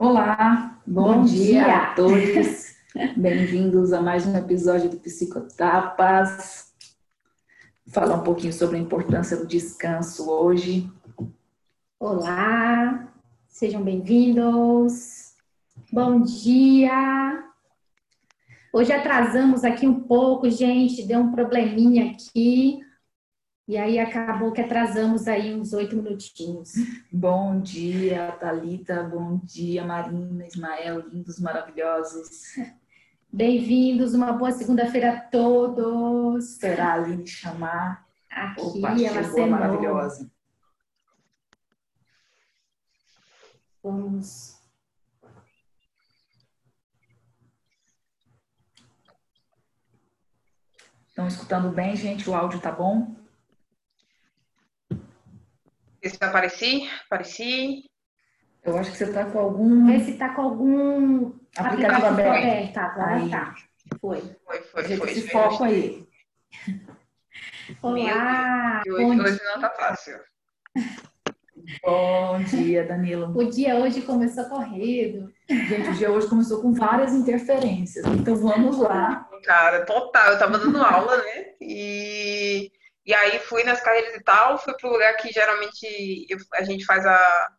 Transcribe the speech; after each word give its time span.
Olá, 0.00 0.80
bom, 0.86 1.18
bom 1.18 1.24
dia, 1.24 1.62
dia 1.62 1.76
a 1.76 1.94
todos. 1.94 2.74
Bem-vindos 3.18 3.92
a 3.92 4.00
mais 4.00 4.26
um 4.26 4.34
episódio 4.34 4.88
do 4.88 4.96
Psicotapas. 4.96 6.72
Falar 7.86 8.14
um 8.14 8.22
pouquinho 8.22 8.50
sobre 8.50 8.78
a 8.78 8.80
importância 8.80 9.36
do 9.36 9.46
descanso 9.46 10.30
hoje. 10.30 10.90
Olá, 11.98 13.12
sejam 13.46 13.82
bem-vindos. 13.82 15.34
Bom 15.92 16.22
dia. 16.22 17.44
Hoje 18.72 18.94
atrasamos 18.94 19.64
aqui 19.64 19.86
um 19.86 20.00
pouco, 20.00 20.48
gente, 20.48 21.06
deu 21.06 21.20
um 21.20 21.30
probleminha 21.30 22.12
aqui. 22.12 22.80
E 23.70 23.78
aí 23.78 24.00
acabou 24.00 24.50
que 24.50 24.60
atrasamos 24.60 25.28
aí 25.28 25.54
uns 25.54 25.72
oito 25.72 25.94
minutinhos. 25.94 26.72
Bom 27.12 27.60
dia, 27.60 28.32
Talita. 28.32 29.04
Bom 29.04 29.38
dia, 29.44 29.84
Marina, 29.84 30.44
Ismael, 30.44 31.08
lindos, 31.08 31.38
maravilhosos. 31.38 32.56
Bem-vindos, 33.32 34.12
uma 34.12 34.32
boa 34.32 34.50
segunda-feira 34.50 35.12
a 35.12 35.20
todos. 35.20 36.56
Será 36.56 36.88
a 36.88 36.92
Aline 36.94 37.24
chamar. 37.28 38.04
Aqui, 38.28 38.60
Opa, 38.60 38.88
ela 38.88 39.22
chegou, 39.22 39.46
maravilhosa. 39.46 40.28
Vamos. 43.80 44.58
Estão 51.06 51.28
escutando 51.28 51.70
bem, 51.70 51.94
gente? 51.94 52.28
O 52.28 52.34
áudio 52.34 52.58
tá 52.58 52.72
bom? 52.72 53.19
Se 56.02 56.16
eu 56.20 56.28
apareci? 56.28 56.88
Apareci. 57.06 57.84
Eu 58.64 58.78
acho 58.78 58.90
que 58.90 58.96
você 58.96 59.04
está 59.04 59.24
com 59.26 59.38
algum. 59.38 59.86
Vê 59.86 60.00
se 60.00 60.12
está 60.12 60.34
com 60.34 60.42
algum 60.42 61.32
aplicativo, 61.56 62.06
aberto. 62.06 62.72
Tá, 62.72 62.84
agora 62.84 63.14
aí. 63.16 63.30
tá. 63.30 63.54
Foi. 64.00 64.20
Foi, 64.46 64.60
foi, 64.62 64.96
foi. 64.96 65.10
Esse 65.10 65.28
foco 65.28 65.64
aí. 65.64 66.06
Olá! 67.82 68.82
Hoje, 68.86 69.20
hoje 69.20 69.40
não 69.44 69.60
tá 69.60 69.70
fácil. 69.70 70.18
Bom 71.84 72.42
dia, 72.44 72.86
Danilo. 72.86 73.36
O 73.36 73.44
dia 73.44 73.76
hoje 73.76 74.02
começou 74.02 74.44
corrido. 74.46 75.30
Gente, 75.48 75.90
o 75.90 75.94
dia 75.94 76.10
hoje 76.10 76.28
começou 76.28 76.62
com 76.62 76.72
várias 76.72 77.12
interferências. 77.12 78.04
Então 78.06 78.36
vamos 78.36 78.78
lá. 78.78 79.28
Cara, 79.44 79.84
total. 79.84 80.32
Eu 80.32 80.38
tava 80.38 80.58
dando 80.58 80.82
aula, 80.82 81.16
né? 81.18 81.54
E 81.60 82.72
e 83.04 83.14
aí 83.14 83.38
fui 83.38 83.64
nas 83.64 83.80
carreiras 83.80 84.14
e 84.14 84.22
tal, 84.22 84.58
fui 84.58 84.74
pro 84.74 84.90
lugar 84.90 85.16
que 85.16 85.32
geralmente 85.32 86.26
eu, 86.28 86.38
a 86.54 86.62
gente 86.62 86.84
faz 86.84 87.04
a. 87.06 87.52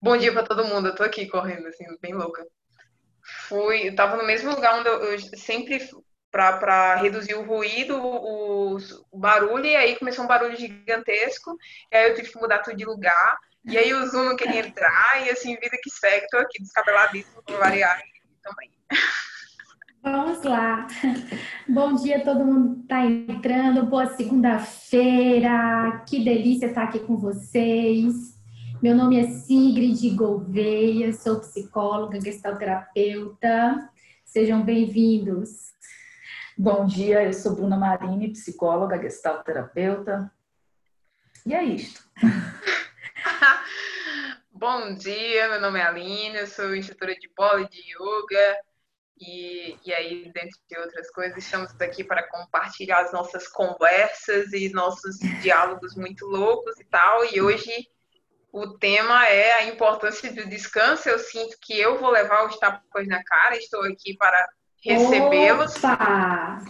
Bom 0.00 0.16
dia 0.16 0.32
para 0.32 0.44
todo 0.44 0.64
mundo, 0.64 0.88
eu 0.88 0.94
tô 0.94 1.02
aqui 1.02 1.26
correndo, 1.26 1.66
assim, 1.66 1.84
bem 2.00 2.14
louca. 2.14 2.46
Fui, 3.48 3.88
eu 3.88 3.94
tava 3.94 4.16
no 4.16 4.24
mesmo 4.24 4.50
lugar 4.50 4.78
onde 4.78 4.88
eu, 4.88 5.04
eu 5.04 5.18
sempre 5.36 5.80
para 6.30 6.96
reduzir 6.96 7.34
o 7.34 7.42
ruído, 7.42 7.96
o, 7.96 8.76
o, 9.10 9.18
barulho, 9.18 9.66
e 9.66 9.74
aí 9.74 9.96
começou 9.96 10.24
um 10.24 10.28
barulho 10.28 10.56
gigantesco, 10.56 11.56
e 11.90 11.96
aí 11.96 12.10
eu 12.10 12.14
tive 12.14 12.30
que 12.30 12.38
mudar 12.38 12.60
tudo 12.60 12.76
de 12.76 12.84
lugar, 12.84 13.38
e 13.64 13.76
aí 13.76 13.92
o 13.92 14.06
Zoom 14.06 14.24
não 14.24 14.36
queria 14.36 14.60
entrar, 14.60 15.26
e 15.26 15.30
assim, 15.30 15.56
vida 15.56 15.76
que 15.82 15.90
segue, 15.90 16.28
tô 16.28 16.38
aqui 16.38 16.62
descabeladíssimo 16.62 17.42
para 17.42 17.56
variar 17.56 18.02
também. 18.42 18.70
Vamos 20.38 20.44
lá. 20.44 20.86
Bom 21.68 21.94
dia, 21.96 22.22
todo 22.22 22.44
mundo 22.44 22.82
está 22.82 23.04
entrando. 23.04 23.84
Boa 23.86 24.06
segunda-feira. 24.14 26.04
Que 26.08 26.22
delícia 26.22 26.66
estar 26.66 26.84
aqui 26.84 27.00
com 27.00 27.16
vocês. 27.16 28.38
Meu 28.80 28.94
nome 28.94 29.18
é 29.18 29.26
Sigrid 29.26 30.14
Gouveia, 30.14 31.12
sou 31.12 31.40
psicóloga, 31.40 32.20
gestalterapeuta. 32.20 33.90
Sejam 34.24 34.62
bem-vindos. 34.62 35.72
Bom 36.56 36.86
dia, 36.86 37.24
eu 37.24 37.32
sou 37.32 37.56
Bruna 37.56 37.76
Marini, 37.76 38.30
psicóloga, 38.30 39.02
gestalterapeuta. 39.02 40.30
E 41.44 41.52
é 41.52 41.64
isto. 41.64 42.00
Bom 44.52 44.94
dia, 44.94 45.48
meu 45.48 45.60
nome 45.60 45.80
é 45.80 45.82
Aline, 45.82 46.36
eu 46.36 46.46
sou 46.46 46.76
instrutora 46.76 47.14
de 47.14 47.28
bola 47.36 47.62
e 47.62 47.68
de 47.68 47.80
yoga 47.80 48.67
e, 49.20 49.76
e 49.84 49.92
aí, 49.92 50.30
dentre 50.32 50.80
outras 50.80 51.10
coisas, 51.10 51.38
estamos 51.38 51.74
aqui 51.80 52.04
para 52.04 52.22
compartilhar 52.28 53.00
as 53.00 53.12
nossas 53.12 53.48
conversas 53.48 54.52
e 54.52 54.70
nossos 54.72 55.18
diálogos 55.42 55.96
muito 55.96 56.26
loucos 56.26 56.78
e 56.78 56.84
tal. 56.84 57.24
E 57.32 57.40
hoje 57.40 57.88
o 58.52 58.78
tema 58.78 59.26
é 59.26 59.54
a 59.54 59.64
importância 59.64 60.32
do 60.32 60.48
descanso. 60.48 61.08
Eu 61.08 61.18
sinto 61.18 61.56
que 61.60 61.78
eu 61.78 61.98
vou 61.98 62.10
levar 62.10 62.46
os 62.46 62.56
tapas 62.58 63.06
na 63.08 63.22
cara, 63.24 63.56
estou 63.56 63.82
aqui 63.84 64.16
para 64.16 64.48
recebê-los. 64.82 65.74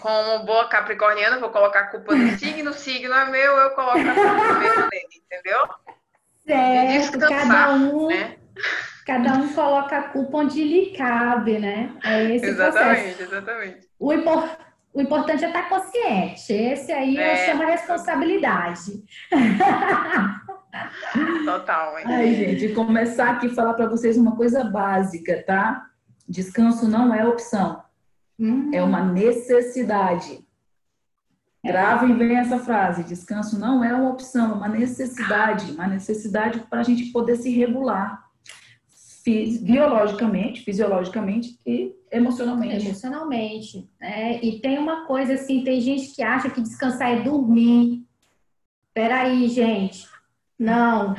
Como 0.00 0.44
boa 0.44 0.68
capricorniana, 0.68 1.38
vou 1.38 1.50
colocar 1.50 1.80
a 1.80 1.86
culpa 1.88 2.14
no 2.14 2.30
signo, 2.38 2.70
o 2.70 2.74
signo 2.74 3.14
é 3.14 3.30
meu, 3.30 3.56
eu 3.56 3.70
coloco 3.70 3.98
a 3.98 4.14
culpa 4.14 4.58
mesmo 4.58 4.88
nele, 4.90 5.22
entendeu? 5.24 5.68
Certo, 6.46 7.18
cada 7.18 7.72
um. 7.74 8.08
Né? 8.08 8.38
Cada 9.08 9.32
um 9.36 9.48
coloca 9.54 9.96
a 9.96 10.02
culpa 10.02 10.36
onde 10.36 10.62
lhe 10.62 10.90
cabe, 10.94 11.58
né? 11.58 11.96
É 12.04 12.24
esse 12.24 12.44
exatamente, 12.44 13.14
processo. 13.14 13.22
exatamente. 13.22 13.88
O, 13.98 14.12
impor... 14.12 14.50
o 14.92 15.00
importante 15.00 15.46
é 15.46 15.46
estar 15.46 15.66
consciente. 15.66 16.52
Esse 16.52 16.92
aí 16.92 17.16
é, 17.16 17.32
eu 17.32 17.46
chamo 17.46 17.62
a 17.62 17.66
responsabilidade. 17.70 19.02
Total, 21.42 21.98
hein? 21.98 22.04
Ai, 22.06 22.34
gente, 22.34 22.74
começar 22.74 23.30
aqui 23.30 23.46
a 23.46 23.54
falar 23.54 23.72
para 23.72 23.88
vocês 23.88 24.18
uma 24.18 24.36
coisa 24.36 24.62
básica, 24.62 25.42
tá? 25.46 25.86
Descanso 26.28 26.86
não 26.86 27.14
é 27.14 27.26
opção. 27.26 27.82
Hum. 28.38 28.70
É 28.74 28.82
uma 28.82 29.02
necessidade. 29.02 30.46
É. 31.64 31.72
Gravem 31.72 32.14
bem 32.14 32.36
essa 32.36 32.58
frase: 32.58 33.04
descanso 33.04 33.58
não 33.58 33.82
é 33.82 33.94
uma 33.94 34.10
opção, 34.10 34.52
é 34.52 34.54
uma 34.54 34.68
necessidade, 34.68 35.72
uma 35.72 35.86
necessidade 35.86 36.60
para 36.68 36.80
a 36.80 36.84
gente 36.84 37.06
poder 37.06 37.36
se 37.36 37.50
regular 37.50 38.27
biologicamente, 39.60 40.62
fisiologicamente 40.62 41.58
e 41.66 41.94
emocionalmente. 42.10 42.86
Emocionalmente. 42.86 43.90
Né? 44.00 44.40
E 44.42 44.60
tem 44.60 44.78
uma 44.78 45.06
coisa 45.06 45.34
assim, 45.34 45.64
tem 45.64 45.80
gente 45.80 46.14
que 46.14 46.22
acha 46.22 46.50
que 46.50 46.60
descansar 46.60 47.10
é 47.10 47.22
dormir. 47.22 48.06
Peraí, 48.94 49.48
gente. 49.48 50.06
Não. 50.58 51.14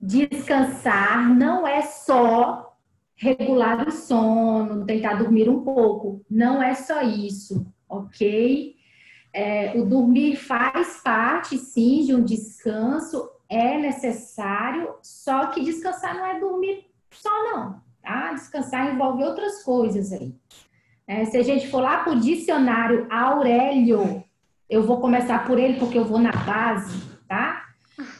Descansar 0.00 1.28
não 1.34 1.66
é 1.66 1.82
só 1.82 2.76
regular 3.16 3.86
o 3.86 3.90
sono, 3.90 4.84
tentar 4.84 5.14
dormir 5.14 5.48
um 5.48 5.62
pouco. 5.62 6.24
Não 6.30 6.62
é 6.62 6.74
só 6.74 7.02
isso, 7.02 7.66
ok? 7.88 8.76
É, 9.32 9.72
o 9.76 9.84
dormir 9.84 10.36
faz 10.36 11.00
parte, 11.02 11.58
sim, 11.58 12.04
de 12.04 12.14
um 12.14 12.24
descanso, 12.24 13.28
é 13.48 13.78
necessário, 13.78 14.94
só 15.02 15.46
que 15.46 15.64
descansar 15.64 16.14
não 16.14 16.24
é 16.24 16.38
dormir 16.38 16.94
só 17.14 17.30
não, 17.44 17.80
tá? 18.02 18.23
Descansar 18.34 18.94
envolve 18.94 19.24
outras 19.24 19.62
coisas 19.62 20.12
aí. 20.12 20.34
É, 21.06 21.24
se 21.24 21.36
a 21.36 21.42
gente 21.42 21.68
for 21.68 21.82
lá 21.82 21.98
para 21.98 22.12
o 22.12 22.20
dicionário 22.20 23.06
Aurélio, 23.10 24.24
eu 24.68 24.82
vou 24.82 25.00
começar 25.00 25.46
por 25.46 25.58
ele 25.58 25.78
porque 25.78 25.98
eu 25.98 26.04
vou 26.04 26.18
na 26.18 26.32
base, 26.32 27.02
tá? 27.28 27.64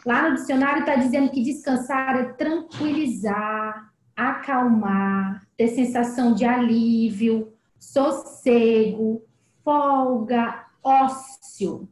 Lá 0.04 0.28
no 0.28 0.36
dicionário 0.36 0.80
está 0.80 0.94
dizendo 0.94 1.30
que 1.30 1.42
descansar 1.42 2.16
é 2.16 2.24
tranquilizar, 2.34 3.92
acalmar, 4.14 5.46
ter 5.56 5.68
sensação 5.68 6.34
de 6.34 6.44
alívio, 6.44 7.52
sossego, 7.78 9.24
folga, 9.64 10.66
ócio. 10.82 11.88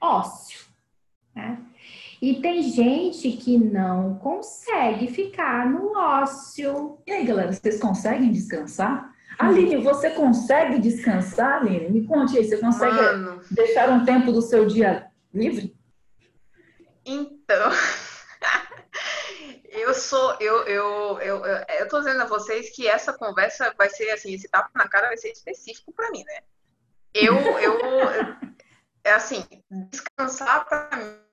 Ócio. 0.00 0.66
Né? 1.34 1.58
E 2.20 2.38
tem 2.42 2.62
gente 2.62 3.32
que 3.32 3.56
não 3.56 4.18
consegue 4.18 5.08
ficar 5.08 5.66
no 5.66 5.96
ócio. 5.96 6.98
E 7.06 7.12
aí, 7.12 7.24
galera, 7.24 7.50
vocês 7.50 7.80
conseguem 7.80 8.30
descansar? 8.30 9.10
Aline, 9.38 9.82
você 9.82 10.10
consegue 10.10 10.78
descansar, 10.78 11.62
Aline? 11.62 11.88
Me 11.88 12.06
conte 12.06 12.36
aí, 12.36 12.44
você 12.44 12.58
consegue 12.58 12.94
Mano. 12.94 13.40
deixar 13.50 13.88
um 13.88 14.04
tempo 14.04 14.32
do 14.32 14.42
seu 14.42 14.66
dia 14.66 15.10
livre? 15.32 15.74
Então, 17.06 17.70
eu 19.70 19.94
sou, 19.94 20.36
eu, 20.40 20.64
eu, 20.64 21.18
eu, 21.20 21.42
eu 21.46 21.88
tô 21.88 22.00
dizendo 22.00 22.20
a 22.20 22.26
vocês 22.26 22.68
que 22.76 22.86
essa 22.86 23.14
conversa 23.14 23.74
vai 23.78 23.88
ser 23.88 24.10
assim, 24.10 24.34
esse 24.34 24.46
tapa 24.46 24.68
na 24.74 24.86
cara 24.86 25.08
vai 25.08 25.16
ser 25.16 25.30
específico 25.30 25.90
para 25.90 26.10
mim, 26.10 26.22
né? 26.24 26.40
Eu, 27.14 27.34
eu, 27.34 27.78
é 29.04 29.12
assim, 29.12 29.42
descansar 29.90 30.68
para 30.68 30.98
mim 30.98 31.29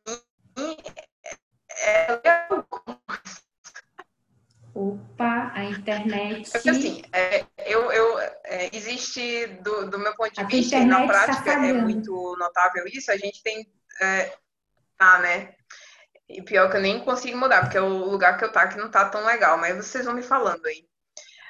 Opa, 4.73 5.51
a 5.55 5.63
internet. 5.63 6.51
Porque 6.51 6.69
assim, 6.69 7.01
é, 7.11 7.43
eu, 7.65 7.91
eu, 7.91 8.19
é, 8.19 8.69
existe, 8.71 9.47
do, 9.63 9.89
do 9.89 9.97
meu 9.97 10.15
ponto 10.15 10.31
de 10.31 10.41
a 10.41 10.43
vista, 10.43 10.79
na 10.85 11.01
tá 11.01 11.07
prática 11.07 11.51
é 11.53 11.73
muito 11.73 12.35
notável 12.37 12.85
isso, 12.87 13.11
a 13.11 13.17
gente 13.17 13.41
tem. 13.41 13.67
É, 13.99 14.37
tá, 14.95 15.17
né? 15.17 15.55
E 16.29 16.43
pior 16.43 16.69
que 16.69 16.77
eu 16.77 16.81
nem 16.81 17.03
consigo 17.03 17.37
mudar, 17.37 17.61
porque 17.61 17.77
é 17.77 17.81
o 17.81 17.87
lugar 17.87 18.37
que 18.37 18.45
eu 18.45 18.51
tá 18.51 18.67
que 18.67 18.77
não 18.77 18.91
tá 18.91 19.09
tão 19.09 19.25
legal, 19.25 19.57
mas 19.57 19.75
vocês 19.77 20.05
vão 20.05 20.13
me 20.13 20.21
falando 20.21 20.65
aí. 20.67 20.85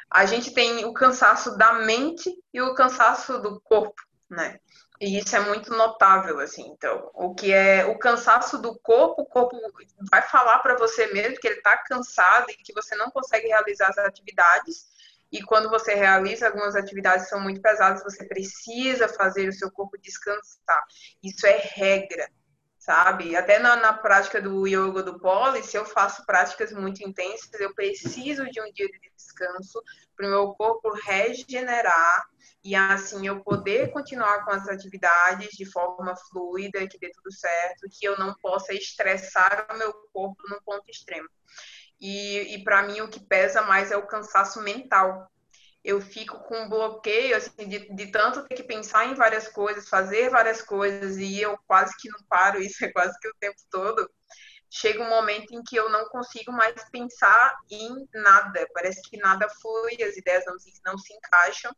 A 0.10 0.26
gente 0.26 0.54
tem 0.54 0.86
o 0.86 0.94
cansaço 0.94 1.58
da 1.58 1.74
mente 1.74 2.34
e 2.54 2.62
o 2.62 2.74
cansaço 2.76 3.40
do 3.40 3.60
corpo, 3.60 4.02
né? 4.30 4.58
E 5.00 5.20
isso 5.20 5.36
é 5.36 5.40
muito 5.40 5.72
notável, 5.72 6.40
assim. 6.40 6.68
Então, 6.70 7.12
o 7.14 7.36
que 7.36 7.54
é 7.54 7.86
o 7.86 8.00
cansaço 8.00 8.58
do 8.58 8.78
corpo, 8.80 9.22
o 9.22 9.26
corpo 9.26 9.56
vai 10.10 10.22
falar 10.24 10.60
para 10.60 10.76
você 10.76 11.08
mesmo 11.14 11.38
que 11.40 11.48
ele 11.48 11.58
está 11.58 11.78
cansado 11.78 12.50
e 12.50 12.56
que 12.56 12.74
você 12.74 12.96
não 12.96 13.12
consegue 13.12 13.48
realizar 13.48 13.90
as 13.90 13.98
atividades. 14.00 14.88
E 15.32 15.44
quando 15.44 15.70
você 15.70 15.94
realiza 15.94 16.48
algumas 16.48 16.76
atividades 16.76 17.30
são 17.30 17.40
muito 17.40 17.62
pesadas, 17.62 18.02
você 18.02 18.26
precisa 18.26 19.08
fazer 19.08 19.48
o 19.48 19.54
seu 19.54 19.70
corpo 19.70 19.98
descansar. 20.00 20.84
Isso 21.22 21.46
é 21.46 21.58
regra 21.76 22.28
sabe? 22.88 23.36
Até 23.36 23.60
na, 23.60 23.76
na 23.76 23.92
prática 23.92 24.42
do 24.42 24.66
yoga 24.66 25.04
do 25.04 25.20
poli, 25.20 25.62
se 25.62 25.76
eu 25.76 25.84
faço 25.84 26.26
práticas 26.26 26.72
muito 26.72 27.04
intensas, 27.04 27.60
eu 27.60 27.76
preciso 27.76 28.50
de 28.50 28.62
um 28.62 28.72
dia 28.72 28.88
de 28.88 29.12
descanso 29.14 29.84
para 30.16 30.26
o 30.26 30.30
meu 30.30 30.54
corpo 30.54 30.90
regenerar 31.04 32.26
e 32.68 32.76
assim 32.76 33.26
eu 33.26 33.42
poder 33.42 33.92
continuar 33.92 34.44
com 34.44 34.52
as 34.52 34.68
atividades 34.68 35.52
de 35.52 35.64
forma 35.64 36.14
fluida, 36.30 36.86
que 36.86 37.00
dê 37.00 37.10
tudo 37.12 37.32
certo, 37.32 37.88
que 37.90 38.06
eu 38.06 38.20
não 38.20 38.36
possa 38.42 38.74
estressar 38.74 39.68
o 39.74 39.78
meu 39.78 39.94
corpo 40.12 40.44
no 40.50 40.62
ponto 40.64 40.84
extremo. 40.90 41.30
E, 41.98 42.56
e 42.56 42.64
para 42.66 42.84
mim 42.84 43.00
o 43.00 43.08
que 43.08 43.22
pesa 43.22 43.62
mais 43.62 43.90
é 43.90 43.96
o 43.96 44.06
cansaço 44.06 44.62
mental, 44.62 45.32
eu 45.82 46.02
fico 46.02 46.40
com 46.44 46.64
um 46.64 46.68
bloqueio, 46.68 47.38
assim, 47.38 47.70
de, 47.70 47.88
de 47.96 48.12
tanto 48.12 48.44
ter 48.44 48.56
que 48.56 48.64
pensar 48.64 49.06
em 49.06 49.14
várias 49.14 49.48
coisas, 49.48 49.88
fazer 49.88 50.30
várias 50.30 50.62
coisas, 50.62 51.16
e 51.16 51.40
eu 51.40 51.58
quase 51.66 51.96
que 51.98 52.10
não 52.10 52.20
paro, 52.28 52.60
isso 52.62 52.84
é 52.84 52.92
quase 52.92 53.18
que 53.18 53.30
o 53.30 53.36
tempo 53.40 53.62
todo. 53.72 54.12
Chega 54.70 55.02
um 55.02 55.10
momento 55.10 55.56
em 55.56 55.64
que 55.64 55.78
eu 55.78 55.90
não 55.90 56.10
consigo 56.10 56.52
mais 56.52 56.76
pensar 56.92 57.56
em 57.72 58.06
nada, 58.14 58.68
parece 58.74 59.02
que 59.10 59.16
nada 59.16 59.48
flui, 59.62 60.04
as 60.04 60.18
ideias 60.18 60.44
não 60.46 60.56
não 60.86 60.98
se 60.98 61.14
encaixam. 61.14 61.74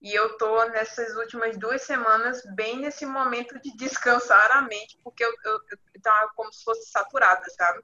E 0.00 0.14
eu 0.14 0.36
tô 0.38 0.64
nessas 0.66 1.14
últimas 1.16 1.58
duas 1.58 1.82
semanas 1.82 2.42
bem 2.54 2.78
nesse 2.78 3.04
momento 3.04 3.60
de 3.60 3.76
descansar 3.76 4.50
a 4.52 4.62
mente, 4.62 4.98
porque 5.04 5.24
eu, 5.24 5.32
eu, 5.44 5.60
eu 5.70 6.00
tava 6.02 6.30
como 6.34 6.52
se 6.52 6.64
fosse 6.64 6.90
saturada, 6.90 7.44
sabe? 7.50 7.82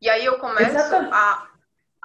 E 0.00 0.08
aí 0.08 0.24
eu 0.24 0.38
começo 0.38 0.76
Exatamente. 0.76 1.14
a 1.14 1.54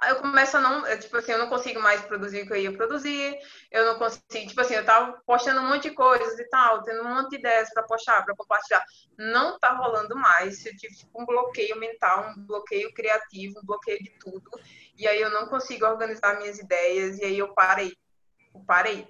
eu 0.08 0.16
começo 0.18 0.56
a 0.56 0.62
não, 0.62 0.84
tipo 0.98 1.18
assim, 1.18 1.34
eu 1.34 1.38
não 1.38 1.50
consigo 1.50 1.82
mais 1.82 2.02
produzir 2.02 2.42
o 2.42 2.48
que 2.48 2.54
eu 2.54 2.58
ia 2.58 2.72
produzir, 2.72 3.38
eu 3.70 3.86
não 3.86 4.00
consigo, 4.00 4.48
tipo 4.48 4.62
assim, 4.62 4.76
eu 4.76 4.86
tava 4.86 5.22
postando 5.26 5.60
um 5.60 5.68
monte 5.68 5.90
de 5.90 5.96
coisas 5.96 6.40
e 6.40 6.46
tal, 6.46 6.84
tendo 6.84 7.02
um 7.02 7.14
monte 7.14 7.32
de 7.32 7.36
ideias 7.38 7.70
para 7.74 7.84
postar, 7.84 8.24
para 8.24 8.36
compartilhar. 8.36 8.84
Não 9.18 9.60
tá 9.60 9.74
rolando 9.74 10.16
mais, 10.16 10.66
eu 10.66 10.76
tive 10.78 10.96
tipo, 10.96 11.22
um 11.22 11.26
bloqueio 11.26 11.78
mental, 11.78 12.30
um 12.30 12.46
bloqueio 12.46 12.94
criativo, 12.94 13.60
um 13.60 13.66
bloqueio 13.66 14.02
de 14.02 14.12
tudo. 14.20 14.50
E 14.98 15.08
aí 15.08 15.20
eu 15.20 15.32
não 15.32 15.48
consigo 15.48 15.86
organizar 15.86 16.38
minhas 16.38 16.60
ideias, 16.60 17.18
e 17.18 17.26
aí 17.26 17.38
eu 17.38 17.54
parei. 17.54 17.94
Eu 18.54 18.62
parei. 18.62 19.08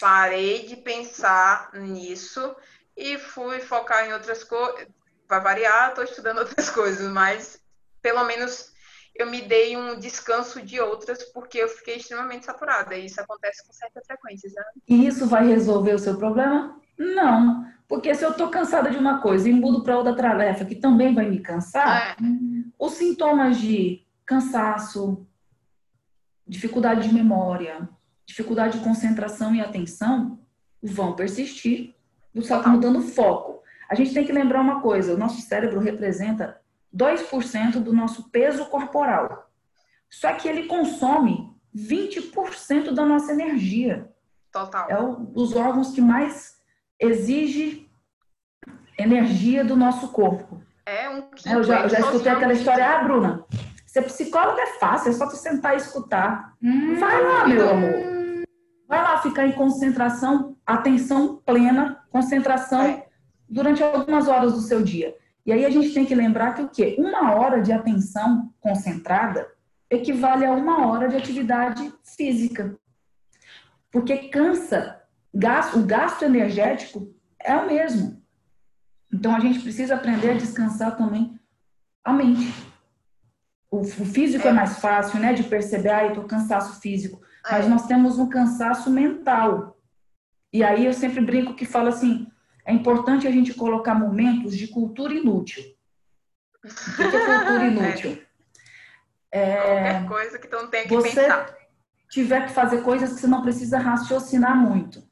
Parei 0.00 0.66
de 0.66 0.76
pensar 0.76 1.70
nisso 1.74 2.54
e 2.96 3.18
fui 3.18 3.60
focar 3.60 4.06
em 4.06 4.12
outras 4.12 4.44
coisas. 4.44 4.86
Para 5.26 5.40
variar, 5.40 5.90
estou 5.90 6.04
estudando 6.04 6.38
outras 6.40 6.70
coisas, 6.70 7.10
mas 7.12 7.60
pelo 8.00 8.24
menos 8.24 8.72
eu 9.14 9.26
me 9.26 9.42
dei 9.42 9.76
um 9.76 9.98
descanso 9.98 10.62
de 10.62 10.80
outras 10.80 11.22
porque 11.24 11.58
eu 11.58 11.68
fiquei 11.68 11.96
extremamente 11.96 12.46
saturada. 12.46 12.94
E 12.94 13.06
isso 13.06 13.20
acontece 13.20 13.66
com 13.66 13.72
certa 13.72 14.00
frequência. 14.06 14.48
Né? 14.54 14.64
E 14.88 15.06
isso 15.06 15.26
vai 15.26 15.46
resolver 15.46 15.94
o 15.94 15.98
seu 15.98 16.16
problema? 16.16 16.80
Não. 16.96 17.66
Porque 17.88 18.14
se 18.14 18.24
eu 18.24 18.30
estou 18.30 18.48
cansada 18.48 18.90
de 18.90 18.98
uma 18.98 19.20
coisa 19.20 19.48
e 19.48 19.52
mudo 19.52 19.82
para 19.82 19.96
outra 19.96 20.14
tarefa 20.14 20.64
que 20.64 20.74
também 20.74 21.14
vai 21.14 21.28
me 21.28 21.40
cansar, 21.40 22.12
é. 22.12 22.16
os 22.78 22.92
sintomas 22.92 23.58
de 23.58 24.06
cansaço, 24.26 25.26
dificuldade 26.46 27.08
de 27.08 27.14
memória, 27.14 27.88
dificuldade 28.28 28.78
de 28.78 28.84
concentração 28.84 29.54
e 29.54 29.60
atenção 29.60 30.38
vão 30.82 31.16
persistir. 31.16 31.94
Só 32.42 32.62
que 32.62 32.68
mudando 32.68 33.02
foco. 33.02 33.62
A 33.90 33.94
gente 33.96 34.14
tem 34.14 34.24
que 34.24 34.30
lembrar 34.30 34.60
uma 34.60 34.80
coisa: 34.80 35.14
o 35.14 35.18
nosso 35.18 35.40
cérebro 35.40 35.80
representa 35.80 36.60
2% 36.94 37.80
do 37.80 37.92
nosso 37.92 38.30
peso 38.30 38.66
corporal. 38.66 39.50
Só 40.08 40.32
que 40.34 40.46
ele 40.46 40.66
consome 40.66 41.52
20% 41.74 42.92
da 42.92 43.04
nossa 43.04 43.32
energia. 43.32 44.08
Total. 44.52 44.88
É 44.88 45.00
um 45.00 45.24
dos 45.24 45.56
órgãos 45.56 45.92
que 45.92 46.00
mais 46.00 46.58
exige 47.00 47.90
energia 48.98 49.64
do 49.64 49.74
nosso 49.74 50.08
corpo. 50.08 50.62
É 50.86 51.08
um 51.08 51.22
quinto, 51.22 51.48
Eu 51.48 51.62
já, 51.62 51.82
eu 51.82 51.88
já 51.88 52.00
escutei 52.00 52.32
aquela 52.32 52.52
história, 52.52 52.86
ah, 52.86 53.04
Bruna, 53.04 53.44
ser 53.86 54.02
psicóloga 54.02 54.62
é 54.62 54.78
fácil, 54.78 55.10
é 55.10 55.12
só 55.12 55.28
tu 55.28 55.36
sentar 55.36 55.74
e 55.74 55.76
escutar. 55.76 56.54
Hum, 56.62 56.98
Vai 56.98 57.22
lá, 57.22 57.46
meu 57.46 57.70
amor. 57.70 58.17
Vai 58.88 59.02
lá 59.02 59.18
ficar 59.18 59.46
em 59.46 59.52
concentração, 59.52 60.56
atenção 60.66 61.36
plena, 61.44 62.02
concentração 62.10 62.80
é. 62.82 63.06
durante 63.46 63.82
algumas 63.82 64.26
horas 64.26 64.54
do 64.54 64.62
seu 64.62 64.82
dia. 64.82 65.14
E 65.44 65.52
aí 65.52 65.64
a 65.64 65.70
gente 65.70 65.92
tem 65.92 66.06
que 66.06 66.14
lembrar 66.14 66.54
que 66.54 66.62
o 66.62 66.68
quê? 66.68 66.96
Uma 66.98 67.34
hora 67.34 67.60
de 67.60 67.70
atenção 67.70 68.52
concentrada 68.60 69.46
equivale 69.90 70.44
a 70.44 70.52
uma 70.52 70.86
hora 70.86 71.08
de 71.08 71.16
atividade 71.16 71.92
física. 72.02 72.78
Porque 73.90 74.28
cansa, 74.28 75.02
o 75.74 75.82
gasto 75.82 76.22
energético 76.22 77.14
é 77.38 77.54
o 77.56 77.66
mesmo. 77.66 78.22
Então 79.12 79.34
a 79.34 79.40
gente 79.40 79.60
precisa 79.60 79.94
aprender 79.94 80.30
a 80.30 80.34
descansar 80.34 80.96
também 80.96 81.38
a 82.04 82.12
mente. 82.12 82.52
O, 83.70 83.84
físico 83.84 84.46
é. 84.46 84.50
é 84.50 84.52
mais 84.52 84.78
fácil, 84.78 85.20
né, 85.20 85.34
de 85.34 85.42
perceber, 85.42 85.90
ah, 85.90 86.06
eu 86.06 86.14
tô 86.14 86.24
cansaço 86.24 86.80
físico. 86.80 87.20
Mas 87.50 87.66
é. 87.66 87.68
nós 87.68 87.86
temos 87.86 88.18
um 88.18 88.28
cansaço 88.28 88.90
mental. 88.90 89.78
E 90.52 90.62
aí 90.62 90.86
eu 90.86 90.92
sempre 90.92 91.20
brinco 91.20 91.54
que 91.54 91.64
falo 91.64 91.88
assim, 91.88 92.26
é 92.64 92.72
importante 92.72 93.26
a 93.26 93.30
gente 93.30 93.54
colocar 93.54 93.94
momentos 93.94 94.56
de 94.56 94.68
cultura 94.68 95.14
inútil. 95.14 95.62
O 96.64 96.96
que 96.96 97.16
é 97.16 97.38
cultura 97.38 97.64
inútil? 97.68 98.22
É, 99.30 99.56
Qualquer 99.56 100.08
coisa 100.08 100.38
que 100.38 100.48
não 100.48 100.68
tenha 100.68 100.84
que 100.84 100.94
você 100.94 101.20
pensar. 101.20 101.54
tiver 102.10 102.46
que 102.46 102.52
fazer 102.52 102.82
coisas 102.82 103.12
que 103.12 103.20
você 103.20 103.26
não 103.26 103.42
precisa 103.42 103.78
raciocinar 103.78 104.56
muito. 104.56 105.06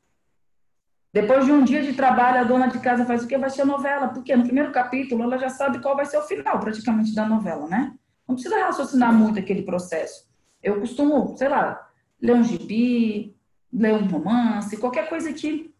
Depois 1.13 1.47
de 1.47 1.53
um 1.53 1.65
dia 1.65 1.83
de 1.83 1.95
trabalho, 1.95 2.41
a 2.41 2.45
dona 2.45 2.67
de 2.69 2.79
casa 2.79 3.07
faz 3.07 3.25
o 3.25 3.27
quê? 3.27 3.39
Vai 3.39 3.49
ser 3.49 3.65
novela. 3.65 4.09
Porque 4.09 4.37
no 4.37 4.45
primeiro 4.45 4.71
capítulo 4.71 5.23
ela 5.23 5.39
já 5.39 5.49
sabe 5.49 5.81
qual 5.81 5.97
vai 5.97 6.05
ser 6.05 6.19
o 6.19 6.23
final, 6.23 6.61
praticamente, 6.61 7.15
da 7.15 7.27
novela, 7.27 7.67
né? 7.69 7.95
Não 8.29 8.35
precisa 8.35 8.59
raciocinar 8.59 9.13
muito 9.15 9.39
aquele 9.39 9.63
processo. 9.63 10.29
Eu 10.63 10.79
costumo, 10.81 11.35
sei 11.39 11.49
lá, 11.49 11.86
ler 12.21 12.35
um 12.35 12.45
gibi, 12.45 13.37
ler 13.73 13.95
um 13.95 14.07
romance, 14.07 14.77
qualquer 14.77 15.09
coisa 15.09 15.33
que 15.33 15.75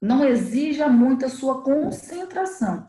não 0.00 0.24
exija 0.24 0.88
muito 0.88 1.26
a 1.26 1.28
sua 1.28 1.62
concentração. 1.62 2.88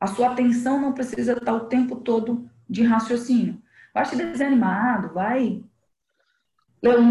A 0.00 0.06
sua 0.06 0.32
atenção 0.32 0.80
não 0.80 0.92
precisa 0.92 1.32
estar 1.32 1.52
o 1.52 1.66
tempo 1.66 1.96
todo 1.96 2.48
de 2.68 2.82
raciocínio. 2.82 3.60
Vai 3.92 4.04
te 4.04 4.16
desenho 4.16 4.50
animado, 4.50 5.12
vai 5.12 5.64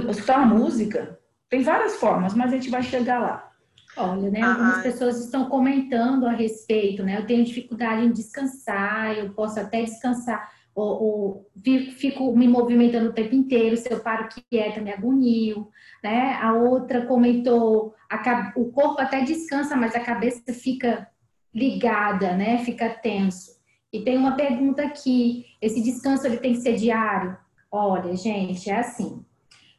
escutar 0.10 0.38
uma 0.38 0.56
música. 0.56 1.20
Tem 1.50 1.62
várias 1.62 1.96
formas, 1.96 2.34
mas 2.34 2.52
a 2.52 2.56
gente 2.56 2.70
vai 2.70 2.84
chegar 2.84 3.20
lá. 3.20 3.52
Olha, 3.98 4.30
né? 4.30 4.42
Algumas 4.42 4.84
pessoas 4.84 5.20
estão 5.20 5.50
comentando 5.50 6.28
a 6.28 6.32
respeito, 6.32 7.04
né? 7.04 7.18
Eu 7.18 7.26
tenho 7.26 7.44
dificuldade 7.44 8.06
em 8.06 8.12
descansar, 8.12 9.18
eu 9.18 9.34
posso 9.34 9.60
até 9.60 9.82
descansar, 9.82 10.52
ou, 10.78 11.04
ou 11.04 11.52
fico 11.98 12.36
me 12.36 12.48
movimentando 12.48 13.10
o 13.10 13.14
tempo 13.14 13.34
inteiro, 13.36 13.76
se 13.76 13.92
eu 13.92 14.00
paro 14.00 14.30
quieta, 14.50 14.80
me 14.80 14.92
agonio 14.92 15.70
né? 16.04 16.38
A 16.42 16.54
outra 16.54 17.06
comentou, 17.06 17.94
a, 18.10 18.54
o 18.56 18.72
corpo 18.72 19.02
até 19.02 19.22
descansa, 19.22 19.76
mas 19.76 19.96
a 19.96 20.00
cabeça 20.00 20.54
fica 20.54 21.08
ligada, 21.54 22.36
né? 22.36 22.60
Fica 22.60 22.90
tenso. 22.90 23.58
E 23.92 24.02
tem 24.02 24.18
uma 24.18 24.36
pergunta 24.36 24.84
aqui, 24.84 25.46
esse 25.62 25.82
descanso 25.82 26.26
ele 26.26 26.38
tem 26.38 26.54
que 26.54 26.62
ser 26.62 26.76
diário? 26.76 27.38
Olha, 27.72 28.16
gente, 28.16 28.70
é 28.70 28.80
assim. 28.80 29.24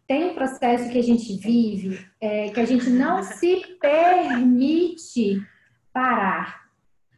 Tem 0.07 0.31
um 0.31 0.35
processo 0.35 0.91
que 0.91 0.99
a 0.99 1.03
gente 1.03 1.37
vive 1.37 2.07
é, 2.21 2.49
que 2.49 2.61
a 2.61 2.65
gente 2.65 2.89
não 2.89 3.23
se 3.23 3.63
permite 3.81 5.41
parar, 5.93 6.69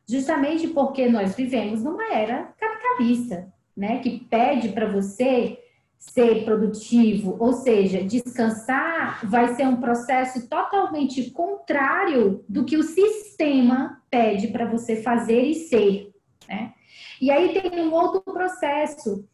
justamente 0.09 0.67
porque 0.69 1.09
nós 1.09 1.37
vivemos 1.37 1.85
numa 1.85 2.13
era 2.13 2.53
capitalista, 2.59 3.53
né? 3.81 3.99
Que 4.01 4.21
pede 4.31 4.69
para 4.69 4.87
você 4.87 5.59
ser 5.99 6.45
produtivo, 6.45 7.37
ou 7.39 7.55
seja, 7.55 8.05
descansar 8.05 9.27
vai 9.27 9.55
ser 9.55 9.67
um 9.67 9.77
processo 9.77 10.49
totalmente 10.49 11.31
contrário 11.31 12.45
do 12.49 12.65
que 12.65 12.77
o 12.77 12.83
sistema 12.83 14.03
pede 14.11 14.49
para 14.49 14.67
você 14.67 14.97
fazer 15.03 15.43
e 15.43 15.55
ser, 15.55 16.13
né? 16.49 16.75
E 17.21 17.31
aí 17.31 17.55
tem 17.55 17.81
um 17.81 17.93
outro 17.93 18.21
processo. 18.21 19.27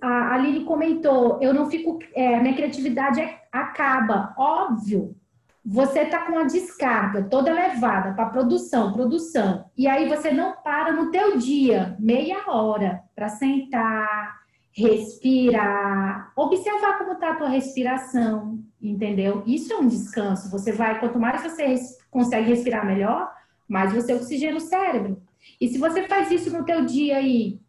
A 0.00 0.34
Aline 0.34 0.64
comentou, 0.64 1.40
eu 1.40 1.52
não 1.52 1.68
fico, 1.68 1.98
é, 2.14 2.40
minha 2.40 2.54
criatividade 2.54 3.20
é, 3.20 3.42
acaba, 3.50 4.32
óbvio, 4.38 5.16
você 5.64 6.00
está 6.00 6.26
com 6.26 6.38
a 6.38 6.44
descarga 6.44 7.24
toda 7.24 7.50
elevada 7.50 8.12
para 8.14 8.30
produção, 8.30 8.92
produção, 8.92 9.64
e 9.76 9.88
aí 9.88 10.08
você 10.08 10.32
não 10.32 10.56
para 10.62 10.92
no 10.92 11.10
teu 11.10 11.36
dia 11.36 11.96
meia 11.98 12.44
hora 12.48 13.01
para 13.22 13.28
sentar, 13.28 14.40
respirar, 14.72 16.32
observar 16.34 16.98
como 16.98 17.12
está 17.12 17.30
a 17.30 17.36
tua 17.36 17.48
respiração, 17.48 18.58
entendeu? 18.82 19.44
Isso 19.46 19.72
é 19.72 19.76
um 19.76 19.86
descanso. 19.86 20.50
Você 20.50 20.72
vai, 20.72 20.98
quanto 20.98 21.20
mais 21.20 21.40
você 21.40 21.76
consegue 22.10 22.48
respirar 22.48 22.84
melhor, 22.84 23.32
mais 23.68 23.92
você 23.92 24.12
oxigena 24.12 24.56
o 24.56 24.60
cérebro. 24.60 25.22
E 25.60 25.68
se 25.68 25.78
você 25.78 26.08
faz 26.08 26.32
isso 26.32 26.50
no 26.50 26.64
teu 26.64 26.84
dia 26.84 27.18
aí, 27.18 27.60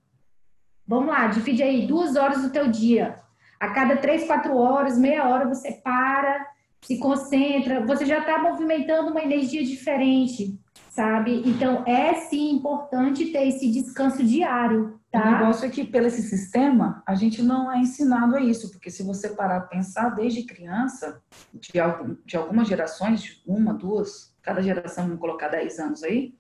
vamos 0.88 1.10
lá, 1.10 1.28
divide 1.28 1.62
aí 1.62 1.86
duas 1.86 2.16
horas 2.16 2.42
do 2.42 2.50
teu 2.50 2.68
dia. 2.68 3.20
A 3.60 3.70
cada 3.70 3.98
três, 3.98 4.26
quatro 4.26 4.58
horas, 4.58 4.98
meia 4.98 5.30
hora 5.30 5.48
você 5.48 5.72
para, 5.72 6.48
se 6.82 6.98
concentra, 6.98 7.86
você 7.86 8.08
já 8.08 8.18
está 8.20 8.40
movimentando 8.40 9.12
uma 9.12 9.22
energia 9.22 9.64
diferente, 9.64 10.60
sabe? 10.90 11.44
Então 11.46 11.84
é 11.86 12.16
sim 12.16 12.56
importante 12.56 13.28
ter 13.28 13.48
esse 13.48 13.72
descanso 13.72 14.24
diário. 14.24 15.00
Tá? 15.14 15.22
O 15.22 15.32
negócio 15.38 15.68
é 15.68 15.70
que, 15.70 15.84
pelo 15.84 16.08
esse 16.08 16.24
sistema, 16.24 17.04
a 17.06 17.14
gente 17.14 17.44
não 17.44 17.72
é 17.72 17.78
ensinado 17.78 18.36
a 18.36 18.42
isso, 18.42 18.72
porque 18.72 18.90
se 18.90 19.04
você 19.04 19.30
parar 19.30 19.58
a 19.58 19.62
pensar 19.62 20.10
desde 20.10 20.42
criança, 20.42 21.22
de, 21.54 21.80
algum, 21.80 22.16
de 22.26 22.36
algumas 22.36 22.68
gerações, 22.68 23.40
uma, 23.46 23.76
duas, 23.76 24.36
cada 24.42 24.60
geração, 24.64 25.04
vamos 25.04 25.20
colocar 25.20 25.50
10 25.50 25.78
anos 25.78 26.04
aí, 26.04 26.34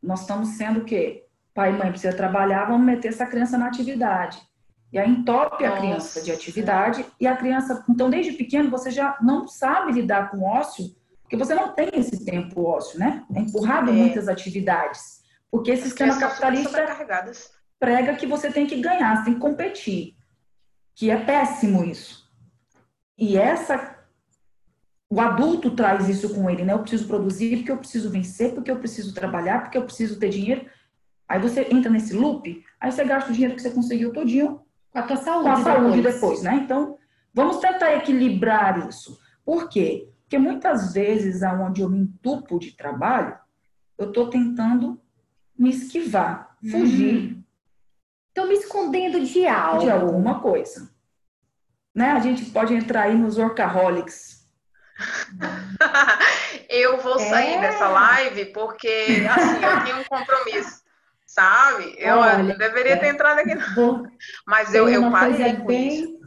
nós 0.00 0.20
estamos 0.20 0.50
sendo 0.50 0.78
o 0.78 0.84
quê? 0.84 1.26
Pai 1.52 1.74
e 1.74 1.76
mãe 1.76 1.90
precisa 1.90 2.16
trabalhar, 2.16 2.66
vamos 2.66 2.86
meter 2.86 3.08
essa 3.08 3.26
criança 3.26 3.58
na 3.58 3.66
atividade. 3.66 4.40
E 4.92 4.98
aí 4.98 5.10
entope 5.10 5.64
a 5.64 5.76
criança 5.76 6.22
de 6.22 6.30
atividade, 6.30 7.04
e 7.18 7.26
a 7.26 7.36
criança, 7.36 7.84
então 7.90 8.08
desde 8.08 8.30
pequeno 8.34 8.70
você 8.70 8.92
já 8.92 9.18
não 9.20 9.48
sabe 9.48 9.90
lidar 9.90 10.30
com 10.30 10.44
ócio, 10.44 10.84
porque 11.22 11.36
você 11.36 11.52
não 11.52 11.74
tem 11.74 11.90
esse 11.94 12.24
tempo 12.24 12.62
ócio, 12.62 12.96
né? 12.96 13.24
É 13.34 13.40
empurrado 13.40 13.90
é. 13.90 13.92
muitas 13.92 14.28
atividades. 14.28 15.18
Porque 15.50 15.72
esse 15.72 15.84
sistema 15.84 16.16
capitalista 16.16 16.78
prega 17.78 18.16
que 18.16 18.26
você 18.26 18.50
tem 18.50 18.66
que 18.66 18.80
ganhar, 18.80 19.16
você 19.16 19.24
tem 19.26 19.34
que 19.34 19.40
competir. 19.40 20.16
Que 20.94 21.10
é 21.10 21.16
péssimo 21.16 21.84
isso. 21.84 22.28
E 23.16 23.36
essa 23.36 23.96
o 25.10 25.20
adulto 25.20 25.70
traz 25.70 26.08
isso 26.08 26.34
com 26.34 26.50
ele, 26.50 26.64
né? 26.64 26.74
Eu 26.74 26.80
preciso 26.80 27.06
produzir 27.06 27.56
porque 27.56 27.72
eu 27.72 27.78
preciso 27.78 28.10
vencer, 28.10 28.54
porque 28.54 28.70
eu 28.70 28.78
preciso 28.78 29.14
trabalhar, 29.14 29.62
porque 29.62 29.78
eu 29.78 29.84
preciso 29.84 30.18
ter 30.18 30.28
dinheiro. 30.28 30.66
Aí 31.26 31.40
você 31.40 31.66
entra 31.70 31.90
nesse 31.90 32.14
loop, 32.14 32.62
aí 32.78 32.92
você 32.92 33.04
gasta 33.04 33.30
o 33.30 33.32
dinheiro 33.32 33.54
que 33.54 33.62
você 33.62 33.70
conseguiu 33.70 34.12
todinho 34.12 34.60
com 34.90 34.98
a 34.98 35.02
tua 35.02 35.16
saúde, 35.16 35.44
com 35.44 35.50
a 35.50 35.62
saúde 35.62 35.96
depois. 36.02 36.14
depois, 36.14 36.42
né? 36.42 36.56
Então, 36.56 36.98
vamos 37.32 37.58
tentar 37.58 37.94
equilibrar 37.96 38.86
isso. 38.88 39.18
Por 39.44 39.68
quê? 39.68 40.10
Porque 40.22 40.38
muitas 40.38 40.92
vezes, 40.92 41.42
aonde 41.42 41.80
eu 41.80 41.88
me 41.88 42.00
entupo 42.00 42.58
de 42.58 42.72
trabalho, 42.72 43.34
eu 43.96 44.08
estou 44.08 44.28
tentando 44.28 45.00
me 45.58 45.70
esquivar, 45.70 46.54
fugir 46.70 47.32
hum. 47.32 47.42
Estou 48.38 48.46
me 48.46 48.54
escondendo 48.54 49.20
de 49.20 49.48
algo. 49.48 49.80
De 49.80 49.90
alguma 49.90 50.38
coisa. 50.38 50.88
Né? 51.92 52.12
A 52.12 52.20
gente 52.20 52.44
pode 52.52 52.72
entrar 52.72 53.02
aí 53.02 53.16
nos 53.16 53.36
workaholics. 53.36 54.46
eu 56.70 56.98
vou 56.98 57.18
sair 57.18 57.54
é. 57.54 57.60
dessa 57.60 57.88
live 57.88 58.44
porque, 58.52 59.26
assim, 59.28 59.64
eu 59.64 59.84
tenho 59.84 59.98
um 59.98 60.04
compromisso, 60.04 60.82
sabe? 61.26 61.96
Eu 61.98 62.18
Olha, 62.18 62.56
deveria 62.56 62.96
ter 62.96 63.08
entrado 63.08 63.40
aqui. 63.40 63.56
Vou... 63.74 64.06
Mas 64.46 64.72
eu, 64.72 64.88
eu 64.88 65.10
parei 65.10 65.56
com 65.56 65.66
bem... 65.66 65.88
isso. 65.88 66.18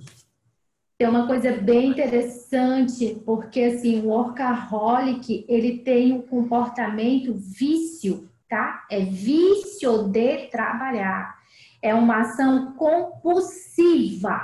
Tem 0.97 1.07
uma 1.07 1.27
coisa 1.27 1.53
bem 1.53 1.91
interessante, 1.91 3.21
porque 3.25 3.63
assim, 3.63 4.01
o 4.01 4.09
workaholic, 4.09 5.45
ele 5.47 5.77
tem 5.79 6.11
um 6.11 6.21
comportamento 6.21 7.33
vício, 7.37 8.29
tá? 8.49 8.85
É 8.91 8.99
vício 8.99 10.09
de 10.09 10.49
trabalhar 10.49 11.40
é 11.81 11.93
uma 11.93 12.21
ação 12.21 12.73
compulsiva, 12.73 14.39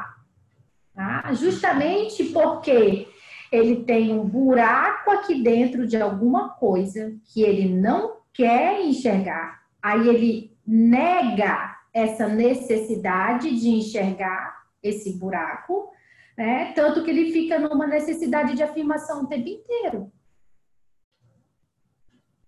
tá? 0.94 1.32
justamente 1.34 2.25
porque 2.25 3.08
ele 3.51 3.84
tem 3.84 4.12
um 4.12 4.25
buraco 4.25 5.12
aqui 5.12 5.41
dentro 5.41 5.88
de 5.88 5.96
alguma 5.98 6.50
coisa 6.50 7.15
que 7.25 7.41
ele 7.41 7.74
não 7.74 8.17
quer 8.34 8.82
enxergar, 8.82 9.62
aí 9.82 10.08
ele 10.08 10.58
nega 10.65 11.77
essa 11.94 12.27
necessidade 12.27 13.58
de 13.60 13.70
enxergar 13.70 14.58
esse 14.84 15.17
buraco, 15.17 15.91
né? 16.38 16.72
Tanto 16.74 17.03
que 17.03 17.10
ele 17.10 17.32
fica 17.32 17.58
numa 17.58 17.88
necessidade 17.88 18.56
de 18.56 18.62
afirmação 18.62 19.24
o 19.24 19.27
tempo 19.27 19.48
inteiro. 19.48 20.12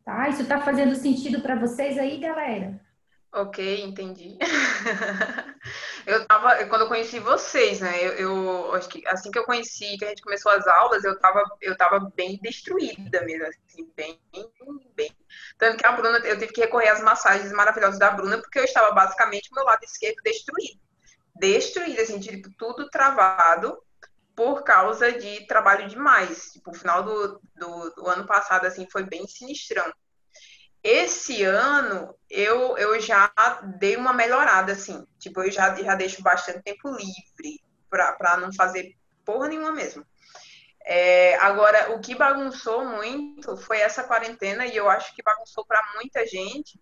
Tá? 0.05 0.29
Isso 0.29 0.43
está 0.43 0.60
fazendo 0.62 0.96
sentido 0.96 1.41
para 1.41 1.55
vocês 1.55 1.98
aí, 1.98 2.19
galera? 2.19 2.79
Ok, 3.31 3.83
entendi. 3.83 4.38
eu 6.07 6.25
tava, 6.25 6.65
quando 6.65 6.81
eu 6.81 6.88
conheci 6.88 7.19
vocês, 7.19 7.79
né? 7.79 8.03
Eu, 8.03 8.13
eu, 8.13 8.74
acho 8.74 8.89
que 8.89 9.07
assim 9.07 9.29
que 9.29 9.38
eu 9.38 9.45
conheci, 9.45 9.98
que 9.98 10.05
a 10.05 10.09
gente 10.09 10.24
começou 10.24 10.51
as 10.51 10.65
aulas, 10.65 11.03
eu 11.03 11.17
tava, 11.19 11.43
eu 11.62 11.77
tava 11.77 12.12
bem 12.15 12.39
destruída 12.41 13.21
mesmo, 13.21 13.45
assim, 13.45 13.91
bem, 13.95 14.19
bem. 14.95 15.15
Tanto 15.59 15.77
que 15.77 15.86
a 15.86 15.91
Bruna, 15.91 16.17
eu 16.19 16.39
tive 16.39 16.51
que 16.51 16.62
recorrer 16.62 16.89
às 16.89 17.01
massagens 17.03 17.51
maravilhosas 17.51 18.00
da 18.00 18.09
Bruna, 18.09 18.39
porque 18.39 18.57
eu 18.57 18.63
estava 18.63 18.91
basicamente 18.91 19.53
meu 19.53 19.63
lado 19.63 19.83
esquerdo 19.83 20.17
destruído. 20.24 20.79
Destruído, 21.36 22.01
assim, 22.01 22.19
tipo, 22.19 22.50
tudo 22.57 22.89
travado 22.89 23.77
por 24.36 24.63
causa 24.63 25.12
de 25.12 25.45
trabalho 25.45 25.88
demais. 25.88 26.51
Tipo, 26.53 26.71
o 26.71 26.74
final 26.74 27.03
do, 27.03 27.39
do, 27.55 27.89
do 27.91 28.07
ano 28.07 28.25
passado, 28.25 28.65
assim, 28.65 28.88
foi 28.89 29.03
bem 29.03 29.27
sinistrão. 29.27 29.93
Esse 30.83 31.43
ano 31.43 32.15
eu, 32.29 32.77
eu 32.77 33.00
já 33.01 33.31
dei 33.77 33.98
uma 33.98 34.13
melhorada, 34.13 34.71
assim. 34.71 35.05
Tipo, 35.17 35.43
eu 35.43 35.51
já, 35.51 35.75
já 35.75 35.95
deixo 35.95 36.21
bastante 36.21 36.62
tempo 36.62 36.89
livre 36.89 37.62
para 37.89 38.38
não 38.38 38.53
fazer 38.53 38.95
porra 39.25 39.48
nenhuma 39.48 39.71
mesmo. 39.71 40.05
É, 40.86 41.36
agora, 41.36 41.91
o 41.93 42.00
que 42.00 42.15
bagunçou 42.15 42.86
muito 42.86 43.57
foi 43.57 43.77
essa 43.77 44.03
quarentena, 44.03 44.65
e 44.65 44.75
eu 44.75 44.89
acho 44.89 45.13
que 45.13 45.21
bagunçou 45.21 45.65
para 45.65 45.81
muita 45.95 46.25
gente, 46.25 46.79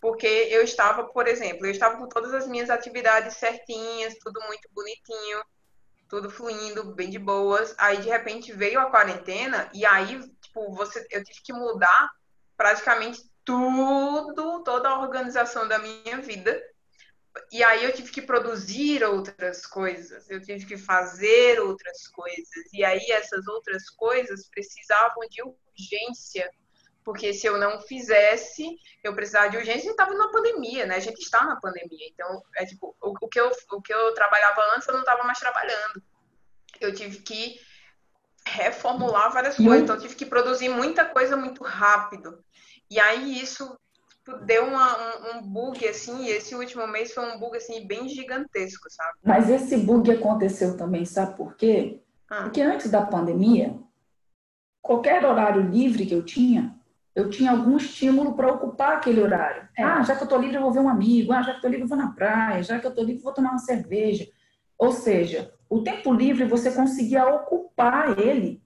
porque 0.00 0.26
eu 0.26 0.62
estava, 0.62 1.04
por 1.04 1.28
exemplo, 1.28 1.66
eu 1.66 1.70
estava 1.70 1.96
com 1.96 2.08
todas 2.08 2.34
as 2.34 2.48
minhas 2.48 2.68
atividades 2.68 3.36
certinhas, 3.36 4.16
tudo 4.18 4.40
muito 4.46 4.68
bonitinho, 4.72 5.44
tudo 6.08 6.30
fluindo, 6.30 6.94
bem 6.94 7.10
de 7.10 7.18
boas. 7.18 7.74
Aí, 7.78 7.98
de 7.98 8.08
repente, 8.08 8.52
veio 8.52 8.80
a 8.80 8.90
quarentena, 8.90 9.70
e 9.72 9.84
aí, 9.84 10.18
tipo, 10.40 10.74
você, 10.74 11.06
eu 11.10 11.22
tive 11.22 11.40
que 11.42 11.52
mudar 11.52 12.08
praticamente 12.56 13.22
tudo, 13.44 14.62
toda 14.62 14.88
a 14.88 15.00
organização 15.00 15.68
da 15.68 15.78
minha 15.78 16.18
vida. 16.20 16.60
E 17.50 17.62
aí 17.64 17.84
eu 17.84 17.92
tive 17.92 18.10
que 18.10 18.22
produzir 18.22 19.02
outras 19.02 19.66
coisas, 19.66 20.30
eu 20.30 20.40
tive 20.40 20.64
que 20.66 20.76
fazer 20.76 21.60
outras 21.60 22.06
coisas. 22.08 22.72
E 22.72 22.84
aí 22.84 23.04
essas 23.10 23.46
outras 23.48 23.90
coisas 23.90 24.48
precisavam 24.48 25.26
de 25.28 25.42
urgência, 25.42 26.48
porque 27.04 27.34
se 27.34 27.46
eu 27.46 27.58
não 27.58 27.80
fizesse, 27.82 28.64
eu 29.02 29.14
precisava 29.14 29.50
de 29.50 29.56
urgência 29.56 29.88
e 29.88 29.90
estava 29.90 30.14
na 30.14 30.28
pandemia, 30.28 30.86
né? 30.86 30.96
A 30.96 31.00
gente 31.00 31.20
está 31.20 31.44
na 31.44 31.56
pandemia. 31.56 32.08
Então, 32.12 32.42
é 32.56 32.64
tipo, 32.64 32.96
o, 33.02 33.14
o, 33.20 33.28
que, 33.28 33.38
eu, 33.38 33.50
o 33.72 33.82
que 33.82 33.92
eu 33.92 34.14
trabalhava 34.14 34.62
antes, 34.74 34.88
eu 34.88 34.94
não 34.94 35.00
estava 35.00 35.24
mais 35.24 35.38
trabalhando. 35.38 36.02
Eu 36.80 36.94
tive 36.94 37.18
que 37.18 37.60
reformular 38.46 39.32
várias 39.32 39.56
coisas, 39.56 39.82
então 39.82 39.96
eu 39.96 40.02
tive 40.02 40.14
que 40.14 40.26
produzir 40.26 40.68
muita 40.68 41.04
coisa 41.04 41.36
muito 41.36 41.62
rápido. 41.64 42.42
E 42.90 42.98
aí 43.00 43.40
isso 43.40 43.78
tipo, 44.24 44.38
deu 44.44 44.66
uma, 44.66 44.96
um, 44.96 45.38
um, 45.38 45.42
bug, 45.42 45.86
assim, 45.86 46.24
e 46.24 46.30
esse 46.30 46.54
último 46.54 46.86
mês 46.86 47.12
foi 47.12 47.24
um 47.30 47.38
bug, 47.38 47.56
assim, 47.56 47.86
bem 47.86 48.08
gigantesco, 48.08 48.90
sabe? 48.90 49.18
Mas 49.22 49.50
esse 49.50 49.76
bug 49.76 50.10
aconteceu 50.10 50.76
também, 50.76 51.04
sabe 51.04 51.36
por 51.36 51.56
quê? 51.56 52.00
Ah. 52.28 52.42
Porque 52.42 52.62
antes 52.62 52.90
da 52.90 53.02
pandemia, 53.02 53.78
qualquer 54.82 55.24
horário 55.24 55.62
livre 55.62 56.06
que 56.06 56.14
eu 56.14 56.24
tinha, 56.24 56.74
eu 57.14 57.30
tinha 57.30 57.52
algum 57.52 57.76
estímulo 57.76 58.34
para 58.34 58.52
ocupar 58.52 58.96
aquele 58.96 59.20
horário. 59.20 59.68
É. 59.78 59.82
Ah, 59.84 60.02
já 60.02 60.16
que 60.16 60.24
eu 60.24 60.28
tô 60.28 60.36
livre, 60.36 60.56
eu 60.56 60.62
vou 60.62 60.72
ver 60.72 60.80
um 60.80 60.88
amigo. 60.88 61.32
Ah, 61.32 61.42
já 61.42 61.52
que 61.52 61.58
eu 61.58 61.62
tô 61.62 61.68
livre, 61.68 61.84
eu 61.84 61.88
vou 61.88 61.96
na 61.96 62.12
praia. 62.12 62.62
Já 62.62 62.80
que 62.80 62.86
eu 62.86 62.94
tô 62.94 63.02
livre, 63.02 63.20
eu 63.20 63.24
vou 63.24 63.32
tomar 63.32 63.50
uma 63.50 63.58
cerveja. 63.58 64.28
Ou 64.76 64.90
seja, 64.90 65.52
o 65.70 65.82
tempo 65.82 66.12
livre 66.12 66.44
você 66.44 66.72
conseguia 66.72 67.24
ocupar 67.26 68.18
ele 68.18 68.60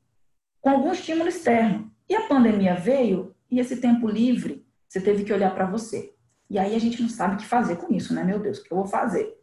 com 0.62 0.70
algum 0.70 0.92
estímulo 0.92 1.28
externo. 1.28 1.92
E 2.08 2.16
a 2.16 2.26
pandemia 2.26 2.75
veio 2.75 3.34
e 3.50 3.58
esse 3.58 3.76
tempo 3.76 4.06
livre, 4.06 4.66
você 4.88 5.00
teve 5.00 5.24
que 5.24 5.32
olhar 5.32 5.54
para 5.54 5.66
você. 5.66 6.14
E 6.50 6.58
aí 6.58 6.74
a 6.74 6.78
gente 6.78 7.00
não 7.02 7.08
sabe 7.08 7.34
o 7.34 7.38
que 7.38 7.46
fazer 7.46 7.76
com 7.76 7.92
isso, 7.92 8.14
né? 8.14 8.24
Meu 8.24 8.38
Deus, 8.38 8.58
o 8.58 8.64
que 8.64 8.72
eu 8.72 8.78
vou 8.78 8.86
fazer? 8.86 9.36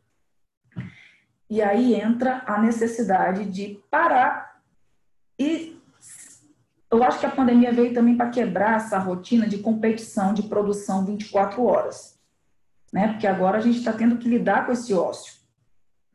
E 1.49 1.61
aí 1.61 1.93
entra 1.93 2.43
a 2.47 2.59
necessidade 2.59 3.45
de 3.45 3.79
parar. 3.89 4.59
E 5.37 5.79
eu 6.91 7.03
acho 7.03 7.19
que 7.19 7.25
a 7.25 7.31
pandemia 7.31 7.71
veio 7.71 7.93
também 7.93 8.17
para 8.17 8.29
quebrar 8.29 8.77
essa 8.77 8.97
rotina 8.97 9.47
de 9.47 9.59
competição, 9.59 10.33
de 10.33 10.43
produção 10.43 11.05
24 11.05 11.63
horas. 11.63 12.19
Né? 12.91 13.09
Porque 13.09 13.27
agora 13.27 13.57
a 13.57 13.61
gente 13.61 13.77
está 13.77 13.93
tendo 13.93 14.17
que 14.17 14.27
lidar 14.27 14.65
com 14.65 14.71
esse 14.71 14.93
ócio. 14.93 15.35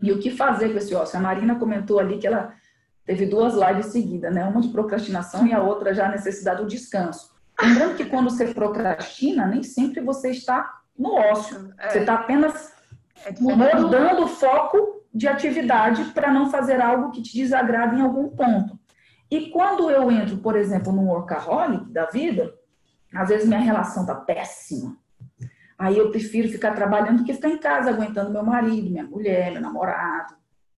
E 0.03 0.11
o 0.11 0.19
que 0.19 0.31
fazer 0.31 0.73
com 0.73 0.79
esse 0.79 0.95
ócio? 0.95 1.19
A 1.19 1.23
Marina 1.23 1.57
comentou 1.57 1.99
ali 1.99 2.19
que 2.19 2.27
ela 2.27 2.55
teve 3.05 3.27
duas 3.27 3.55
lives 3.55 3.87
seguidas, 3.87 4.33
né? 4.35 4.45
Uma 4.45 4.61
de 4.61 4.69
procrastinação 4.69 5.47
e 5.47 5.53
a 5.53 5.63
outra 5.63 5.95
já 5.95 6.07
a 6.07 6.11
necessidade 6.11 6.63
do 6.63 6.69
descanso. 6.69 7.35
Lembrando 7.63 7.97
que 7.97 8.05
quando 8.05 8.31
você 8.31 8.53
procrastina, 8.53 9.47
nem 9.47 9.63
sempre 9.63 10.01
você 10.01 10.31
está 10.31 10.81
no 10.99 11.15
ócio. 11.15 11.73
É. 11.79 11.91
Você 11.91 11.99
está 12.01 12.15
apenas 12.15 12.73
é 13.25 13.33
mudando 13.41 14.25
o 14.25 14.29
foco 14.29 15.05
de 15.13 15.29
atividade 15.29 16.05
para 16.13 16.33
não 16.33 16.51
fazer 16.51 16.81
algo 16.81 17.11
que 17.11 17.23
te 17.23 17.37
desagrada 17.37 17.97
em 17.97 18.01
algum 18.01 18.29
ponto. 18.29 18.79
E 19.31 19.51
quando 19.51 19.91
eu 19.91 20.11
entro, 20.11 20.39
por 20.39 20.57
exemplo, 20.57 20.93
no 20.93 21.03
workaholic 21.03 21.91
da 21.93 22.07
vida, 22.07 22.53
às 23.15 23.29
vezes 23.29 23.47
minha 23.47 23.61
relação 23.61 24.07
tá 24.07 24.15
péssima. 24.15 24.97
Aí 25.79 25.97
eu 25.97 26.11
prefiro 26.11 26.49
ficar 26.49 26.75
trabalhando 26.75 27.19
do 27.19 27.25
que 27.25 27.35
ficar 27.35 27.49
em 27.49 27.59
casa 27.59 27.91
aguentando 27.91 28.31
meu 28.31 28.45
marido, 28.45 28.91
minha 28.91 29.05
mulher, 29.05 29.53
meu 29.53 29.63
namorado. 29.63 30.35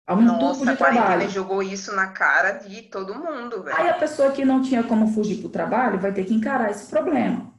Um 0.08 0.20
Nossa, 0.20 0.66
de 0.66 0.76
trabalho. 0.76 1.30
jogou 1.30 1.62
isso 1.62 1.94
na 1.94 2.08
cara 2.08 2.52
de 2.52 2.82
todo 2.82 3.14
mundo, 3.14 3.62
velho. 3.62 3.76
Aí 3.76 3.88
a 3.88 3.94
pessoa 3.94 4.32
que 4.32 4.44
não 4.44 4.60
tinha 4.60 4.82
como 4.82 5.06
fugir 5.08 5.38
para 5.38 5.46
o 5.46 5.50
trabalho 5.50 6.00
vai 6.00 6.12
ter 6.12 6.24
que 6.24 6.34
encarar 6.34 6.70
esse 6.70 6.90
problema. 6.90 7.52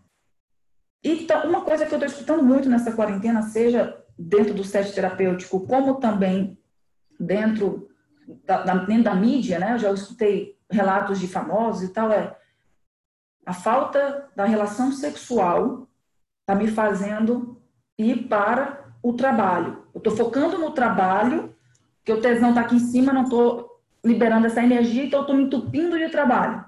Então, 1.03 1.49
uma 1.49 1.61
coisa 1.61 1.85
que 1.85 1.93
eu 1.93 1.97
estou 1.97 2.11
escutando 2.11 2.43
muito 2.43 2.69
nessa 2.69 2.91
quarentena, 2.91 3.41
seja 3.41 3.97
dentro 4.17 4.53
do 4.53 4.63
set 4.63 4.93
terapêutico, 4.93 5.65
como 5.65 5.95
também 5.95 6.57
dentro 7.19 7.89
da, 8.45 8.63
da, 8.63 8.75
dentro 8.75 9.03
da 9.03 9.15
mídia, 9.15 9.59
né? 9.59 9.73
Eu 9.73 9.79
já 9.79 9.91
escutei 9.91 10.57
relatos 10.69 11.19
de 11.19 11.27
famosos 11.27 11.83
e 11.83 11.93
tal, 11.93 12.11
é 12.11 12.35
a 13.45 13.53
falta 13.53 14.29
da 14.35 14.45
relação 14.45 14.91
sexual 14.91 15.87
está 16.41 16.55
me 16.55 16.67
fazendo 16.67 17.61
ir 17.97 18.27
para 18.27 18.93
o 19.01 19.13
trabalho. 19.13 19.83
Eu 19.93 19.97
estou 19.97 20.15
focando 20.15 20.57
no 20.57 20.71
trabalho, 20.71 21.53
que 22.03 22.11
o 22.11 22.21
tesão 22.21 22.49
está 22.49 22.61
aqui 22.61 22.75
em 22.75 22.79
cima, 22.79 23.13
não 23.13 23.23
estou 23.23 23.81
liberando 24.03 24.47
essa 24.47 24.63
energia, 24.63 25.05
então 25.05 25.21
estou 25.21 25.35
me 25.35 25.43
entupindo 25.43 25.97
de 25.97 26.09
trabalho. 26.09 26.63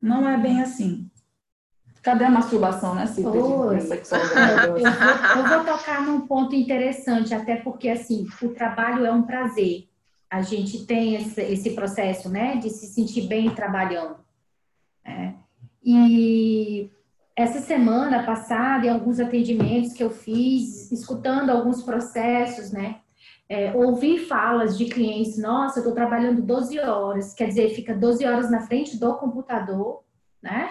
Não 0.00 0.28
é 0.28 0.36
bem 0.36 0.60
assim. 0.60 1.10
Cadê 2.02 2.24
a 2.24 2.30
masturbação, 2.30 2.94
né, 2.94 3.06
Cida? 3.06 3.28
Eu, 3.28 3.32
vou, 3.32 3.72
eu 3.74 5.48
vou 5.48 5.64
tocar 5.64 6.02
num 6.02 6.26
ponto 6.26 6.54
interessante, 6.54 7.34
até 7.34 7.56
porque, 7.56 7.90
assim, 7.90 8.26
o 8.40 8.48
trabalho 8.48 9.04
é 9.04 9.12
um 9.12 9.22
prazer. 9.22 9.86
A 10.30 10.40
gente 10.40 10.86
tem 10.86 11.16
esse, 11.16 11.42
esse 11.42 11.70
processo, 11.70 12.30
né, 12.30 12.56
de 12.56 12.70
se 12.70 12.86
sentir 12.86 13.26
bem 13.26 13.50
trabalhando. 13.50 14.16
É. 15.04 15.34
E 15.84 16.90
essa 17.36 17.60
semana 17.60 18.22
passada, 18.22 18.86
em 18.86 18.90
alguns 18.90 19.20
atendimentos 19.20 19.92
que 19.92 20.02
eu 20.02 20.10
fiz, 20.10 20.90
escutando 20.90 21.50
alguns 21.50 21.82
processos, 21.82 22.70
né, 22.70 23.00
é, 23.50 23.74
ouvi 23.74 24.16
falas 24.16 24.78
de 24.78 24.84
clientes, 24.84 25.36
nossa, 25.36 25.80
eu 25.80 25.82
estou 25.82 25.92
trabalhando 25.92 26.40
12 26.40 26.78
horas, 26.78 27.34
quer 27.34 27.48
dizer, 27.48 27.70
fica 27.70 27.92
12 27.92 28.24
horas 28.24 28.48
na 28.48 28.60
frente 28.60 28.96
do 28.96 29.16
computador, 29.16 30.04
né, 30.40 30.70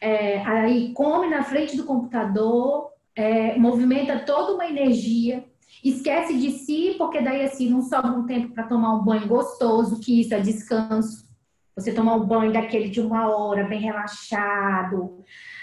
é, 0.00 0.42
aí 0.44 0.92
come 0.92 1.28
na 1.28 1.44
frente 1.44 1.76
do 1.76 1.84
computador, 1.84 2.90
é, 3.14 3.56
movimenta 3.56 4.18
toda 4.18 4.54
uma 4.54 4.66
energia, 4.66 5.44
esquece 5.84 6.36
de 6.36 6.50
si, 6.50 6.96
porque 6.98 7.20
daí 7.20 7.44
assim 7.44 7.70
não 7.70 7.80
sobra 7.80 8.10
um 8.10 8.26
tempo 8.26 8.52
para 8.52 8.66
tomar 8.66 8.94
um 8.94 9.04
banho 9.04 9.28
gostoso, 9.28 10.00
que 10.00 10.20
isso 10.20 10.34
é 10.34 10.40
descanso. 10.40 11.24
Você 11.76 11.92
tomar 11.92 12.16
um 12.16 12.26
banho 12.26 12.52
daquele 12.52 12.88
de 12.88 13.00
uma 13.00 13.28
hora, 13.28 13.68
bem 13.68 13.80
relaxado, 13.80 15.22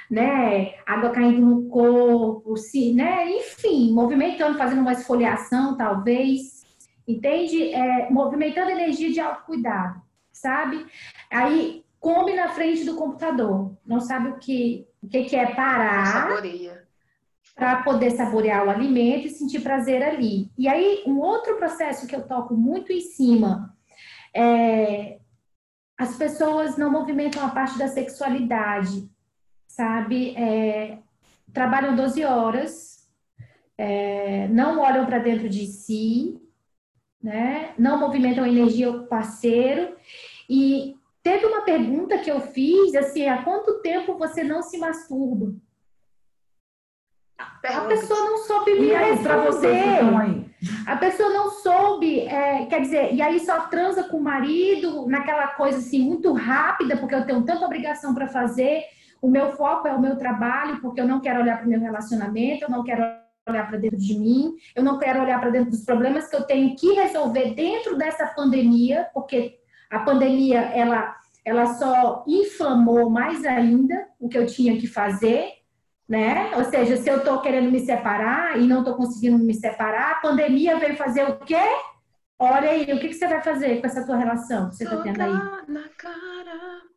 né? 0.10 0.76
Água 0.86 1.12
caindo 1.12 1.46
no 1.46 1.68
corpo, 1.70 2.56
se, 2.58 2.94
né? 2.94 3.30
Enfim, 3.30 3.92
movimentando, 3.94 4.58
fazendo 4.58 4.82
uma 4.82 4.94
esfoliação, 4.94 5.78
talvez. 5.78 6.64
Entende? 7.08 7.74
É, 7.74 8.10
movimentando 8.10 8.72
energia 8.72 9.12
de 9.12 9.20
autocuidado, 9.20 10.02
sabe? 10.32 10.86
Aí 11.30 11.84
come 12.00 12.34
na 12.34 12.50
frente 12.50 12.84
do 12.84 12.96
computador, 12.96 13.78
não 13.86 14.00
sabe 14.00 14.30
o 14.30 14.38
que, 14.38 14.86
o 15.02 15.08
que, 15.08 15.24
que 15.24 15.36
é 15.36 15.54
parar 15.54 16.28
para 17.56 17.84
poder 17.84 18.12
saborear 18.12 18.66
o 18.66 18.70
alimento 18.70 19.28
e 19.28 19.30
sentir 19.30 19.62
prazer 19.62 20.02
ali. 20.04 20.52
E 20.58 20.68
aí, 20.68 21.04
um 21.06 21.20
outro 21.20 21.56
processo 21.56 22.08
que 22.08 22.16
eu 22.16 22.28
toco 22.28 22.56
muito 22.56 22.92
em 22.92 23.02
cima 23.02 23.74
é 24.36 25.20
as 25.98 26.18
pessoas 26.18 26.76
não 26.76 26.92
movimentam 26.92 27.46
a 27.46 27.50
parte 27.50 27.78
da 27.78 27.88
sexualidade, 27.88 29.10
sabe? 29.76 30.36
É, 30.36 30.98
trabalham 31.52 31.96
12 31.96 32.24
horas, 32.24 33.10
é, 33.78 34.48
não 34.50 34.80
olham 34.80 35.06
para 35.06 35.20
dentro 35.20 35.50
de 35.50 35.66
si, 35.68 36.42
né? 37.22 37.74
não 37.78 38.00
movimentam 38.00 38.44
a 38.44 38.50
energia 38.50 38.92
do 38.92 39.08
parceiro 39.08 39.96
e 40.50 40.96
Teve 41.24 41.46
uma 41.46 41.62
pergunta 41.62 42.18
que 42.18 42.30
eu 42.30 42.42
fiz, 42.42 42.94
assim, 42.96 43.30
há 43.30 43.42
quanto 43.44 43.80
tempo 43.80 44.18
você 44.18 44.44
não 44.44 44.62
se 44.62 44.78
masturba? 44.78 45.56
A 47.40 47.82
pessoa 47.88 48.20
não 48.20 48.38
soube 48.40 48.78
me 48.78 48.88
responder. 48.88 50.02
A 50.86 50.98
pessoa 50.98 51.30
não 51.30 51.50
soube, 51.50 52.20
é, 52.20 52.66
quer 52.66 52.82
dizer, 52.82 53.14
e 53.14 53.22
aí 53.22 53.40
só 53.40 53.68
transa 53.68 54.04
com 54.04 54.18
o 54.18 54.24
marido 54.24 55.08
naquela 55.08 55.48
coisa 55.48 55.78
assim 55.78 56.00
muito 56.00 56.34
rápida, 56.34 56.98
porque 56.98 57.16
eu 57.16 57.26
tenho 57.26 57.46
tanta 57.46 57.66
obrigação 57.66 58.14
para 58.14 58.28
fazer. 58.28 58.84
O 59.24 59.30
meu 59.30 59.54
foco 59.54 59.88
é 59.88 59.94
o 59.94 60.02
meu 60.02 60.18
trabalho, 60.18 60.82
porque 60.82 61.00
eu 61.00 61.08
não 61.08 61.22
quero 61.22 61.40
olhar 61.40 61.56
para 61.56 61.66
o 61.66 61.70
meu 61.70 61.80
relacionamento, 61.80 62.66
eu 62.66 62.70
não 62.70 62.84
quero 62.84 63.02
olhar 63.48 63.66
para 63.70 63.78
dentro 63.78 63.98
de 63.98 64.20
mim, 64.20 64.54
eu 64.76 64.84
não 64.84 65.00
quero 65.00 65.22
olhar 65.22 65.40
para 65.40 65.50
dentro 65.50 65.72
dos 65.72 65.86
problemas 65.86 66.28
que 66.28 66.36
eu 66.36 66.44
tenho 66.44 66.76
que 66.76 66.92
resolver 66.92 67.54
dentro 67.54 67.98
dessa 67.98 68.28
pandemia, 68.28 69.08
porque 69.14 69.60
a 69.90 70.00
pandemia, 70.00 70.60
ela, 70.60 71.16
ela 71.46 71.74
só 71.76 72.26
inflamou 72.28 73.10
mais 73.10 73.46
ainda 73.46 74.10
o 74.20 74.28
que 74.28 74.38
eu 74.38 74.46
tinha 74.46 74.78
que 74.78 74.88
fazer, 74.88 75.54
né? 76.06 76.52
Ou 76.58 76.66
seja, 76.66 76.98
se 76.98 77.10
eu 77.10 77.20
estou 77.20 77.40
querendo 77.40 77.72
me 77.72 77.80
separar 77.80 78.60
e 78.60 78.68
não 78.68 78.80
estou 78.80 78.96
conseguindo 78.96 79.38
me 79.38 79.54
separar, 79.54 80.12
a 80.12 80.16
pandemia 80.16 80.78
veio 80.78 80.98
fazer 80.98 81.24
o 81.30 81.40
quê? 81.40 81.64
Olha 82.38 82.72
aí, 82.72 82.84
o 82.92 83.00
que, 83.00 83.08
que 83.08 83.14
você 83.14 83.28
vai 83.30 83.42
fazer 83.42 83.80
com 83.80 83.88
essa 83.88 84.06
tua 84.06 84.18
relação 84.18 84.70
que 84.70 84.76
você 84.76 84.84
está 84.84 85.02
tendo 85.02 85.22
aí? 85.22 85.32
Na 85.32 85.88
cara. 85.98 86.93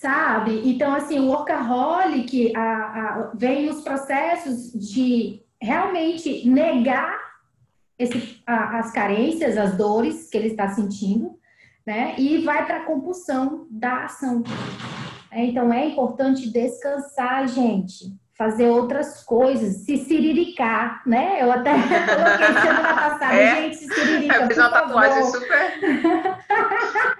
Sabe? 0.00 0.62
Então, 0.64 0.94
assim, 0.94 1.18
o 1.20 1.26
workaholic 1.26 2.56
a, 2.56 2.62
a, 2.62 3.30
vem 3.34 3.68
os 3.68 3.82
processos 3.82 4.72
de 4.72 5.42
realmente 5.60 6.48
negar 6.48 7.20
esse, 7.98 8.40
a, 8.46 8.78
as 8.78 8.90
carências, 8.92 9.58
as 9.58 9.76
dores 9.76 10.30
que 10.30 10.38
ele 10.38 10.46
está 10.46 10.68
sentindo, 10.70 11.38
né? 11.86 12.14
E 12.16 12.38
vai 12.38 12.64
para 12.64 12.78
a 12.78 12.84
compulsão 12.84 13.66
da 13.70 14.04
ação. 14.04 14.42
É, 15.30 15.44
então 15.44 15.70
é 15.70 15.88
importante 15.88 16.50
descansar, 16.50 17.46
gente. 17.46 18.06
Fazer 18.38 18.70
outras 18.70 19.22
coisas, 19.22 19.84
se 19.84 19.98
siriricar, 19.98 21.02
né? 21.06 21.42
Eu 21.42 21.52
até 21.52 21.72
coloquei 21.76 22.62
semana 22.62 22.94
passada, 22.94 23.34
é, 23.34 23.56
gente, 23.64 23.76
se 23.76 23.94
siririca. 23.94 24.34
Eu 24.34 24.46
fiz 24.46 24.56
uma 24.56 24.70
tatuagem 24.70 25.24
super. 25.24 25.78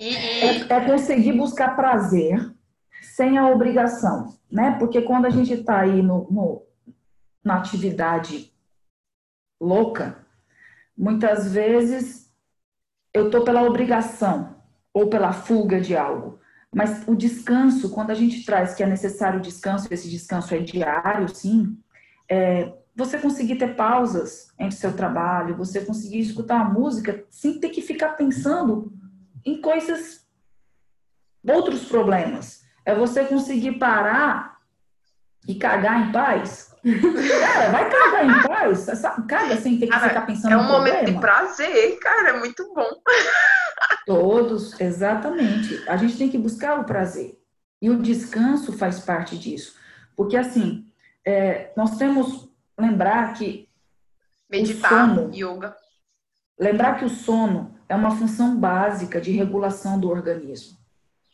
É, 0.00 0.56
é 0.56 0.86
conseguir 0.86 1.34
buscar 1.34 1.76
prazer 1.76 2.54
sem 3.02 3.36
a 3.36 3.48
obrigação, 3.48 4.34
né? 4.50 4.76
Porque 4.78 5.02
quando 5.02 5.26
a 5.26 5.30
gente 5.30 5.52
está 5.52 5.80
aí 5.80 6.00
no, 6.00 6.26
no, 6.30 6.62
na 7.44 7.58
atividade 7.58 8.50
louca, 9.60 10.26
muitas 10.96 11.52
vezes 11.52 12.32
eu 13.12 13.26
estou 13.26 13.44
pela 13.44 13.62
obrigação 13.62 14.56
ou 14.94 15.10
pela 15.10 15.32
fuga 15.32 15.78
de 15.78 15.94
algo. 15.94 16.40
Mas 16.74 17.06
o 17.06 17.14
descanso, 17.14 17.90
quando 17.90 18.10
a 18.10 18.14
gente 18.14 18.44
traz 18.44 18.74
que 18.74 18.82
é 18.82 18.86
necessário 18.86 19.40
descanso, 19.40 19.88
esse 19.90 20.08
descanso 20.08 20.54
é 20.54 20.60
diário, 20.60 21.28
sim, 21.28 21.76
é, 22.26 22.72
você 22.96 23.18
conseguir 23.18 23.56
ter 23.56 23.74
pausas 23.76 24.52
entre 24.58 24.76
seu 24.76 24.96
trabalho, 24.96 25.56
você 25.56 25.84
conseguir 25.84 26.20
escutar 26.20 26.60
a 26.60 26.68
música 26.68 27.24
sem 27.28 27.58
ter 27.60 27.68
que 27.68 27.82
ficar 27.82 28.10
pensando 28.10 28.92
em 29.44 29.60
coisas, 29.60 30.26
outros 31.46 31.84
problemas. 31.84 32.62
É 32.84 32.94
você 32.94 33.24
conseguir 33.24 33.78
parar 33.78 34.58
e 35.46 35.54
cagar 35.54 36.08
em 36.08 36.12
paz. 36.12 36.74
Cara, 36.82 37.70
vai 37.70 37.90
cagar 37.90 38.26
em 38.26 38.42
paz. 38.42 38.86
Caga 39.28 39.56
sem 39.56 39.78
ter 39.78 39.86
que 39.86 39.92
cara, 39.92 40.08
ficar 40.08 40.22
pensando 40.22 40.52
É 40.52 40.56
um 40.56 40.64
momento 40.64 40.94
problema. 40.94 41.12
de 41.12 41.20
prazer, 41.20 41.98
cara, 41.98 42.30
é 42.30 42.38
muito 42.38 42.72
bom. 42.74 42.88
Todos, 44.06 44.80
exatamente. 44.80 45.86
A 45.88 45.96
gente 45.96 46.16
tem 46.16 46.30
que 46.30 46.38
buscar 46.38 46.80
o 46.80 46.84
prazer. 46.84 47.38
E 47.82 47.90
o 47.90 48.00
descanso 48.00 48.72
faz 48.72 49.00
parte 49.00 49.38
disso. 49.38 49.74
Porque, 50.16 50.36
assim, 50.36 50.86
é, 51.24 51.72
nós 51.76 51.96
temos 51.96 52.48
lembrar 52.78 53.34
que. 53.34 53.68
Meditar, 54.50 55.06
sono, 55.06 55.34
yoga. 55.34 55.76
Lembrar 56.58 56.98
que 56.98 57.04
o 57.04 57.08
sono 57.08 57.78
é 57.90 57.94
uma 57.96 58.12
função 58.12 58.56
básica 58.56 59.20
de 59.20 59.32
regulação 59.32 59.98
do 59.98 60.08
organismo. 60.08 60.78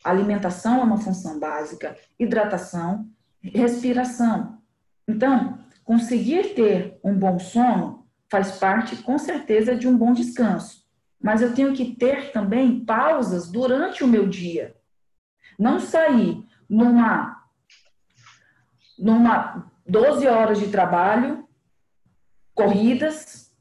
Alimentação 0.03 0.79
é 0.79 0.83
uma 0.83 0.97
função 0.97 1.39
básica, 1.39 1.95
hidratação, 2.17 3.07
respiração. 3.43 4.57
Então, 5.07 5.59
conseguir 5.83 6.55
ter 6.55 6.99
um 7.03 7.13
bom 7.13 7.37
sono 7.37 8.07
faz 8.27 8.57
parte, 8.57 8.95
com 9.03 9.19
certeza, 9.19 9.75
de 9.75 9.87
um 9.87 9.95
bom 9.95 10.13
descanso. 10.13 10.83
mas 11.19 11.41
eu 11.41 11.53
tenho 11.53 11.73
que 11.73 11.95
ter 11.95 12.31
também 12.31 12.83
pausas 12.85 13.51
durante 13.51 14.03
o 14.03 14.07
meu 14.07 14.27
dia. 14.27 14.75
Não 15.57 15.79
sair 15.79 16.43
numa 16.69 17.43
numa 18.97 19.71
12 19.87 20.27
horas 20.27 20.59
de 20.59 20.69
trabalho, 20.69 21.47
corridas, 22.55 23.51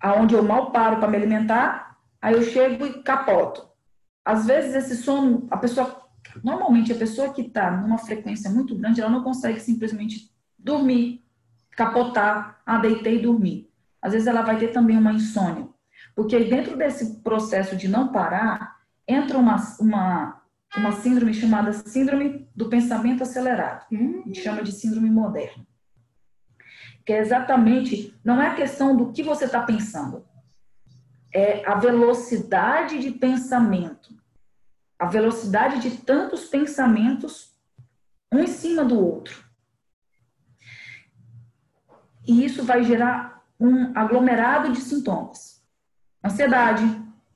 aonde 0.00 0.34
eu 0.34 0.42
mal 0.42 0.72
paro 0.72 0.98
para 0.98 1.08
me 1.08 1.16
alimentar, 1.16 1.93
aí 2.24 2.32
eu 2.32 2.42
chego 2.42 2.86
e 2.86 3.02
capoto. 3.02 3.68
Às 4.24 4.46
vezes 4.46 4.74
esse 4.74 4.96
sono, 4.96 5.46
a 5.50 5.58
pessoa, 5.58 6.08
normalmente 6.42 6.90
a 6.90 6.96
pessoa 6.96 7.34
que 7.34 7.42
está 7.42 7.70
numa 7.70 7.98
frequência 7.98 8.50
muito 8.50 8.74
grande, 8.74 9.02
ela 9.02 9.10
não 9.10 9.22
consegue 9.22 9.60
simplesmente 9.60 10.32
dormir, 10.58 11.22
capotar, 11.72 12.62
ah, 12.64 12.78
deitei 12.78 13.18
e 13.18 13.22
dormir. 13.22 13.70
Às 14.00 14.14
vezes 14.14 14.26
ela 14.26 14.40
vai 14.40 14.56
ter 14.56 14.68
também 14.68 14.96
uma 14.96 15.12
insônia. 15.12 15.68
Porque 16.16 16.42
dentro 16.44 16.78
desse 16.78 17.20
processo 17.20 17.76
de 17.76 17.88
não 17.88 18.10
parar, 18.10 18.74
entra 19.06 19.36
uma, 19.36 19.56
uma, 19.78 20.42
uma 20.78 20.92
síndrome 20.92 21.34
chamada 21.34 21.74
síndrome 21.74 22.48
do 22.56 22.70
pensamento 22.70 23.22
acelerado. 23.22 23.84
Hum. 23.92 24.22
A 24.24 24.28
gente 24.28 24.40
chama 24.40 24.62
de 24.62 24.72
síndrome 24.72 25.10
moderna. 25.10 25.66
Que 27.04 27.12
é 27.12 27.18
exatamente, 27.18 28.18
não 28.24 28.40
é 28.40 28.46
a 28.46 28.54
questão 28.54 28.96
do 28.96 29.12
que 29.12 29.22
você 29.22 29.44
está 29.44 29.62
pensando, 29.62 30.24
é 31.34 31.68
a 31.68 31.74
velocidade 31.74 33.00
de 33.00 33.10
pensamento. 33.10 34.14
A 34.96 35.06
velocidade 35.06 35.80
de 35.80 35.98
tantos 35.98 36.44
pensamentos, 36.44 37.52
um 38.32 38.38
em 38.38 38.46
cima 38.46 38.84
do 38.84 39.04
outro. 39.04 39.44
E 42.26 42.44
isso 42.44 42.64
vai 42.64 42.84
gerar 42.84 43.44
um 43.58 43.92
aglomerado 43.98 44.72
de 44.72 44.80
sintomas. 44.80 45.62
Ansiedade, 46.24 46.84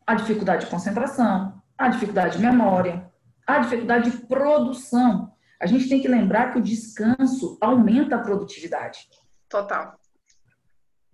a 0.06 0.14
dificuldade 0.14 0.64
de 0.64 0.70
concentração, 0.70 1.60
a 1.76 1.88
dificuldade 1.88 2.36
de 2.38 2.42
memória, 2.42 3.10
a 3.46 3.58
dificuldade 3.58 4.10
de 4.10 4.16
produção. 4.26 5.34
A 5.60 5.66
gente 5.66 5.88
tem 5.88 6.00
que 6.00 6.08
lembrar 6.08 6.52
que 6.52 6.58
o 6.58 6.62
descanso 6.62 7.58
aumenta 7.60 8.16
a 8.16 8.20
produtividade. 8.20 9.08
Total. 9.48 9.98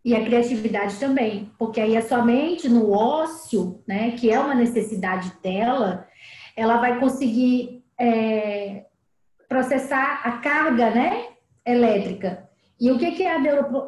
E 0.04 0.14
a 0.14 0.22
criatividade 0.22 0.96
também, 0.98 1.50
porque 1.58 1.80
aí 1.80 1.96
a 1.96 2.02
sua 2.02 2.22
mente 2.22 2.68
no 2.68 2.92
ócio, 2.92 3.82
né, 3.88 4.10
que 4.10 4.30
é 4.30 4.38
uma 4.38 4.54
necessidade 4.54 5.32
dela, 5.42 6.06
ela 6.54 6.76
vai 6.76 7.00
conseguir 7.00 7.82
é, 7.98 8.84
processar 9.48 10.20
a 10.22 10.32
carga, 10.32 10.90
né, 10.90 11.28
elétrica. 11.64 12.46
E 12.78 12.90
o 12.90 12.98
que 12.98 13.22
é 13.22 13.34
a 13.34 13.38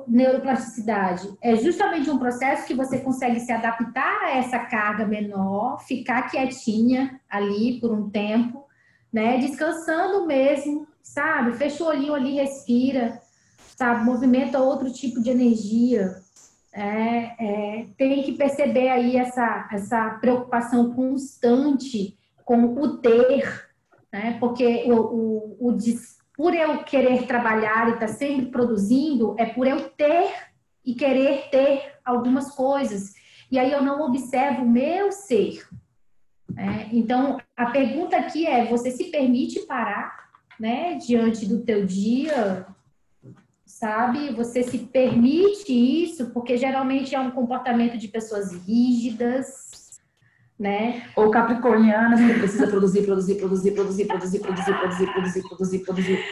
neuroplasticidade? 0.09 1.29
É 1.43 1.55
justamente 1.57 2.09
um 2.09 2.19
processo 2.19 2.67
que 2.67 2.73
você 2.73 3.01
consegue 3.01 3.41
se 3.41 3.53
adaptar 3.53 4.23
a 4.23 4.39
essa 4.39 4.61
carga 4.61 5.05
menor, 5.05 5.81
ficar 5.81 6.31
quietinha 6.31 7.21
ali 7.29 7.79
por 7.79 7.93
um 7.93 8.09
tempo, 8.09 8.65
né, 9.13 9.37
descansando 9.37 10.25
mesmo, 10.25 10.87
sabe? 11.03 11.57
Fecha 11.57 11.85
o 11.85 11.89
olhinho 11.89 12.15
ali, 12.15 12.37
respira 12.37 13.21
sabe? 13.77 14.05
Movimenta 14.05 14.59
outro 14.59 14.93
tipo 14.93 15.23
de 15.23 15.31
energia. 15.31 16.17
É, 16.73 17.37
é, 17.39 17.87
tem 17.97 18.23
que 18.23 18.33
perceber 18.33 18.89
aí 18.89 19.17
essa, 19.17 19.69
essa 19.73 20.11
preocupação 20.21 20.93
constante 20.93 22.19
com 22.45 22.65
o 22.75 22.99
ter, 22.99 23.71
né? 24.13 24.37
Porque 24.41 24.85
o, 24.87 24.95
o, 24.95 25.69
o 25.69 25.79
por 26.37 26.55
eu 26.55 26.85
querer 26.85 27.27
trabalhar 27.27 27.89
e 27.89 27.95
estar 27.95 28.07
tá 28.07 28.13
sempre 28.13 28.47
produzindo, 28.47 29.35
é 29.39 29.47
por 29.47 29.67
eu 29.67 29.89
ter 29.91 30.31
e 30.85 30.95
querer 30.95 31.49
ter 31.51 31.95
algumas 32.05 32.51
coisas. 32.51 33.15
E 33.51 33.59
aí 33.59 33.73
eu 33.73 33.83
não 33.83 34.03
observo 34.03 34.63
o 34.63 34.69
meu 34.69 35.11
ser. 35.11 35.67
É, 36.57 36.89
então, 36.93 37.39
a 37.57 37.67
pergunta 37.67 38.17
aqui 38.17 38.47
é, 38.47 38.67
você 38.67 38.91
se 38.91 39.05
permite 39.05 39.61
parar, 39.61 40.31
né, 40.61 40.95
diante 40.95 41.47
do 41.47 41.63
teu 41.63 41.85
dia, 41.87 42.67
sabe? 43.79 44.33
Você 44.35 44.63
se 44.63 44.79
permite 44.79 45.71
isso, 45.71 46.31
porque 46.31 46.57
geralmente 46.57 47.15
é 47.15 47.21
um 47.21 47.31
comportamento 47.31 47.99
de 47.99 48.09
pessoas 48.09 48.53
rígidas, 48.67 50.01
né? 50.59 51.11
Ou 51.15 51.31
capricornianas 51.31 52.21
que 52.21 52.39
precisa 52.39 52.67
produzir, 52.67 53.03
produzir, 53.03 53.35
produzir, 53.35 53.73
produzir, 53.73 54.07
produzir, 54.07 54.39
produzir, 54.39 54.75
produzir, 54.75 55.13
produzir, 55.13 55.43
produzir, 55.43 55.79
produzir. 55.81 56.25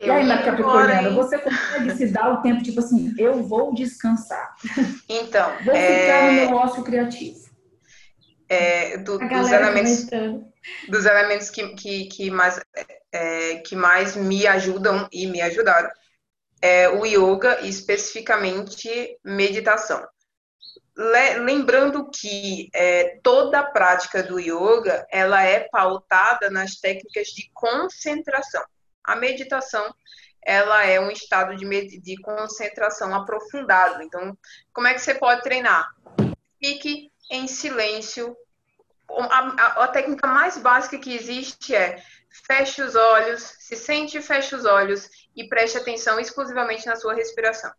E 0.00 0.10
aí, 0.10 0.24
na 0.24 0.42
Capricorniana, 0.42 1.10
você 1.10 1.36
consegue 1.36 1.90
se 1.90 2.06
dar 2.06 2.32
o 2.32 2.40
tempo, 2.40 2.62
tipo 2.62 2.80
assim, 2.80 3.14
eu 3.18 3.42
vou 3.42 3.74
descansar. 3.74 4.54
Então, 5.06 5.52
vou 5.62 5.74
é... 5.74 6.00
ficar 6.00 6.26
no 6.26 6.32
meu 6.32 6.56
ócio 6.56 6.82
criativo. 6.82 7.50
É, 8.48 8.96
do, 8.96 9.18
dos 9.18 9.52
elementos, 9.52 10.06
dos 10.88 11.04
elementos 11.04 11.50
que, 11.50 11.68
que, 11.74 12.06
que, 12.06 12.30
mais, 12.30 12.58
é, 13.12 13.56
que 13.56 13.76
mais 13.76 14.16
me 14.16 14.46
ajudam 14.46 15.06
e 15.12 15.26
me 15.26 15.42
ajudaram 15.42 15.90
é, 16.60 16.88
o 16.88 17.04
yoga 17.04 17.60
e 17.62 17.68
especificamente 17.68 19.18
meditação. 19.24 20.06
lembrando 20.96 22.10
que 22.10 22.68
é, 22.74 23.18
toda 23.22 23.60
a 23.60 23.70
prática 23.70 24.22
do 24.22 24.38
yoga 24.38 25.06
ela 25.10 25.42
é 25.42 25.60
pautada 25.70 26.50
nas 26.50 26.74
técnicas 26.76 27.28
de 27.28 27.50
concentração. 27.54 28.62
A 29.02 29.16
meditação 29.16 29.94
ela 30.44 30.84
é 30.84 31.00
um 31.00 31.10
estado 31.10 31.56
de, 31.56 32.00
de 32.00 32.16
concentração 32.20 33.14
aprofundado. 33.14 34.02
Então, 34.02 34.36
como 34.72 34.86
é 34.86 34.94
que 34.94 35.00
você 35.00 35.14
pode 35.14 35.42
treinar? 35.42 35.88
Fique 36.58 37.10
em 37.30 37.46
silêncio. 37.46 38.36
A, 39.08 39.38
a, 39.38 39.84
a 39.84 39.88
técnica 39.88 40.26
mais 40.26 40.58
básica 40.58 40.98
que 40.98 41.14
existe 41.14 41.74
é 41.74 42.02
feche 42.46 42.82
os 42.82 42.94
olhos, 42.94 43.42
se 43.58 43.76
sente, 43.76 44.20
feche 44.22 44.54
os 44.54 44.64
olhos 44.64 45.08
e 45.36 45.48
preste 45.48 45.78
atenção 45.78 46.18
exclusivamente 46.18 46.86
na 46.86 46.96
sua 46.96 47.14
respiração. 47.14 47.72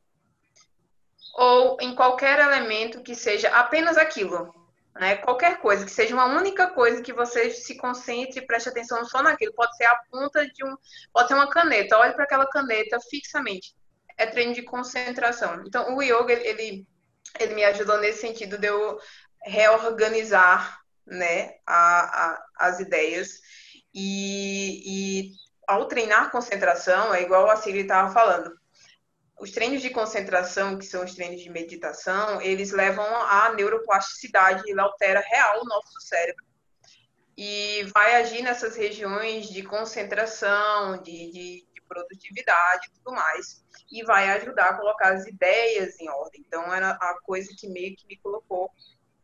Ou 1.35 1.77
em 1.79 1.95
qualquer 1.95 2.39
elemento 2.39 3.01
que 3.01 3.15
seja 3.15 3.49
apenas 3.49 3.97
aquilo, 3.97 4.53
né? 4.95 5.15
Qualquer 5.17 5.59
coisa, 5.59 5.85
que 5.85 5.91
seja 5.91 6.13
uma 6.13 6.25
única 6.25 6.67
coisa 6.67 7.01
que 7.01 7.13
você 7.13 7.49
se 7.49 7.75
concentre 7.77 8.39
e 8.39 8.45
preste 8.45 8.69
atenção 8.69 9.03
só 9.05 9.23
naquilo. 9.23 9.53
Pode 9.53 9.75
ser 9.77 9.85
a 9.85 9.95
ponta 10.11 10.45
de 10.45 10.65
um, 10.65 10.75
pode 11.13 11.29
ser 11.29 11.33
uma 11.33 11.49
caneta. 11.49 11.97
Olhe 11.97 12.13
para 12.13 12.25
aquela 12.25 12.47
caneta 12.47 12.99
fixamente. 13.09 13.73
É 14.17 14.25
treino 14.25 14.53
de 14.53 14.63
concentração. 14.63 15.63
Então, 15.65 15.95
o 15.95 16.01
yoga 16.01 16.33
ele 16.33 16.85
ele 17.39 17.55
me 17.55 17.63
ajudou 17.63 17.97
nesse 17.99 18.19
sentido 18.19 18.57
de 18.57 18.67
eu 18.67 18.99
reorganizar, 19.43 20.81
né, 21.05 21.55
a, 21.65 22.33
a 22.33 22.45
as 22.57 22.79
ideias 22.79 23.39
e, 23.93 24.83
e 24.85 25.31
ao 25.71 25.87
treinar 25.87 26.31
concentração, 26.31 27.13
é 27.13 27.21
igual 27.21 27.49
a 27.49 27.55
Sigrid 27.55 27.83
estava 27.83 28.13
falando, 28.13 28.53
os 29.39 29.51
treinos 29.51 29.81
de 29.81 29.89
concentração, 29.89 30.77
que 30.77 30.85
são 30.85 31.03
os 31.03 31.15
treinos 31.15 31.41
de 31.41 31.49
meditação, 31.49 32.41
eles 32.41 32.71
levam 32.71 33.05
à 33.05 33.53
neuroplasticidade, 33.53 34.63
ele 34.67 34.79
altera 34.79 35.19
real 35.19 35.61
o 35.61 35.65
nosso 35.65 35.99
cérebro. 36.01 36.45
E 37.35 37.83
vai 37.95 38.15
agir 38.17 38.43
nessas 38.43 38.75
regiões 38.75 39.47
de 39.49 39.63
concentração, 39.63 41.01
de, 41.01 41.31
de, 41.31 41.67
de 41.73 41.81
produtividade 41.87 42.87
e 42.87 42.91
tudo 42.91 43.15
mais. 43.15 43.63
E 43.91 44.03
vai 44.03 44.29
ajudar 44.31 44.69
a 44.69 44.77
colocar 44.77 45.13
as 45.13 45.25
ideias 45.25 45.99
em 45.99 46.07
ordem. 46.07 46.43
Então, 46.45 46.71
era 46.71 46.91
a 46.91 47.17
coisa 47.23 47.49
que 47.57 47.67
meio 47.67 47.95
que 47.95 48.05
me 48.05 48.17
colocou 48.17 48.69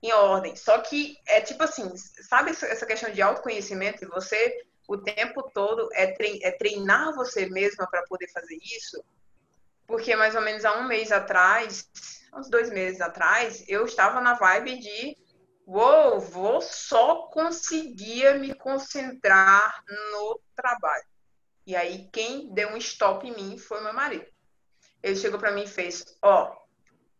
em 0.01 0.11
ordem. 0.13 0.55
Só 0.55 0.79
que 0.79 1.17
é 1.27 1.41
tipo 1.41 1.61
assim, 1.61 1.95
sabe 1.95 2.51
essa 2.51 2.85
questão 2.85 3.11
de 3.11 3.21
autoconhecimento 3.21 4.07
você 4.09 4.65
o 4.87 4.97
tempo 4.97 5.43
todo 5.53 5.89
é, 5.93 6.15
é 6.41 6.51
treinar 6.51 7.13
você 7.13 7.47
mesma 7.47 7.87
para 7.89 8.03
poder 8.03 8.29
fazer 8.31 8.57
isso? 8.63 9.03
Porque 9.85 10.15
mais 10.15 10.35
ou 10.35 10.41
menos 10.41 10.65
há 10.65 10.79
um 10.79 10.87
mês 10.87 11.11
atrás, 11.11 11.89
uns 12.33 12.49
dois 12.49 12.69
meses 12.69 13.01
atrás, 13.01 13.63
eu 13.67 13.85
estava 13.85 14.21
na 14.21 14.33
vibe 14.33 14.79
de 14.79 15.17
uou, 15.65 16.19
vou 16.19 16.61
só 16.61 17.27
conseguir 17.27 18.39
me 18.39 18.53
concentrar 18.53 19.83
no 20.11 20.39
trabalho. 20.55 21.05
E 21.65 21.75
aí 21.75 22.09
quem 22.11 22.53
deu 22.53 22.69
um 22.69 22.77
stop 22.77 23.27
em 23.27 23.35
mim 23.35 23.57
foi 23.57 23.81
meu 23.81 23.93
marido. 23.93 24.25
Ele 25.03 25.15
chegou 25.15 25.39
para 25.39 25.51
mim 25.51 25.63
e 25.63 25.67
fez: 25.67 26.05
"Ó, 26.21 26.43
oh, 26.43 26.67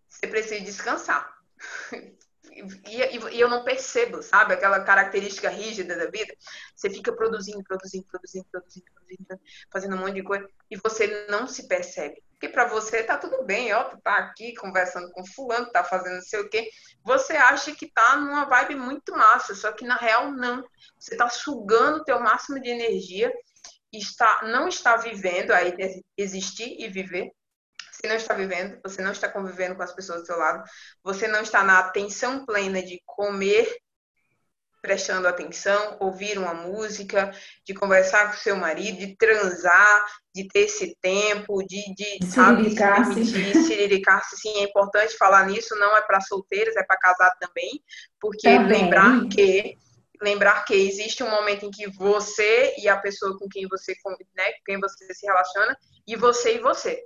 você 0.08 0.25
precisa 0.27 0.63
descansar. 0.63 1.38
e, 2.58 3.36
e, 3.36 3.39
eu 3.39 3.50
não 3.50 3.63
percebo, 3.63 4.22
sabe? 4.22 4.54
Aquela 4.54 4.84
característica 4.84 5.50
rígida 5.50 5.96
da 5.96 6.06
vida. 6.10 6.34
Você 6.76 6.89
fica 6.89 7.13
produzindo, 7.13 7.63
produzindo, 7.63 8.06
produzindo, 8.06 8.46
produzindo, 8.52 8.86
produzindo, 8.93 9.41
fazendo 9.72 9.96
um 9.96 10.00
monte 10.00 10.15
de 10.15 10.24
coisa 10.24 10.50
e 10.70 10.78
você 10.78 11.28
não 11.30 11.48
se 11.48 11.67
percebe. 11.67 12.22
Porque 12.32 12.50
para 12.50 12.65
você 12.65 13.04
tá 13.04 13.17
tudo 13.17 13.43
bem, 13.43 13.74
ó, 13.74 13.84
tu 13.86 13.98
tá 14.02 14.15
aqui 14.17 14.54
conversando 14.56 15.12
com 15.12 15.26
fulano, 15.26 15.72
tá 15.72 15.84
fazendo 15.84 16.15
não 16.15 16.22
sei 16.22 16.39
o 16.39 16.50
quê. 16.50 16.70
Você 17.04 17.34
acha 17.34 17.74
que 17.74 17.91
tá 17.91 18.15
numa 18.17 18.46
vibe 18.46 18.76
muito 18.76 19.12
massa, 19.12 19.56
só 19.56 19.72
que 19.72 19.86
na 19.86 19.96
real 19.96 20.32
não. 20.32 20.63
Você 21.00 21.15
tá 21.17 21.30
sugando 21.30 21.98
o 21.98 22.04
teu 22.04 22.20
máximo 22.20 22.62
de 22.62 22.70
energia, 22.70 23.32
está 23.91 24.41
não 24.43 24.67
está 24.67 24.98
vivendo 24.98 25.52
aí 25.52 25.74
existir 26.17 26.76
e 26.80 26.88
viver 26.88 27.32
você 27.97 28.07
não 28.07 28.15
está 28.15 28.33
vivendo, 28.36 28.79
você 28.83 29.01
não 29.01 29.12
está 29.12 29.27
convivendo 29.27 29.75
com 29.75 29.81
as 29.81 29.93
pessoas 29.93 30.21
do 30.21 30.27
seu 30.27 30.38
lado, 30.38 30.63
você 31.03 31.27
não 31.27 31.41
está 31.41 31.63
na 31.63 31.79
atenção 31.79 32.45
plena 32.45 32.81
de 32.81 33.01
comer 33.05 33.67
prestando 34.79 35.27
atenção, 35.27 35.97
ouvir 35.99 36.38
uma 36.38 36.53
música, 36.53 37.33
de 37.65 37.73
conversar 37.73 38.27
com 38.27 38.38
seu 38.38 38.55
marido, 38.55 38.99
de 38.99 39.17
transar, 39.17 40.05
de 40.33 40.47
ter 40.47 40.62
esse 40.62 40.95
tempo, 41.01 41.62
de, 41.65 41.93
de 41.93 42.25
sabe, 42.25 42.69
se 42.69 42.75
permitir 42.75 43.53
siriricar-se. 43.65 44.38
Sim, 44.38 44.60
é 44.60 44.63
importante 44.63 45.17
falar 45.17 45.47
nisso, 45.47 45.75
não 45.75 45.97
é 45.97 46.01
para 46.03 46.21
solteiros, 46.21 46.75
é 46.77 46.83
para 46.83 46.95
casado 46.97 47.36
também, 47.39 47.83
porque 48.21 48.47
também. 48.47 48.83
lembrar 48.83 49.27
que 49.27 49.77
lembrar 50.21 50.63
que 50.63 50.73
existe 50.73 51.21
um 51.21 51.29
momento 51.29 51.65
em 51.65 51.71
que 51.71 51.88
você 51.91 52.73
e 52.77 52.88
a 52.88 52.97
pessoa 52.97 53.38
com 53.38 53.47
quem 53.49 53.67
você, 53.67 53.93
né, 54.36 54.51
com 54.53 54.63
quem 54.65 54.79
você 54.79 55.13
se 55.13 55.25
relaciona, 55.25 55.77
e 56.07 56.15
você 56.15 56.55
e 56.55 56.60
você. 56.60 57.03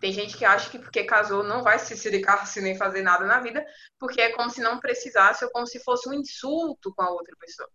Tem 0.00 0.12
gente 0.12 0.36
que 0.36 0.46
acha 0.46 0.70
que 0.70 0.78
porque 0.78 1.04
casou 1.04 1.42
não 1.42 1.62
vai 1.62 1.78
se 1.78 1.94
siricar-se 1.94 2.60
nem 2.62 2.76
fazer 2.76 3.02
nada 3.02 3.26
na 3.26 3.38
vida, 3.38 3.64
porque 3.98 4.20
é 4.20 4.32
como 4.32 4.48
se 4.48 4.62
não 4.62 4.80
precisasse 4.80 5.44
ou 5.44 5.50
como 5.50 5.66
se 5.66 5.78
fosse 5.80 6.08
um 6.08 6.14
insulto 6.14 6.92
com 6.94 7.02
a 7.02 7.10
outra 7.10 7.36
pessoa. 7.38 7.68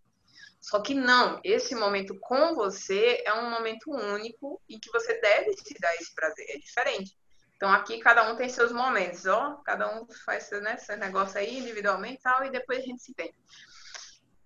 Só 0.60 0.82
que 0.82 0.96
não, 0.96 1.40
esse 1.44 1.76
momento 1.76 2.18
com 2.20 2.56
você 2.56 3.22
é 3.24 3.32
um 3.32 3.52
momento 3.52 3.92
único 3.92 4.60
em 4.68 4.80
que 4.80 4.92
você 4.92 5.22
deve 5.22 5.54
se 5.54 5.80
dar 5.80 5.94
esse 5.94 6.16
prazer, 6.16 6.48
é 6.50 6.58
diferente. 6.58 7.16
Então 7.56 7.72
aqui 7.72 8.00
cada 8.00 8.28
um 8.32 8.36
tem 8.36 8.50
seus 8.50 8.72
momentos, 8.72 9.28
ó, 9.28 9.62
cada 9.64 9.96
um 9.96 10.08
faz 10.26 10.50
né, 10.50 10.76
seu 10.78 10.98
negócio 10.98 11.38
aí 11.38 11.60
individualmente 11.60 12.16
e 12.16 12.22
tal, 12.24 12.44
e 12.44 12.50
depois 12.50 12.80
a 12.80 12.82
gente 12.82 13.04
se 13.04 13.14
tem. 13.14 13.32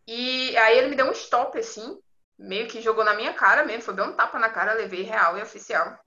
E 0.06 0.58
aí 0.58 0.78
ele 0.78 0.88
me 0.88 0.98
deu 0.98 1.06
um 1.06 1.13
stop 1.13 1.58
assim, 1.58 1.98
meio 2.38 2.68
que 2.68 2.82
jogou 2.82 3.06
na 3.06 3.13
minha 3.13 3.34
cara 3.34 3.63
mesmo, 3.63 3.84
foi 3.84 3.94
deu 3.94 4.04
um 4.04 4.13
tapa 4.13 4.38
na 4.38 4.50
cara, 4.50 4.74
levei 4.74 5.04
real 5.04 5.38
e 5.38 5.42
oficial 5.42 5.98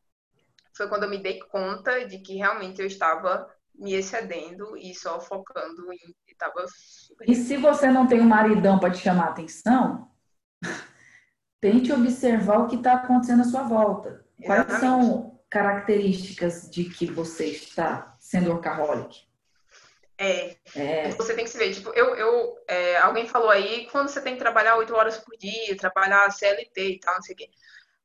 foi 0.77 0.89
quando 0.89 1.05
eu 1.05 1.11
me 1.11 1.19
dei 1.19 1.39
conta 1.39 2.07
de 2.07 2.19
que 2.19 2.37
realmente 2.37 2.81
eu 2.81 2.87
estava 2.87 3.49
me 3.75 3.95
excedendo 3.95 4.77
e 4.77 4.95
só 4.95 5.21
focando 5.21 5.93
em. 5.93 6.15
Tava... 6.39 6.65
E 7.27 7.37
se 7.37 7.57
você 7.57 7.89
não 7.89 8.07
tem 8.07 8.21
um 8.21 8.29
maridão 8.29 8.79
para 8.79 8.91
te 8.91 8.99
chamar 8.99 9.27
a 9.27 9.31
atenção, 9.31 10.11
tente 11.61 11.93
observar 11.93 12.59
o 12.59 12.67
que 12.67 12.77
está 12.77 12.95
acontecendo 12.95 13.43
à 13.43 13.45
sua 13.45 13.63
volta. 13.63 14.25
Quais 14.45 14.67
Exatamente. 14.67 14.81
são 14.81 15.41
características 15.49 16.69
de 16.69 16.85
que 16.85 17.07
você 17.07 17.47
está 17.47 18.17
sendo 18.19 18.51
workaholic? 18.51 19.25
É, 20.19 20.57
é. 20.75 21.11
Você 21.11 21.35
tem 21.35 21.45
que 21.45 21.51
se 21.51 21.59
ver. 21.59 21.75
Tipo, 21.75 21.91
eu, 21.91 22.15
eu, 22.15 22.57
é, 22.69 22.97
alguém 22.99 23.27
falou 23.27 23.51
aí, 23.51 23.87
quando 23.91 24.09
você 24.09 24.21
tem 24.21 24.35
que 24.35 24.41
trabalhar 24.41 24.77
oito 24.77 24.95
horas 24.95 25.19
por 25.19 25.37
dia, 25.37 25.77
trabalhar 25.77 26.31
CLT 26.31 26.91
e 26.91 27.01
tal, 27.01 27.15
não 27.15 27.23
sei 27.23 27.35
o 27.35 27.39
quê. 27.39 27.51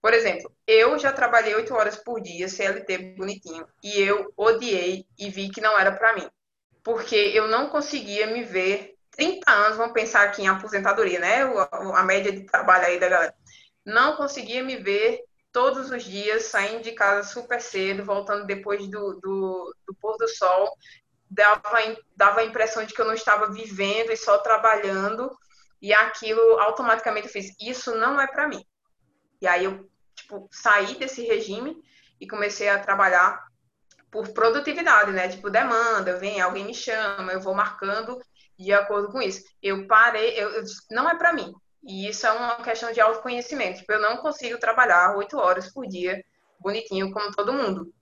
Por 0.01 0.13
exemplo, 0.13 0.51
eu 0.65 0.97
já 0.99 1.11
trabalhei 1.11 1.55
oito 1.55 1.73
horas 1.73 1.97
por 1.97 2.21
dia, 2.21 2.47
CLT 2.47 3.15
bonitinho, 3.17 3.67
e 3.83 3.99
eu 4.01 4.31
odiei 4.37 5.05
e 5.17 5.29
vi 5.29 5.49
que 5.49 5.61
não 5.61 5.77
era 5.77 5.91
para 5.91 6.13
mim. 6.15 6.29
Porque 6.83 7.15
eu 7.15 7.47
não 7.47 7.69
conseguia 7.69 8.27
me 8.27 8.43
ver 8.43 8.95
30 9.11 9.51
anos, 9.51 9.77
vamos 9.77 9.93
pensar 9.93 10.23
aqui 10.23 10.43
em 10.43 10.47
aposentadoria, 10.47 11.19
né? 11.19 11.41
A 11.95 12.03
média 12.03 12.31
de 12.31 12.45
trabalho 12.45 12.85
aí 12.85 12.99
da 12.99 13.09
galera. 13.09 13.33
Não 13.83 14.15
conseguia 14.15 14.63
me 14.63 14.77
ver 14.77 15.21
todos 15.51 15.89
os 15.89 16.03
dias 16.03 16.43
saindo 16.43 16.83
de 16.83 16.91
casa 16.91 17.27
super 17.27 17.59
cedo, 17.59 18.05
voltando 18.05 18.45
depois 18.45 18.87
do, 18.87 19.19
do, 19.19 19.75
do 19.87 19.95
pôr 19.99 20.15
do 20.17 20.27
sol. 20.27 20.71
Dava, 21.29 21.61
dava 22.15 22.41
a 22.41 22.45
impressão 22.45 22.85
de 22.85 22.93
que 22.93 23.01
eu 23.01 23.07
não 23.07 23.13
estava 23.13 23.51
vivendo 23.51 24.11
e 24.11 24.17
só 24.17 24.37
trabalhando. 24.37 25.35
E 25.81 25.93
aquilo 25.93 26.59
automaticamente 26.59 27.27
eu 27.27 27.33
fiz: 27.33 27.55
Isso 27.59 27.95
não 27.95 28.21
é 28.21 28.27
para 28.27 28.47
mim. 28.47 28.63
E 29.41 29.47
aí 29.47 29.65
eu, 29.65 29.89
tipo, 30.15 30.47
saí 30.51 30.95
desse 30.95 31.25
regime 31.25 31.81
e 32.19 32.27
comecei 32.27 32.69
a 32.69 32.79
trabalhar 32.79 33.45
por 34.09 34.29
produtividade, 34.29 35.11
né? 35.11 35.27
Tipo, 35.27 35.49
demanda, 35.49 36.17
vem, 36.17 36.41
alguém 36.41 36.65
me 36.65 36.73
chama, 36.73 37.33
eu 37.33 37.41
vou 37.41 37.53
marcando 37.53 38.19
de 38.57 38.73
acordo 38.73 39.09
com 39.09 39.21
isso. 39.21 39.43
Eu 39.61 39.85
parei, 39.87 40.31
eu, 40.31 40.49
eu 40.49 40.63
não 40.91 41.09
é 41.09 41.15
para 41.15 41.33
mim. 41.33 41.53
E 41.83 42.09
isso 42.09 42.25
é 42.25 42.31
uma 42.31 42.55
questão 42.55 42.91
de 42.91 42.99
autoconhecimento. 42.99 43.79
Tipo, 43.79 43.93
eu 43.93 44.01
não 44.01 44.17
consigo 44.17 44.59
trabalhar 44.59 45.15
oito 45.15 45.37
horas 45.37 45.71
por 45.71 45.85
dia, 45.87 46.23
bonitinho, 46.59 47.11
como 47.11 47.31
todo 47.31 47.53
mundo. 47.53 47.93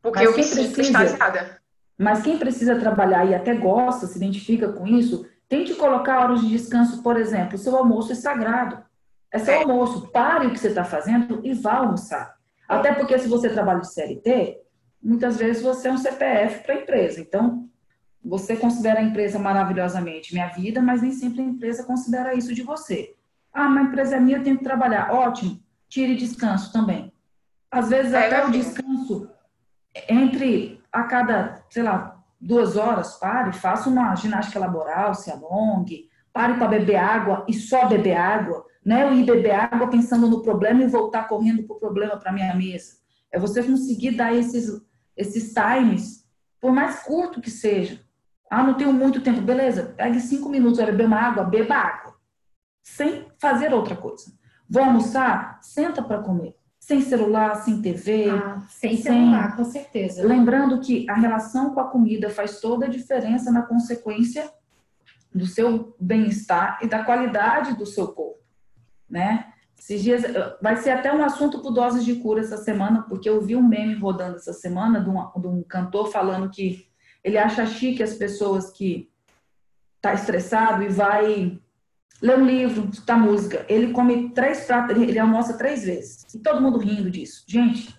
Porque 0.00 0.20
Mas 0.20 0.30
eu 0.30 0.36
me 0.36 0.42
sinto 0.44 0.80
extasiada. 0.80 1.60
Mas 1.98 2.22
quem 2.22 2.38
precisa 2.38 2.78
trabalhar 2.78 3.24
e 3.26 3.34
até 3.34 3.54
gosta, 3.54 4.06
se 4.06 4.16
identifica 4.16 4.72
com 4.72 4.86
isso, 4.86 5.28
tente 5.48 5.74
colocar 5.74 6.20
horas 6.20 6.40
de 6.40 6.48
descanso, 6.48 7.02
por 7.02 7.16
exemplo. 7.16 7.56
O 7.56 7.58
seu 7.58 7.76
almoço 7.76 8.12
é 8.12 8.14
sagrado. 8.14 8.84
É 9.32 9.38
seu 9.38 9.60
almoço. 9.60 10.08
Pare 10.08 10.46
o 10.46 10.50
que 10.52 10.58
você 10.58 10.68
está 10.68 10.84
fazendo 10.84 11.40
e 11.44 11.52
vá 11.52 11.78
almoçar. 11.78 12.36
Até 12.68 12.92
porque 12.92 13.18
se 13.18 13.28
você 13.28 13.48
trabalha 13.48 13.80
de 13.80 13.92
CLT, 13.92 14.58
muitas 15.02 15.36
vezes 15.36 15.62
você 15.62 15.88
é 15.88 15.92
um 15.92 15.98
CPF 15.98 16.64
para 16.64 16.74
a 16.74 16.78
empresa. 16.78 17.20
Então, 17.20 17.68
você 18.24 18.56
considera 18.56 19.00
a 19.00 19.02
empresa 19.02 19.38
maravilhosamente 19.38 20.34
minha 20.34 20.48
vida, 20.48 20.82
mas 20.82 21.02
nem 21.02 21.12
sempre 21.12 21.40
a 21.40 21.44
empresa 21.44 21.84
considera 21.84 22.34
isso 22.34 22.54
de 22.54 22.62
você. 22.62 23.14
Ah, 23.52 23.66
uma 23.66 23.82
empresa 23.82 24.16
é 24.16 24.20
minha, 24.20 24.38
eu 24.38 24.44
tenho 24.44 24.58
que 24.58 24.64
trabalhar. 24.64 25.12
Ótimo. 25.12 25.60
Tire 25.88 26.14
descanso 26.14 26.72
também. 26.72 27.12
Às 27.70 27.88
vezes 27.88 28.12
é, 28.12 28.26
até 28.26 28.46
o 28.46 28.50
descanso 28.50 29.30
entre 30.08 30.82
a 30.92 31.04
cada, 31.04 31.62
sei 31.70 31.82
lá, 31.82 32.22
duas 32.40 32.76
horas, 32.76 33.16
pare, 33.16 33.52
faça 33.52 33.88
uma 33.88 34.14
ginástica 34.14 34.58
laboral, 34.58 35.14
se 35.14 35.30
alongue, 35.30 36.08
pare 36.32 36.54
para 36.54 36.68
beber 36.68 36.96
água 36.96 37.44
e 37.48 37.54
só 37.54 37.86
beber 37.86 38.16
água 38.16 38.64
não 38.88 38.96
é 38.96 39.02
eu 39.02 39.12
ir 39.12 39.24
beber 39.24 39.50
água 39.50 39.90
pensando 39.90 40.26
no 40.26 40.42
problema 40.42 40.82
e 40.82 40.86
voltar 40.86 41.28
correndo 41.28 41.62
para 41.62 41.76
o 41.76 41.78
problema 41.78 42.16
para 42.16 42.32
minha 42.32 42.54
mesa. 42.54 42.96
É 43.30 43.38
você 43.38 43.62
conseguir 43.62 44.12
dar 44.12 44.34
esses, 44.34 44.80
esses 45.14 45.52
times, 45.52 46.26
por 46.58 46.72
mais 46.72 47.00
curto 47.00 47.38
que 47.38 47.50
seja. 47.50 48.00
Ah, 48.50 48.62
não 48.62 48.72
tenho 48.72 48.90
muito 48.90 49.20
tempo. 49.20 49.42
Beleza, 49.42 49.92
pegue 49.94 50.18
cinco 50.20 50.48
minutos, 50.48 50.78
para 50.78 50.90
beber 50.90 51.06
uma 51.06 51.20
água, 51.20 51.44
beba 51.44 51.74
água. 51.74 52.14
Sem 52.82 53.26
fazer 53.38 53.74
outra 53.74 53.94
coisa. 53.94 54.32
Vou 54.66 54.82
almoçar? 54.82 55.58
Senta 55.60 56.02
para 56.02 56.22
comer. 56.22 56.56
Sem 56.80 57.02
celular, 57.02 57.56
sem 57.56 57.82
TV. 57.82 58.30
Ah, 58.30 58.62
sem, 58.70 58.96
sem 58.96 59.02
celular, 59.02 59.54
com 59.54 59.64
certeza. 59.64 60.26
Lembrando 60.26 60.80
que 60.80 61.04
a 61.10 61.14
relação 61.14 61.74
com 61.74 61.80
a 61.80 61.90
comida 61.90 62.30
faz 62.30 62.58
toda 62.58 62.86
a 62.86 62.88
diferença 62.88 63.52
na 63.52 63.60
consequência 63.60 64.50
do 65.34 65.44
seu 65.44 65.94
bem-estar 66.00 66.78
e 66.80 66.86
da 66.86 67.04
qualidade 67.04 67.76
do 67.76 67.84
seu 67.84 68.08
corpo 68.08 68.27
né? 69.08 69.52
Esses 69.78 70.02
dias, 70.02 70.22
vai 70.60 70.76
ser 70.76 70.90
até 70.90 71.12
um 71.12 71.22
assunto 71.22 71.60
para 71.60 71.70
doses 71.70 72.04
de 72.04 72.16
cura 72.16 72.40
essa 72.40 72.56
semana, 72.56 73.02
porque 73.02 73.28
eu 73.28 73.40
vi 73.40 73.54
um 73.54 73.66
meme 73.66 73.94
rodando 73.94 74.36
essa 74.36 74.52
semana 74.52 75.00
de 75.00 75.08
um, 75.08 75.40
de 75.40 75.46
um 75.46 75.62
cantor 75.62 76.10
falando 76.10 76.50
que 76.50 76.88
ele 77.22 77.38
acha 77.38 77.64
chique 77.64 78.02
as 78.02 78.14
pessoas 78.14 78.70
que 78.70 79.08
tá 80.00 80.12
estressado 80.14 80.82
e 80.82 80.88
vai 80.88 81.60
ler 82.20 82.38
um 82.38 82.44
livro, 82.44 82.88
escutar 82.90 83.18
música. 83.18 83.64
Ele 83.68 83.92
come 83.92 84.30
três 84.30 84.64
pratos, 84.64 84.96
ele 84.96 85.18
almoça 85.18 85.56
três 85.56 85.84
vezes. 85.84 86.26
E 86.34 86.38
todo 86.38 86.60
mundo 86.60 86.78
rindo 86.78 87.10
disso. 87.10 87.44
Gente, 87.46 87.96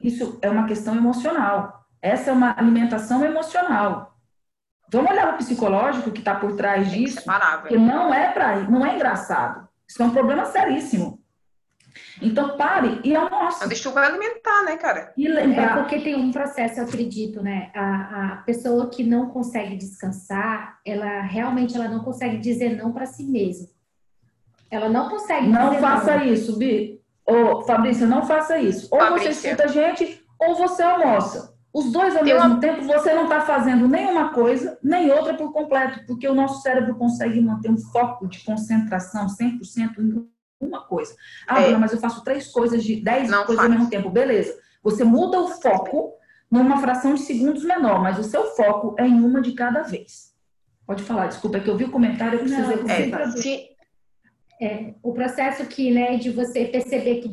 isso 0.00 0.38
é 0.40 0.48
uma 0.48 0.66
questão 0.66 0.96
emocional. 0.96 1.84
Essa 2.00 2.30
é 2.30 2.32
uma 2.32 2.54
alimentação 2.56 3.24
emocional. 3.24 4.16
Vamos 4.90 5.10
olhar 5.10 5.34
o 5.34 5.36
psicológico 5.36 6.10
que 6.10 6.20
está 6.20 6.34
por 6.34 6.56
trás 6.56 6.90
disso, 6.90 7.22
que 7.66 7.76
não 7.76 8.14
é 8.14 8.32
para, 8.32 8.60
não 8.70 8.86
é 8.86 8.94
engraçado. 8.94 9.67
Isso 9.88 10.02
é 10.02 10.06
um 10.06 10.10
problema 10.10 10.44
seríssimo. 10.44 11.20
Então, 12.20 12.56
pare 12.56 13.00
e 13.04 13.14
almoce. 13.14 13.62
É 13.62 13.66
um 13.66 13.68
distúrbio 13.68 14.02
alimentar, 14.02 14.64
né, 14.64 14.76
cara? 14.76 15.12
E 15.16 15.28
lembrar... 15.28 15.78
É 15.78 15.80
porque 15.80 16.00
tem 16.00 16.14
um 16.14 16.30
processo, 16.30 16.80
eu 16.80 16.84
acredito, 16.84 17.42
né? 17.42 17.70
A, 17.74 18.32
a 18.32 18.36
pessoa 18.38 18.90
que 18.90 19.02
não 19.02 19.30
consegue 19.30 19.76
descansar, 19.76 20.78
ela 20.84 21.22
realmente 21.22 21.76
ela 21.76 21.88
não 21.88 22.04
consegue 22.04 22.38
dizer 22.38 22.76
não 22.76 22.92
para 22.92 23.06
si 23.06 23.24
mesma. 23.24 23.68
Ela 24.70 24.88
não 24.88 25.08
consegue 25.08 25.48
Não 25.48 25.74
faça 25.74 26.16
não. 26.16 26.24
isso, 26.24 26.58
Bi. 26.58 27.00
Ô, 27.26 27.62
Fabrício, 27.62 28.06
não 28.06 28.26
faça 28.26 28.58
isso. 28.58 28.88
Ou 28.90 29.00
Fabrícia. 29.00 29.32
você 29.32 29.48
escuta 29.48 29.64
a 29.64 29.68
gente, 29.68 30.24
ou 30.38 30.56
você 30.56 30.82
almoça. 30.82 31.54
Os 31.72 31.92
dois 31.92 32.16
ao 32.16 32.24
tem 32.24 32.34
mesmo 32.34 32.48
uma... 32.48 32.60
tempo, 32.60 32.82
você 32.82 33.12
não 33.14 33.24
está 33.24 33.42
fazendo 33.42 33.86
nenhuma 33.86 34.32
coisa, 34.32 34.78
nem 34.82 35.10
outra 35.10 35.34
por 35.34 35.52
completo, 35.52 36.04
porque 36.06 36.26
o 36.26 36.34
nosso 36.34 36.62
cérebro 36.62 36.96
consegue 36.96 37.40
manter 37.40 37.70
um 37.70 37.76
foco 37.76 38.26
de 38.26 38.42
concentração 38.42 39.26
100% 39.26 39.98
em 39.98 40.28
uma 40.60 40.86
coisa. 40.86 41.14
Ah, 41.46 41.62
é. 41.62 41.76
mas 41.76 41.92
eu 41.92 41.98
faço 41.98 42.24
três 42.24 42.48
coisas 42.48 42.82
de 42.82 42.96
dez 43.02 43.30
não 43.30 43.44
coisas 43.44 43.56
faz. 43.56 43.70
ao 43.70 43.78
mesmo 43.78 43.90
tempo. 43.90 44.10
Beleza. 44.10 44.58
Você 44.82 45.04
muda 45.04 45.38
o 45.40 45.48
foco 45.48 46.14
numa 46.50 46.78
fração 46.78 47.14
de 47.14 47.20
segundos 47.20 47.62
menor, 47.62 48.02
mas 48.02 48.18
o 48.18 48.24
seu 48.24 48.46
foco 48.56 48.96
é 48.98 49.06
em 49.06 49.20
uma 49.20 49.40
de 49.42 49.52
cada 49.52 49.82
vez. 49.82 50.32
Pode 50.86 51.02
falar, 51.02 51.26
desculpa, 51.26 51.58
é 51.58 51.60
que 51.60 51.68
eu 51.68 51.76
vi 51.76 51.84
o 51.84 51.90
comentário, 51.90 52.36
eu 52.36 52.44
precisei... 52.44 52.76
Não, 52.76 52.88
é, 52.88 53.30
se... 53.32 53.68
é, 54.60 54.94
o 55.02 55.12
processo 55.12 55.66
que, 55.66 55.90
né, 55.90 56.16
de 56.16 56.30
você 56.30 56.64
perceber 56.64 57.16
que 57.16 57.30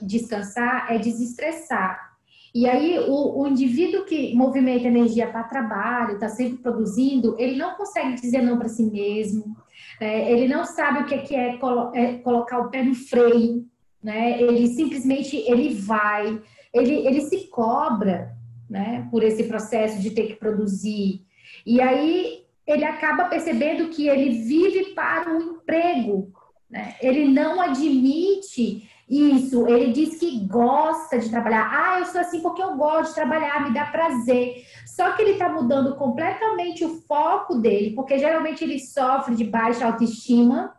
descansar 0.00 0.92
é 0.92 0.98
desestressar 0.98 2.13
e 2.54 2.68
aí, 2.68 2.98
o, 3.00 3.42
o 3.42 3.46
indivíduo 3.46 4.04
que 4.04 4.34
movimenta 4.34 4.86
energia 4.86 5.26
para 5.26 5.44
trabalho, 5.44 6.14
está 6.14 6.28
sempre 6.28 6.58
produzindo, 6.58 7.34
ele 7.38 7.56
não 7.56 7.74
consegue 7.74 8.14
dizer 8.14 8.42
não 8.42 8.58
para 8.58 8.68
si 8.68 8.84
mesmo, 8.84 9.56
é, 10.00 10.32
ele 10.32 10.46
não 10.46 10.64
sabe 10.64 11.00
o 11.00 11.06
que 11.06 11.14
é, 11.14 11.18
que 11.18 11.34
é, 11.34 11.56
colo 11.56 11.90
é, 11.94 12.18
colocar 12.18 12.58
o 12.60 12.70
pé 12.70 12.82
no 12.82 12.94
freio, 12.94 13.66
né? 14.02 14.40
ele 14.40 14.68
simplesmente 14.68 15.36
ele 15.36 15.74
vai, 15.74 16.40
ele, 16.72 16.94
ele 17.06 17.22
se 17.22 17.48
cobra 17.48 18.34
né? 18.68 19.06
Por 19.10 19.22
esse 19.22 19.44
processo 19.44 20.00
de 20.00 20.10
ter 20.10 20.26
que 20.26 20.34
produzir. 20.34 21.22
E 21.64 21.80
aí 21.80 22.44
ele 22.66 22.84
acaba 22.84 23.26
percebendo 23.26 23.88
que 23.88 24.08
ele 24.08 24.42
vive 24.42 24.94
para 24.94 25.32
um 25.32 25.40
emprego, 25.40 26.32
né? 26.70 26.96
Ele 27.00 27.26
não 27.26 27.60
admite 27.60 28.88
isso, 29.08 29.66
ele 29.68 29.92
diz 29.92 30.18
que 30.18 30.46
gosta 30.46 31.18
de 31.18 31.28
trabalhar. 31.28 31.70
Ah, 31.70 31.98
eu 32.00 32.06
sou 32.06 32.20
assim 32.20 32.40
porque 32.40 32.62
eu 32.62 32.76
gosto 32.76 33.10
de 33.10 33.14
trabalhar, 33.14 33.62
me 33.62 33.74
dá 33.74 33.84
prazer. 33.86 34.64
Só 34.86 35.12
que 35.12 35.22
ele 35.22 35.32
está 35.32 35.48
mudando 35.48 35.96
completamente 35.96 36.84
o 36.84 37.00
foco 37.02 37.56
dele, 37.56 37.94
porque 37.94 38.18
geralmente 38.18 38.64
ele 38.64 38.78
sofre 38.78 39.34
de 39.34 39.44
baixa 39.44 39.86
autoestima. 39.86 40.74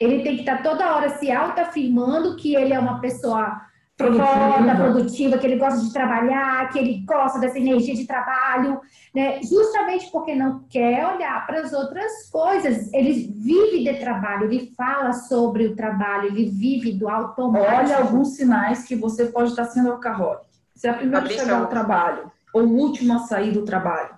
Ele 0.00 0.22
tem 0.22 0.34
que 0.34 0.40
estar 0.40 0.56
tá 0.56 0.62
toda 0.62 0.94
hora 0.94 1.18
se 1.18 1.30
autoafirmando 1.30 2.36
que 2.36 2.54
ele 2.54 2.72
é 2.72 2.78
uma 2.78 3.00
pessoa 3.00 3.60
produtiva. 3.98 4.74
produtiva, 4.76 5.38
que 5.38 5.46
ele 5.46 5.56
gosta 5.56 5.80
de 5.80 5.92
trabalhar, 5.92 6.70
que 6.70 6.78
ele 6.78 7.04
gosta 7.04 7.38
dessa 7.40 7.58
energia 7.58 7.94
de 7.94 8.06
trabalho, 8.06 8.80
né? 9.12 9.42
Justamente 9.42 10.10
porque 10.10 10.34
não 10.34 10.64
quer 10.70 11.04
olhar 11.14 11.44
para 11.46 11.60
as 11.60 11.72
outras 11.72 12.30
coisas. 12.30 12.92
Ele 12.92 13.34
vive 13.36 13.84
de 13.84 13.98
trabalho, 13.98 14.44
ele 14.44 14.72
fala 14.76 15.12
sobre 15.12 15.66
o 15.66 15.74
trabalho, 15.74 16.28
ele 16.28 16.48
vive 16.48 16.92
do 16.92 17.08
automático. 17.08 17.74
Olha 17.74 17.98
alguns 17.98 18.36
sinais 18.36 18.84
que 18.84 18.94
você 18.94 19.26
pode 19.26 19.50
estar 19.50 19.64
sendo 19.64 19.90
alcoólico. 19.90 20.46
Você 20.74 20.86
é 20.86 20.90
a 20.90 20.94
primeira 20.94 21.26
a 21.26 21.28
chegar 21.28 21.60
ao 21.60 21.66
trabalho, 21.66 22.30
ou 22.54 22.62
o 22.62 22.76
último 22.76 23.14
a 23.14 23.18
sair 23.18 23.50
do 23.50 23.64
trabalho. 23.64 24.16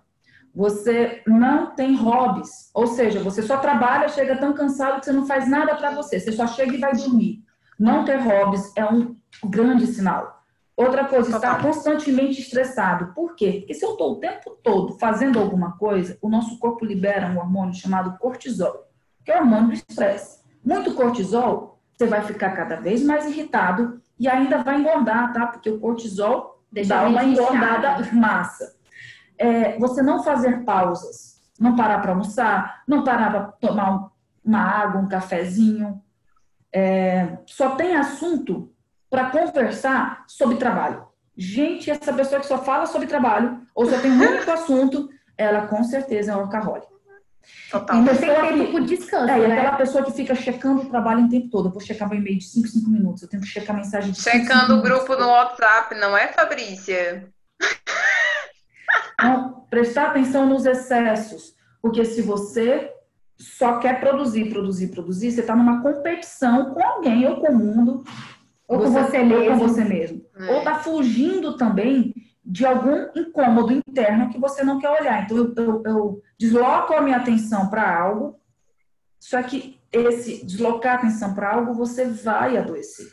Você 0.54 1.22
não 1.26 1.74
tem 1.74 1.94
hobbies, 1.94 2.70
ou 2.74 2.86
seja, 2.86 3.20
você 3.20 3.40
só 3.40 3.56
trabalha, 3.56 4.08
chega 4.08 4.36
tão 4.36 4.52
cansado 4.52 4.98
que 4.98 5.06
você 5.06 5.12
não 5.12 5.24
faz 5.24 5.48
nada 5.48 5.74
para 5.76 5.92
você, 5.92 6.18
você 6.18 6.32
só 6.32 6.46
chega 6.46 6.74
e 6.74 6.80
vai 6.80 6.92
dormir. 6.92 7.42
Não 7.78 8.04
ter 8.04 8.16
hobbies 8.16 8.72
é 8.76 8.84
um 8.84 9.16
grande 9.44 9.86
sinal. 9.86 10.40
Outra 10.76 11.04
coisa, 11.04 11.36
estar 11.36 11.60
constantemente 11.60 12.40
estressado. 12.40 13.12
Por 13.12 13.34
quê? 13.34 13.58
Porque 13.58 13.74
se 13.74 13.84
eu 13.84 13.92
estou 13.92 14.12
o 14.12 14.16
tempo 14.16 14.58
todo 14.62 14.98
fazendo 14.98 15.38
alguma 15.38 15.76
coisa, 15.76 16.16
o 16.22 16.28
nosso 16.30 16.58
corpo 16.58 16.86
libera 16.86 17.26
um 17.26 17.38
hormônio 17.38 17.74
chamado 17.74 18.16
cortisol, 18.18 18.88
que 19.22 19.30
é 19.30 19.36
o 19.36 19.40
hormônio 19.40 19.68
do 19.68 19.74
estresse. 19.74 20.40
Muito 20.64 20.94
cortisol, 20.94 21.78
você 21.92 22.06
vai 22.06 22.22
ficar 22.22 22.52
cada 22.52 22.76
vez 22.76 23.04
mais 23.04 23.26
irritado 23.26 24.00
e 24.18 24.26
ainda 24.26 24.62
vai 24.62 24.80
engordar, 24.80 25.32
tá? 25.34 25.48
Porque 25.48 25.68
o 25.68 25.78
cortisol 25.78 26.62
Deixa 26.72 26.94
dá 26.94 27.06
uma 27.06 27.24
engordada 27.24 28.10
massa. 28.14 28.74
É, 29.36 29.78
você 29.78 30.00
não 30.02 30.22
fazer 30.22 30.64
pausas, 30.64 31.42
não 31.58 31.76
parar 31.76 32.00
para 32.00 32.12
almoçar, 32.12 32.82
não 32.88 33.04
parar 33.04 33.30
para 33.30 33.42
tomar 33.52 34.10
uma 34.42 34.60
água, 34.60 35.00
um 35.00 35.08
cafezinho. 35.08 36.02
É, 36.72 37.36
só 37.44 37.76
tem 37.76 37.96
assunto 37.96 38.72
para 39.10 39.30
conversar 39.30 40.24
sobre 40.28 40.56
trabalho. 40.56 41.04
Gente, 41.36 41.90
essa 41.90 42.12
pessoa 42.12 42.40
que 42.40 42.46
só 42.46 42.58
fala 42.58 42.86
sobre 42.86 43.08
trabalho, 43.08 43.60
ou 43.74 43.86
só 43.86 43.98
tem 43.98 44.10
um 44.10 44.20
único 44.20 44.50
assunto, 44.52 45.10
ela 45.36 45.66
com 45.66 45.82
certeza 45.82 46.32
é 46.32 46.36
um 46.36 46.40
workaholic. 46.40 46.86
Total. 47.70 47.96
E 47.96 48.04
você 48.04 48.26
tem 48.26 48.58
tempo 48.58 48.72
por 48.72 48.80
descanso, 48.82 49.32
é, 49.32 49.48
né? 49.48 49.58
aquela 49.58 49.76
pessoa 49.76 50.04
que 50.04 50.12
fica 50.12 50.34
checando 50.34 50.82
o 50.82 50.90
trabalho 50.90 51.24
o 51.24 51.28
tempo 51.28 51.48
todo. 51.48 51.68
Eu 51.68 51.72
vou 51.72 51.80
checar 51.80 52.08
meu 52.08 52.18
e-mail 52.18 52.38
de 52.38 52.44
5, 52.44 52.68
5 52.68 52.90
minutos. 52.90 53.22
Eu 53.22 53.28
tenho 53.28 53.42
que 53.42 53.48
checar 53.48 53.74
a 53.74 53.78
mensagem 53.78 54.12
de 54.12 54.20
Checando 54.20 54.76
o 54.76 54.82
grupo 54.82 55.16
no 55.16 55.28
WhatsApp, 55.28 55.94
não 55.94 56.16
é, 56.16 56.28
Fabrícia? 56.28 57.28
Não, 59.20 59.66
prestar 59.70 60.08
atenção 60.08 60.46
nos 60.46 60.66
excessos. 60.66 61.54
Porque 61.80 62.04
se 62.04 62.22
você 62.22 62.92
só 63.38 63.78
quer 63.78 64.00
produzir, 64.00 64.50
produzir, 64.50 64.88
produzir, 64.88 65.30
você 65.30 65.40
está 65.40 65.56
numa 65.56 65.80
competição 65.80 66.74
com 66.74 66.84
alguém 66.84 67.26
ou 67.26 67.36
com 67.40 67.48
o 67.48 67.56
mundo 67.56 68.04
ou 68.70 68.78
com 68.78 68.90
você, 68.90 69.02
você 69.02 69.24
mesmo. 69.24 69.58
Com 69.58 69.68
você 69.68 69.84
mesmo. 69.84 70.26
É. 70.36 70.52
Ou 70.52 70.58
está 70.58 70.78
fugindo 70.78 71.56
também 71.56 72.14
de 72.44 72.64
algum 72.64 73.08
incômodo 73.16 73.72
interno 73.72 74.30
que 74.30 74.38
você 74.38 74.62
não 74.62 74.78
quer 74.78 74.90
olhar. 74.90 75.24
Então, 75.24 75.36
eu, 75.36 75.54
eu, 75.56 75.82
eu 75.84 76.22
desloco 76.38 76.94
a 76.94 77.00
minha 77.00 77.16
atenção 77.16 77.68
para 77.68 77.98
algo, 78.00 78.38
só 79.18 79.42
que 79.42 79.80
esse 79.92 80.46
deslocar 80.46 80.94
a 80.94 80.98
atenção 80.98 81.34
para 81.34 81.52
algo, 81.52 81.74
você 81.74 82.04
vai 82.04 82.56
adoecer. 82.56 83.12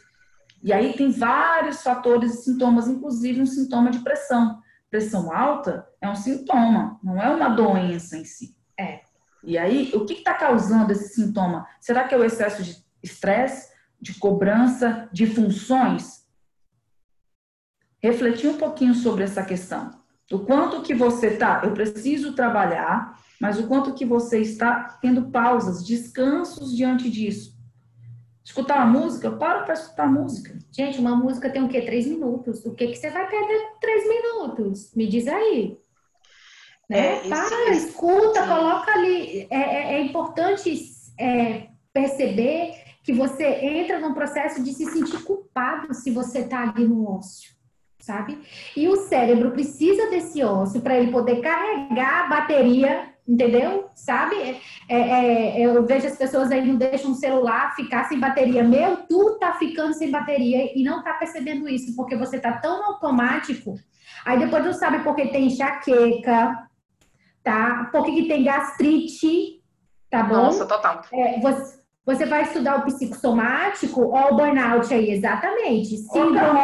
E 0.62 0.72
aí 0.72 0.94
tem 0.94 1.12
vários 1.12 1.82
fatores 1.82 2.36
e 2.36 2.44
sintomas, 2.44 2.88
inclusive 2.88 3.42
um 3.42 3.46
sintoma 3.46 3.90
de 3.90 4.00
pressão. 4.00 4.60
Pressão 4.92 5.34
alta 5.36 5.88
é 6.00 6.08
um 6.08 6.16
sintoma, 6.16 7.00
não 7.04 7.20
é 7.22 7.30
uma 7.30 7.50
doença 7.50 8.16
em 8.16 8.26
si. 8.26 8.56
É. 8.80 9.02
E 9.44 9.58
aí, 9.58 9.92
o 9.96 10.06
que 10.06 10.14
está 10.14 10.36
causando 10.36 10.92
esse 10.92 11.16
sintoma? 11.16 11.68
Será 11.80 12.08
que 12.08 12.14
é 12.14 12.18
o 12.18 12.24
excesso 12.24 12.64
de 12.64 12.78
estresse? 13.02 13.76
De 14.00 14.14
cobrança 14.16 15.10
de 15.12 15.26
funções, 15.26 16.26
refletir 18.02 18.50
um 18.50 18.58
pouquinho 18.58 18.94
sobre 18.94 19.24
essa 19.24 19.44
questão. 19.44 19.92
O 20.32 20.40
quanto 20.40 20.82
que 20.82 20.94
você 20.94 21.28
está, 21.28 21.62
eu 21.64 21.74
preciso 21.74 22.34
trabalhar, 22.34 23.18
mas 23.40 23.60
o 23.60 23.68
quanto 23.68 23.94
que 23.94 24.06
você 24.06 24.40
está 24.40 24.98
tendo 25.02 25.30
pausas, 25.30 25.86
descansos 25.86 26.76
diante 26.76 27.10
disso. 27.10 27.56
Escutar 28.44 28.78
uma 28.78 29.00
música, 29.00 29.32
para 29.32 29.64
para 29.64 29.74
escutar 29.74 30.10
música. 30.10 30.58
Gente, 30.72 31.00
uma 31.00 31.16
música 31.16 31.50
tem 31.50 31.64
o 31.64 31.68
quê? 31.68 31.82
Três 31.82 32.08
minutos. 32.08 32.66
O 32.66 32.74
que, 32.74 32.88
que 32.88 32.96
você 32.96 33.10
vai 33.10 33.30
perder 33.30 33.62
três 33.82 34.08
minutos? 34.08 34.94
Me 34.96 35.08
diz 35.08 35.28
aí. 35.28 35.78
Né? 36.90 37.26
É, 37.26 37.30
para, 37.30 37.72
escuta, 37.72 38.48
coloca 38.48 38.92
ali. 38.92 39.48
É, 39.50 39.58
é, 39.58 39.94
é 39.96 40.02
importante 40.02 40.74
é, 41.20 41.68
perceber 41.92 42.87
que 43.08 43.14
você 43.14 43.46
entra 43.46 44.02
num 44.02 44.14
processo 44.14 44.62
de 44.62 44.74
se 44.74 44.86
sentir 44.86 45.24
culpado 45.24 45.94
se 45.94 46.12
você 46.12 46.40
está 46.40 46.64
ali 46.64 46.86
no 46.86 47.10
ócio, 47.10 47.52
sabe? 48.02 48.38
E 48.76 48.86
o 48.90 48.98
cérebro 48.98 49.52
precisa 49.52 50.10
desse 50.10 50.44
ócio 50.44 50.82
para 50.82 51.00
ele 51.00 51.10
poder 51.10 51.40
carregar 51.40 52.26
a 52.26 52.28
bateria, 52.28 53.14
entendeu? 53.26 53.90
Sabe? 53.96 54.36
É, 54.36 54.60
é, 54.90 55.62
é, 55.62 55.62
eu 55.62 55.86
vejo 55.86 56.06
as 56.06 56.18
pessoas 56.18 56.52
aí 56.52 56.68
não 56.68 56.76
deixam 56.76 57.12
o 57.12 57.16
celular 57.16 57.74
ficar 57.78 58.10
sem 58.10 58.20
bateria. 58.20 58.62
Meu, 58.62 58.98
tu 59.08 59.38
tá 59.40 59.54
ficando 59.54 59.94
sem 59.94 60.12
bateria 60.12 60.78
e 60.78 60.84
não 60.84 61.02
tá 61.02 61.14
percebendo 61.14 61.70
isso, 61.70 61.96
porque 61.96 62.18
você 62.18 62.38
tá 62.38 62.58
tão 62.58 62.84
automático. 62.88 63.76
Aí 64.26 64.38
depois 64.38 64.66
não 64.66 64.74
sabe 64.74 65.02
porque 65.06 65.30
tem 65.30 65.48
enxaqueca, 65.48 66.68
tá? 67.42 67.88
Por 67.90 68.04
que 68.04 68.28
tem 68.28 68.44
gastrite, 68.44 69.64
tá 70.10 70.24
bom? 70.24 70.36
Nossa, 70.36 70.66
total. 70.66 71.04
É, 71.14 71.40
você, 71.40 71.77
você 72.08 72.26
vai 72.26 72.44
estudar 72.44 72.78
o 72.78 72.84
psicossomático 72.84 74.00
ou 74.00 74.32
o 74.32 74.36
burnout 74.38 74.94
aí, 74.94 75.12
exatamente. 75.12 75.98
Síndrome 75.98 76.60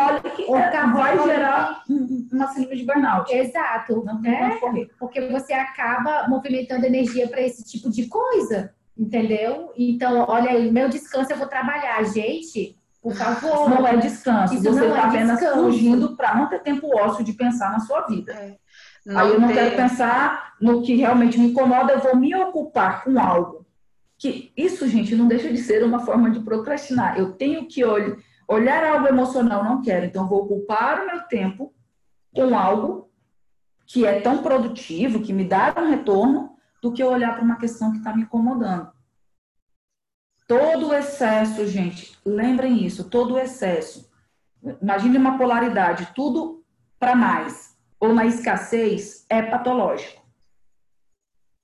ou 0.48 0.56
vai 0.94 1.22
gerar 1.22 1.84
uma 2.32 2.48
síndrome 2.48 2.78
de 2.78 2.86
burnout. 2.86 3.30
Exato. 3.30 4.06
Não 4.06 4.22
tem 4.22 4.34
é, 4.34 4.56
correr. 4.56 4.90
Porque 4.98 5.20
você 5.28 5.52
acaba 5.52 6.30
movimentando 6.30 6.86
energia 6.86 7.28
para 7.28 7.42
esse 7.42 7.62
tipo 7.66 7.92
de 7.92 8.08
coisa, 8.08 8.74
entendeu? 8.98 9.74
Então, 9.78 10.26
olha 10.30 10.52
aí, 10.52 10.72
meu 10.72 10.88
descanso 10.88 11.34
eu 11.34 11.38
vou 11.38 11.48
trabalhar, 11.48 12.02
gente. 12.06 12.78
Por 13.02 13.14
favor. 13.14 13.70
Não 13.70 13.86
é 13.86 13.98
descanso. 13.98 14.54
Isso 14.54 14.64
você 14.64 14.86
está 14.86 14.98
é 14.98 15.02
apenas 15.02 15.40
descanso. 15.40 15.62
fugindo 15.62 16.16
para 16.16 16.36
não 16.36 16.48
ter 16.48 16.60
tempo 16.60 16.88
ósseo 16.98 17.26
de 17.26 17.34
pensar 17.34 17.70
na 17.70 17.82
sua 17.82 18.08
vida. 18.08 18.32
É. 18.32 18.56
Aí 19.14 19.32
eu 19.32 19.42
não 19.42 19.50
ter... 19.50 19.56
quero 19.56 19.76
pensar 19.76 20.54
no 20.62 20.82
que 20.82 20.96
realmente 20.96 21.38
me 21.38 21.48
incomoda, 21.48 21.92
eu 21.92 22.00
vou 22.00 22.16
me 22.16 22.34
ocupar 22.34 23.04
com 23.04 23.20
algo 23.20 23.63
que 24.24 24.54
isso, 24.56 24.88
gente, 24.88 25.18
não 25.18 25.28
deixa 25.28 25.52
de 25.52 25.58
ser 25.58 25.84
uma 25.84 26.00
forma 26.00 26.32
de 26.32 26.40
procrastinar. 26.40 27.20
Eu 27.20 27.34
tenho 27.34 27.68
que 27.68 27.84
olh 27.84 28.16
olhar 28.48 28.82
algo 28.86 29.06
emocional, 29.06 29.66
não 29.66 29.82
quero. 29.82 30.06
Então, 30.06 30.30
vou 30.30 30.44
ocupar 30.44 31.02
o 31.02 31.06
meu 31.08 31.24
tempo 31.24 31.74
com 32.34 32.58
algo 32.58 33.12
que 33.86 34.06
é 34.06 34.22
tão 34.22 34.42
produtivo, 34.42 35.22
que 35.22 35.34
me 35.34 35.44
dá 35.44 35.74
um 35.78 35.90
retorno, 35.90 36.56
do 36.82 36.94
que 36.94 37.04
olhar 37.04 37.34
para 37.34 37.44
uma 37.44 37.58
questão 37.58 37.92
que 37.92 37.98
está 37.98 38.16
me 38.16 38.24
incomodando. 38.24 38.92
Todo 40.48 40.90
o 40.90 40.94
excesso, 40.94 41.68
gente, 41.68 42.18
lembrem 42.26 42.86
isso, 42.86 43.10
todo 43.10 43.34
o 43.34 43.40
excesso. 43.40 44.10
Imagine 44.82 45.18
uma 45.18 45.38
polaridade, 45.38 46.14
tudo 46.16 46.64
para 46.98 47.14
mais, 47.14 47.78
ou 48.00 48.14
na 48.14 48.26
escassez, 48.26 49.26
é 49.30 49.42
patológico. 49.42 50.22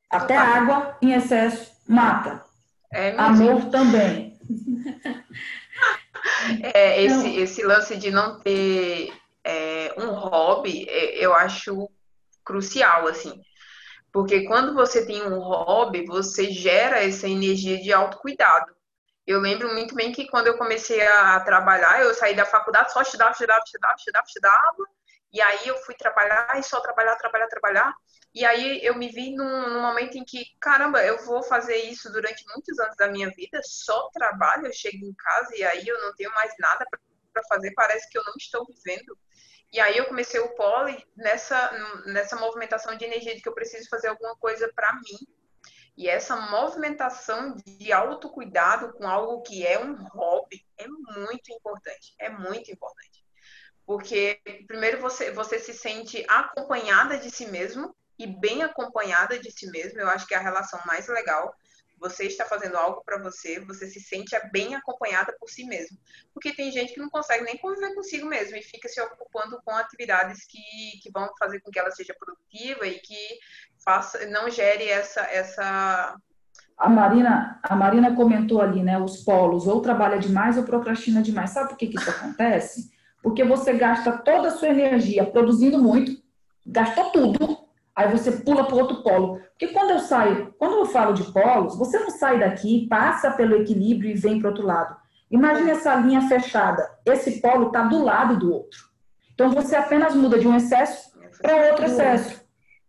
Até 0.09 0.35
água 0.35 0.97
em 1.01 1.13
excesso 1.13 1.71
mata. 1.87 2.48
É, 2.91 3.11
Amor 3.17 3.69
também. 3.69 4.37
É, 6.73 7.01
esse, 7.01 7.35
esse 7.37 7.63
lance 7.63 7.95
de 7.95 8.11
não 8.11 8.39
ter 8.39 9.13
é, 9.43 9.93
um 9.97 10.11
hobby, 10.11 10.85
é, 10.89 11.23
eu 11.23 11.33
acho 11.33 11.89
crucial, 12.43 13.07
assim. 13.07 13.41
Porque 14.11 14.45
quando 14.45 14.73
você 14.73 15.05
tem 15.05 15.23
um 15.23 15.39
hobby, 15.39 16.05
você 16.05 16.51
gera 16.51 17.03
essa 17.03 17.27
energia 17.27 17.79
de 17.79 17.93
autocuidado. 17.93 18.73
Eu 19.25 19.39
lembro 19.39 19.71
muito 19.71 19.93
bem 19.93 20.11
que 20.11 20.27
quando 20.27 20.47
eu 20.47 20.57
comecei 20.57 21.05
a 21.05 21.39
trabalhar, 21.41 22.01
eu 22.01 22.13
saí 22.15 22.35
da 22.35 22.45
faculdade, 22.45 22.91
só 22.91 23.01
estudava, 23.01 23.31
estudava, 23.31 23.61
estudava, 23.63 23.95
estudava, 23.95 24.25
estudava. 24.25 24.98
E 25.31 25.41
aí 25.41 25.67
eu 25.67 25.77
fui 25.77 25.95
trabalhar 25.95 26.57
e 26.57 26.63
só 26.63 26.79
trabalhar, 26.81 27.15
trabalhar, 27.15 27.47
trabalhar. 27.47 27.93
E 28.33 28.45
aí 28.45 28.83
eu 28.83 28.95
me 28.95 29.09
vi 29.09 29.35
num, 29.35 29.69
num, 29.69 29.81
momento 29.81 30.17
em 30.17 30.23
que, 30.23 30.45
caramba, 30.59 31.03
eu 31.03 31.23
vou 31.25 31.43
fazer 31.43 31.77
isso 31.77 32.11
durante 32.11 32.43
muitos 32.47 32.79
anos 32.79 32.95
da 32.95 33.07
minha 33.07 33.29
vida, 33.31 33.59
só 33.63 34.09
trabalho, 34.13 34.67
eu 34.67 34.73
chego 34.73 35.03
em 35.03 35.13
casa 35.13 35.55
e 35.55 35.63
aí 35.63 35.87
eu 35.87 35.99
não 36.01 36.13
tenho 36.15 36.31
mais 36.33 36.53
nada 36.59 36.85
para 36.89 37.43
fazer, 37.49 37.73
parece 37.73 38.07
que 38.09 38.17
eu 38.17 38.23
não 38.23 38.33
estou 38.37 38.65
vivendo. 38.65 39.17
E 39.71 39.79
aí 39.79 39.97
eu 39.97 40.05
comecei 40.05 40.39
o 40.39 40.55
pole 40.55 41.03
nessa, 41.15 41.71
nessa 42.07 42.35
movimentação 42.35 42.95
de 42.95 43.05
energia 43.05 43.35
de 43.35 43.41
que 43.41 43.49
eu 43.49 43.53
preciso 43.53 43.87
fazer 43.89 44.07
alguma 44.07 44.35
coisa 44.37 44.71
para 44.73 44.93
mim. 44.93 45.27
E 45.95 46.07
essa 46.07 46.35
movimentação 46.35 47.55
de 47.55 47.91
autocuidado 47.91 48.93
com 48.93 49.07
algo 49.07 49.41
que 49.41 49.67
é 49.67 49.77
um 49.77 49.95
hobby 49.95 50.65
é 50.77 50.87
muito 50.87 51.51
importante. 51.51 52.15
É 52.17 52.29
muito 52.29 52.71
importante. 52.71 53.18
Porque, 53.89 54.39
primeiro, 54.67 55.01
você, 55.01 55.31
você 55.31 55.57
se 55.57 55.73
sente 55.73 56.23
acompanhada 56.27 57.17
de 57.17 57.31
si 57.31 57.47
mesmo 57.47 57.95
e 58.19 58.27
bem 58.27 58.61
acompanhada 58.61 59.39
de 59.39 59.49
si 59.49 59.65
mesmo. 59.71 59.99
Eu 59.99 60.07
acho 60.09 60.27
que 60.27 60.35
é 60.35 60.37
a 60.37 60.41
relação 60.41 60.79
mais 60.85 61.07
legal 61.07 61.51
você 61.99 62.25
está 62.27 62.45
fazendo 62.45 62.77
algo 62.77 63.01
para 63.03 63.17
você, 63.17 63.59
você 63.59 63.87
se 63.87 63.99
sente 63.99 64.37
bem 64.53 64.75
acompanhada 64.75 65.35
por 65.39 65.49
si 65.49 65.63
mesmo. 65.63 65.97
Porque 66.31 66.53
tem 66.53 66.71
gente 66.71 66.93
que 66.93 66.99
não 66.99 67.09
consegue 67.09 67.43
nem 67.43 67.57
conviver 67.57 67.95
consigo 67.95 68.27
mesmo 68.27 68.55
e 68.57 68.61
fica 68.61 68.87
se 68.87 69.01
ocupando 69.01 69.59
com 69.65 69.71
atividades 69.71 70.45
que, 70.45 70.99
que 71.01 71.11
vão 71.11 71.27
fazer 71.39 71.59
com 71.59 71.71
que 71.71 71.79
ela 71.79 71.89
seja 71.89 72.13
produtiva 72.13 72.85
e 72.85 72.99
que 72.99 73.39
faça, 73.83 74.23
não 74.27 74.51
gere 74.51 74.87
essa, 74.87 75.21
essa 75.21 76.15
a 76.77 76.87
Marina, 76.87 77.59
a 77.63 77.75
Marina 77.75 78.15
comentou 78.15 78.61
ali, 78.61 78.83
né, 78.83 78.99
os 78.99 79.23
polos, 79.23 79.65
ou 79.65 79.81
trabalha 79.81 80.19
demais 80.19 80.57
ou 80.57 80.63
procrastina 80.63 81.23
demais. 81.23 81.49
Sabe 81.49 81.69
por 81.69 81.77
que, 81.77 81.87
que 81.87 81.97
isso 81.97 82.11
acontece? 82.11 82.98
Porque 83.21 83.43
você 83.43 83.73
gasta 83.73 84.11
toda 84.11 84.47
a 84.47 84.51
sua 84.51 84.69
energia 84.69 85.25
produzindo 85.25 85.77
muito, 85.77 86.11
gastou 86.65 87.05
tudo, 87.11 87.57
aí 87.95 88.09
você 88.09 88.31
pula 88.31 88.65
para 88.65 88.75
outro 88.75 89.03
polo. 89.03 89.39
Porque 89.49 89.67
quando 89.67 89.91
eu 89.91 89.99
saio, 89.99 90.53
quando 90.57 90.77
eu 90.77 90.85
falo 90.85 91.13
de 91.13 91.23
polos, 91.31 91.77
você 91.77 91.99
não 91.99 92.09
sai 92.09 92.39
daqui, 92.39 92.87
passa 92.87 93.31
pelo 93.31 93.55
equilíbrio 93.55 94.11
e 94.11 94.15
vem 94.15 94.39
para 94.39 94.49
outro 94.49 94.65
lado. 94.65 94.95
Imagine 95.29 95.71
essa 95.71 95.95
linha 95.95 96.21
fechada. 96.21 96.89
Esse 97.05 97.39
polo 97.41 97.67
está 97.67 97.83
do 97.83 98.03
lado 98.03 98.37
do 98.37 98.53
outro. 98.53 98.79
Então 99.33 99.51
você 99.51 99.75
apenas 99.75 100.15
muda 100.15 100.39
de 100.39 100.47
um 100.47 100.55
excesso 100.55 101.11
para 101.41 101.69
outro 101.69 101.85
excesso. 101.85 102.41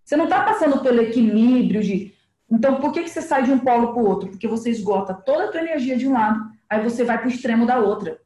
Você 0.04 0.16
não 0.16 0.24
está 0.24 0.42
passando 0.42 0.80
pelo 0.80 1.00
equilíbrio 1.02 1.82
de. 1.82 2.12
Então, 2.50 2.80
por 2.80 2.90
que, 2.90 3.04
que 3.04 3.10
você 3.10 3.22
sai 3.22 3.44
de 3.44 3.52
um 3.52 3.60
polo 3.60 3.92
para 3.92 4.02
o 4.02 4.08
outro? 4.08 4.28
Porque 4.28 4.48
você 4.48 4.70
esgota 4.70 5.14
toda 5.14 5.44
a 5.44 5.52
sua 5.52 5.60
energia 5.60 5.96
de 5.96 6.08
um 6.08 6.12
lado, 6.12 6.40
aí 6.68 6.82
você 6.82 7.04
vai 7.04 7.16
para 7.16 7.28
o 7.28 7.30
extremo 7.30 7.64
da 7.64 7.78
outra. 7.78 8.18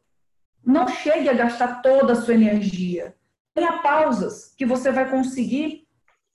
Não 0.65 0.89
chegue 0.89 1.29
a 1.29 1.35
gastar 1.35 1.83
toda 1.83 2.12
a 2.12 2.17
sua 2.17 2.35
energia. 2.35 3.15
Tenha 3.55 3.79
pausas 3.79 4.55
que 4.57 4.65
você 4.65 4.91
vai 4.91 5.09
conseguir 5.09 5.87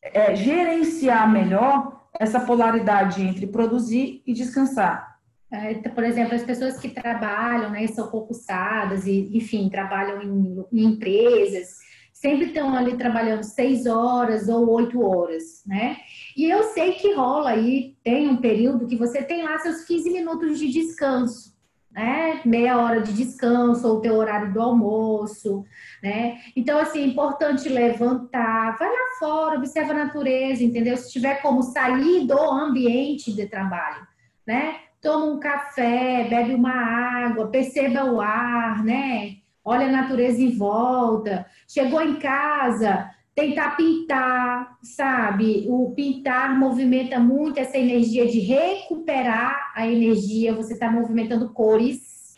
é, 0.01 0.35
gerenciar 0.35 1.31
melhor 1.31 2.07
essa 2.19 2.39
polaridade 2.39 3.21
entre 3.21 3.47
produzir 3.47 4.21
e 4.25 4.33
descansar. 4.33 5.19
É, 5.51 5.71
então, 5.71 5.91
por 5.93 6.03
exemplo, 6.03 6.35
as 6.35 6.43
pessoas 6.43 6.77
que 6.77 6.89
trabalham, 6.89 7.71
né, 7.71 7.87
são 7.87 8.07
concursadas 8.07 9.07
e, 9.07 9.35
enfim, 9.35 9.67
trabalham 9.67 10.21
em, 10.21 10.65
em 10.71 10.85
empresas, 10.85 11.77
sempre 12.13 12.47
estão 12.47 12.75
ali 12.75 12.97
trabalhando 12.97 13.43
seis 13.43 13.85
horas 13.85 14.47
ou 14.47 14.69
oito 14.69 15.01
horas, 15.01 15.63
né? 15.65 15.97
E 16.37 16.45
eu 16.45 16.63
sei 16.65 16.93
que 16.93 17.13
rola 17.13 17.51
aí, 17.51 17.95
tem 18.03 18.29
um 18.29 18.37
período 18.37 18.85
que 18.85 18.95
você 18.95 19.23
tem 19.23 19.43
lá 19.43 19.57
seus 19.57 19.85
15 19.85 20.11
minutos 20.11 20.59
de 20.59 20.69
descanso 20.69 21.48
né? 21.91 22.41
Meia 22.45 22.77
hora 22.77 23.01
de 23.01 23.13
descanso 23.13 23.87
ou 23.87 24.01
teu 24.01 24.15
horário 24.15 24.53
do 24.53 24.61
almoço, 24.61 25.65
né? 26.03 26.37
Então, 26.55 26.79
assim, 26.79 27.01
é 27.01 27.05
importante 27.05 27.67
levantar, 27.67 28.77
vai 28.77 28.89
lá 28.89 29.17
fora, 29.17 29.57
observa 29.57 29.91
a 29.91 30.05
natureza, 30.05 30.63
entendeu? 30.63 30.95
Se 30.97 31.11
tiver 31.11 31.41
como 31.41 31.63
sair 31.63 32.25
do 32.25 32.39
ambiente 32.39 33.33
de 33.33 33.47
trabalho, 33.47 34.07
né? 34.45 34.75
Toma 35.01 35.25
um 35.25 35.39
café, 35.39 36.27
bebe 36.29 36.53
uma 36.53 36.73
água, 36.73 37.47
perceba 37.47 38.03
o 38.03 38.19
ar, 38.19 38.83
né? 38.83 39.37
Olha 39.63 39.87
a 39.87 39.91
natureza 39.91 40.41
em 40.41 40.57
volta. 40.57 41.45
Chegou 41.67 42.01
em 42.01 42.15
casa, 42.15 43.08
tentar 43.39 43.77
pintar, 43.77 44.77
sabe? 44.83 45.65
O 45.69 45.91
pintar 45.95 46.59
movimenta 46.59 47.19
muito 47.19 47.57
essa 47.57 47.77
energia 47.77 48.27
de 48.27 48.39
recuperar 48.39 49.71
a 49.73 49.87
energia. 49.87 50.53
Você 50.53 50.73
está 50.73 50.91
movimentando 50.91 51.49
cores, 51.53 52.37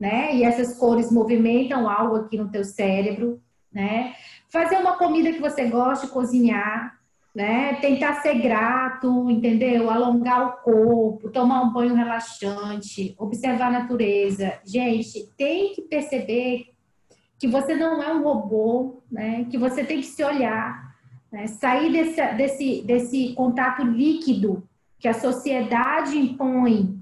né? 0.00 0.34
E 0.34 0.44
essas 0.44 0.78
cores 0.78 1.12
movimentam 1.12 1.88
algo 1.88 2.16
aqui 2.16 2.38
no 2.38 2.50
teu 2.50 2.64
cérebro, 2.64 3.40
né? 3.70 4.14
Fazer 4.48 4.78
uma 4.78 4.96
comida 4.96 5.32
que 5.32 5.40
você 5.40 5.66
gosta 5.66 6.06
cozinhar, 6.06 6.98
né? 7.34 7.74
Tentar 7.74 8.22
ser 8.22 8.40
grato, 8.40 9.30
entendeu? 9.30 9.90
Alongar 9.90 10.46
o 10.46 10.52
corpo, 10.62 11.30
tomar 11.30 11.62
um 11.62 11.72
banho 11.72 11.94
relaxante, 11.94 13.14
observar 13.18 13.66
a 13.66 13.80
natureza. 13.82 14.58
Gente, 14.64 15.30
tem 15.36 15.74
que 15.74 15.82
perceber 15.82 16.77
que 17.38 17.46
você 17.46 17.74
não 17.74 18.02
é 18.02 18.12
um 18.12 18.22
robô, 18.22 19.02
né? 19.10 19.46
que 19.50 19.56
você 19.56 19.84
tem 19.84 20.00
que 20.00 20.06
se 20.06 20.24
olhar, 20.24 20.94
né? 21.30 21.46
sair 21.46 21.92
desse, 21.92 22.34
desse, 22.34 22.82
desse 22.82 23.32
contato 23.34 23.82
líquido 23.82 24.66
que 24.98 25.06
a 25.06 25.14
sociedade 25.14 26.18
impõe, 26.18 26.98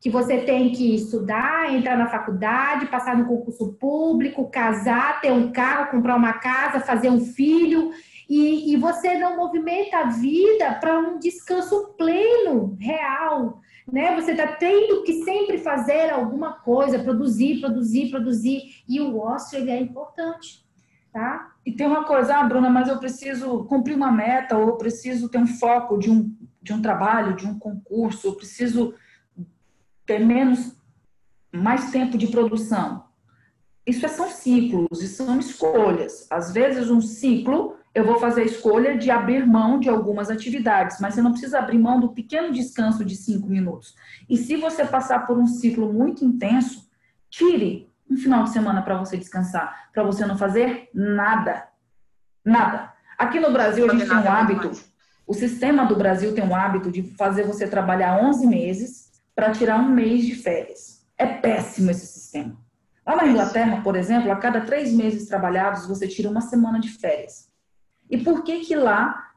que 0.00 0.10
você 0.10 0.38
tem 0.38 0.72
que 0.72 0.94
estudar, 0.94 1.72
entrar 1.72 1.96
na 1.96 2.08
faculdade, 2.08 2.86
passar 2.86 3.16
no 3.16 3.26
concurso 3.26 3.72
público, 3.74 4.50
casar, 4.50 5.20
ter 5.20 5.32
um 5.32 5.52
carro, 5.52 5.90
comprar 5.90 6.16
uma 6.16 6.34
casa, 6.34 6.80
fazer 6.80 7.08
um 7.08 7.20
filho, 7.20 7.92
e, 8.28 8.72
e 8.72 8.76
você 8.76 9.16
não 9.16 9.36
movimenta 9.36 9.98
a 9.98 10.10
vida 10.10 10.74
para 10.80 10.98
um 10.98 11.18
descanso 11.18 11.94
pleno, 11.96 12.76
real, 12.80 13.60
né? 13.90 14.14
Você 14.16 14.32
está 14.32 14.48
tendo 14.48 15.02
que 15.02 15.24
sempre 15.24 15.58
fazer 15.58 16.10
alguma 16.10 16.54
coisa, 16.54 16.98
produzir, 16.98 17.60
produzir, 17.60 18.10
produzir, 18.10 18.82
e 18.88 19.00
o 19.00 19.18
ócio 19.18 19.58
ele 19.58 19.70
é 19.70 19.80
importante, 19.80 20.64
tá? 21.12 21.52
E 21.64 21.72
tem 21.72 21.86
uma 21.86 22.04
coisa, 22.04 22.36
ah, 22.36 22.44
Bruna, 22.44 22.68
mas 22.68 22.88
eu 22.88 22.98
preciso 22.98 23.64
cumprir 23.64 23.96
uma 23.96 24.10
meta, 24.10 24.56
ou 24.56 24.68
eu 24.68 24.76
preciso 24.76 25.28
ter 25.28 25.38
um 25.38 25.46
foco 25.46 25.98
de 25.98 26.10
um, 26.10 26.34
de 26.60 26.72
um 26.72 26.82
trabalho, 26.82 27.36
de 27.36 27.46
um 27.46 27.58
concurso, 27.58 28.28
eu 28.28 28.34
preciso 28.34 28.94
ter 30.04 30.18
menos, 30.18 30.76
mais 31.52 31.90
tempo 31.90 32.18
de 32.18 32.28
produção. 32.28 33.06
Isso 33.86 34.04
é, 34.04 34.08
são 34.08 34.28
ciclos 34.28 35.00
e 35.00 35.06
são 35.06 35.38
escolhas. 35.38 36.26
Às 36.28 36.52
vezes, 36.52 36.90
um 36.90 37.00
ciclo 37.00 37.76
eu 37.96 38.04
vou 38.04 38.20
fazer 38.20 38.42
a 38.42 38.44
escolha 38.44 38.98
de 38.98 39.10
abrir 39.10 39.46
mão 39.46 39.80
de 39.80 39.88
algumas 39.88 40.28
atividades, 40.28 41.00
mas 41.00 41.14
você 41.14 41.22
não 41.22 41.30
precisa 41.30 41.58
abrir 41.58 41.78
mão 41.78 41.98
do 41.98 42.10
pequeno 42.10 42.52
descanso 42.52 43.02
de 43.02 43.16
cinco 43.16 43.48
minutos. 43.48 43.94
E 44.28 44.36
se 44.36 44.54
você 44.54 44.84
passar 44.84 45.26
por 45.26 45.38
um 45.38 45.46
ciclo 45.46 45.90
muito 45.90 46.22
intenso, 46.22 46.86
tire 47.30 47.90
um 48.10 48.18
final 48.18 48.44
de 48.44 48.50
semana 48.50 48.82
para 48.82 48.98
você 48.98 49.16
descansar, 49.16 49.88
para 49.94 50.02
você 50.02 50.26
não 50.26 50.36
fazer 50.36 50.90
nada. 50.92 51.68
Nada. 52.44 52.92
Aqui 53.16 53.40
no 53.40 53.50
Brasil, 53.50 53.90
a 53.90 53.94
gente 53.94 54.06
tem 54.06 54.14
um 54.14 54.30
hábito, 54.30 54.72
o 55.26 55.32
sistema 55.32 55.86
do 55.86 55.96
Brasil 55.96 56.34
tem 56.34 56.44
um 56.44 56.54
hábito 56.54 56.92
de 56.92 57.02
fazer 57.14 57.44
você 57.44 57.66
trabalhar 57.66 58.22
11 58.22 58.46
meses 58.46 59.10
para 59.34 59.52
tirar 59.52 59.80
um 59.80 59.88
mês 59.88 60.26
de 60.26 60.34
férias. 60.34 61.02
É 61.16 61.24
péssimo 61.24 61.90
esse 61.90 62.06
sistema. 62.06 62.58
Lá 63.06 63.16
na 63.16 63.26
Inglaterra, 63.26 63.80
por 63.80 63.96
exemplo, 63.96 64.30
a 64.30 64.36
cada 64.36 64.60
três 64.60 64.92
meses 64.92 65.26
trabalhados, 65.26 65.86
você 65.86 66.06
tira 66.06 66.28
uma 66.28 66.42
semana 66.42 66.78
de 66.78 66.90
férias. 66.90 67.45
E 68.10 68.18
por 68.18 68.44
que 68.44 68.60
que 68.60 68.74
lá 68.74 69.32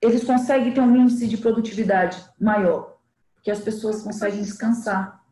eles 0.00 0.24
conseguem 0.24 0.72
ter 0.72 0.80
um 0.80 0.96
índice 0.96 1.28
de 1.28 1.36
produtividade 1.36 2.22
maior? 2.40 2.96
Porque 3.34 3.50
as 3.50 3.60
pessoas 3.60 4.02
conseguem 4.02 4.42
descansar. 4.42 5.22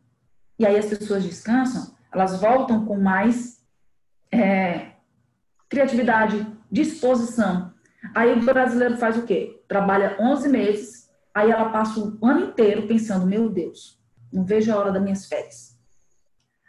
E 0.57 0.65
aí 0.65 0.77
as 0.77 0.85
pessoas 0.85 1.23
descansam, 1.23 1.95
elas 2.11 2.39
voltam 2.39 2.85
com 2.85 2.97
mais 2.97 3.65
é, 4.31 4.91
criatividade, 5.67 6.45
disposição. 6.71 7.73
Aí 8.15 8.33
o 8.33 8.43
brasileiro 8.43 8.97
faz 8.97 9.17
o 9.17 9.23
quê? 9.23 9.63
Trabalha 9.67 10.17
11 10.19 10.49
meses, 10.49 11.09
aí 11.33 11.51
ela 11.51 11.69
passa 11.69 11.99
o 11.99 12.25
ano 12.25 12.47
inteiro 12.47 12.87
pensando, 12.87 13.25
meu 13.25 13.49
Deus, 13.49 13.99
não 14.31 14.43
vejo 14.43 14.71
a 14.71 14.77
hora 14.77 14.91
das 14.91 15.01
minhas 15.01 15.25
férias. 15.27 15.77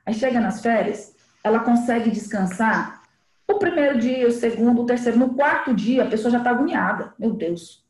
Aí 0.06 0.14
chega 0.14 0.40
nas 0.40 0.60
férias, 0.60 1.14
ela 1.44 1.60
consegue 1.60 2.10
descansar 2.10 3.01
o 3.48 3.58
primeiro 3.58 3.98
dia, 3.98 4.26
o 4.26 4.32
segundo, 4.32 4.82
o 4.82 4.86
terceiro, 4.86 5.18
no 5.18 5.34
quarto 5.34 5.74
dia, 5.74 6.04
a 6.04 6.08
pessoa 6.08 6.30
já 6.30 6.38
está 6.38 6.50
agoniada. 6.50 7.14
Meu 7.18 7.32
Deus. 7.32 7.82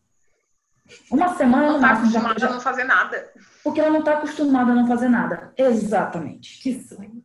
Uma 1.11 1.34
semana 1.36 1.68
não 1.68 1.76
está 1.76 1.92
acostumada 1.92 2.38
já... 2.38 2.48
a 2.48 2.53
não 2.53 2.61
fazer 2.61 2.84
nada. 2.84 3.32
Porque 3.62 3.80
ela 3.80 3.90
não 3.90 4.00
está 4.00 4.14
acostumada 4.14 4.72
a 4.72 4.74
não 4.74 4.86
fazer 4.86 5.09
nada. 5.09 5.53
Exatamente. 5.57 6.61
Que 6.62 6.82
sonho. 6.82 7.22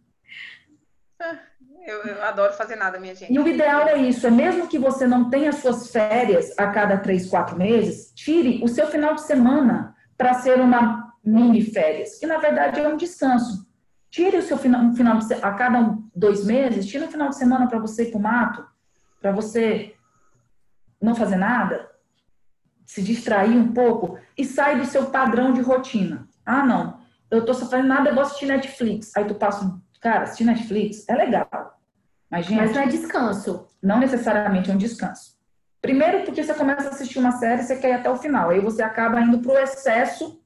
Ah, 1.19 1.39
eu, 1.86 2.03
eu, 2.03 2.23
adoro 2.23 2.53
fazer 2.53 2.75
nada, 2.75 2.99
minha 2.99 3.15
gente. 3.15 3.34
E 3.34 3.39
o 3.39 3.47
ideal 3.47 3.88
é 3.88 3.97
isso: 3.97 4.28
é 4.28 4.32
mesmo 4.32 4.67
que 4.67 4.78
você 4.78 5.07
não 5.07 5.30
tenha 5.30 5.51
suas 5.51 5.91
férias 5.91 6.53
a 6.57 6.67
cada 6.67 6.97
três, 6.97 7.28
quatro 7.30 7.57
meses, 7.57 8.11
tire 8.13 8.63
o 8.63 8.67
seu 8.67 8.88
final 8.88 9.15
de 9.15 9.21
semana 9.21 9.95
para 10.17 10.36
ser 10.36 10.59
uma 10.59 11.13
mini 11.23 11.61
férias, 11.61 12.17
que 12.17 12.28
na 12.28 12.38
verdade 12.38 12.80
é 12.80 12.88
um 12.88 12.97
descanso. 12.97 13.66
Tire 14.09 14.37
o 14.37 14.41
seu 14.41 14.57
final, 14.57 14.81
um 14.81 14.95
final 14.95 15.17
de, 15.17 15.33
a 15.33 15.51
cada 15.53 15.97
dois 16.15 16.45
meses, 16.45 16.85
tire 16.85 17.03
um 17.03 17.11
final 17.11 17.29
de 17.29 17.37
semana 17.37 17.67
para 17.67 17.79
você 17.79 18.03
ir 18.03 18.11
para 18.11 18.17
o 18.17 18.21
mato, 18.21 18.65
para 19.21 19.31
você 19.31 19.95
não 21.01 21.13
fazer 21.13 21.35
nada, 21.35 21.89
se 22.85 23.01
distrair 23.01 23.57
um 23.57 23.73
pouco 23.73 24.17
e 24.37 24.45
sai 24.45 24.77
do 24.77 24.85
seu 24.85 25.07
padrão 25.07 25.51
de 25.51 25.61
rotina. 25.61 26.27
Ah, 26.45 26.63
não, 26.63 26.99
eu 27.29 27.45
tô 27.45 27.53
só 27.53 27.69
fazendo 27.69 27.89
nada, 27.89 28.09
eu 28.09 28.15
vou 28.15 28.23
assistir 28.23 28.45
Netflix. 28.45 29.11
Aí 29.15 29.25
tu 29.25 29.35
passa, 29.35 29.77
cara, 29.99 30.23
assistir 30.23 30.45
Netflix 30.45 31.07
é 31.09 31.15
legal. 31.15 31.77
Mas, 32.29 32.45
gente, 32.45 32.57
Mas 32.57 32.73
não 32.73 32.81
é 32.81 32.87
descanso. 32.87 33.67
Não 33.81 33.99
necessariamente 33.99 34.71
é 34.71 34.73
um 34.73 34.77
descanso. 34.77 35.37
Primeiro, 35.81 36.23
porque 36.23 36.43
você 36.43 36.53
começa 36.53 36.89
a 36.89 36.91
assistir 36.91 37.19
uma 37.19 37.33
série, 37.33 37.63
você 37.63 37.75
quer 37.75 37.89
ir 37.89 37.93
até 37.93 38.09
o 38.09 38.15
final. 38.15 38.49
Aí 38.49 38.59
você 38.59 38.81
acaba 38.81 39.21
indo 39.21 39.39
para 39.39 39.51
o 39.51 39.57
excesso 39.57 40.41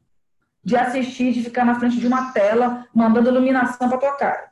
de 0.64 0.76
assistir, 0.76 1.34
de 1.34 1.44
ficar 1.44 1.66
na 1.66 1.80
frente 1.80 1.98
de 1.98 2.08
uma 2.08 2.32
tela, 2.32 2.86
mandando 2.94 3.30
iluminação 3.30 3.90
para 3.90 3.98
tua 3.98 4.16
cara. 4.16 4.52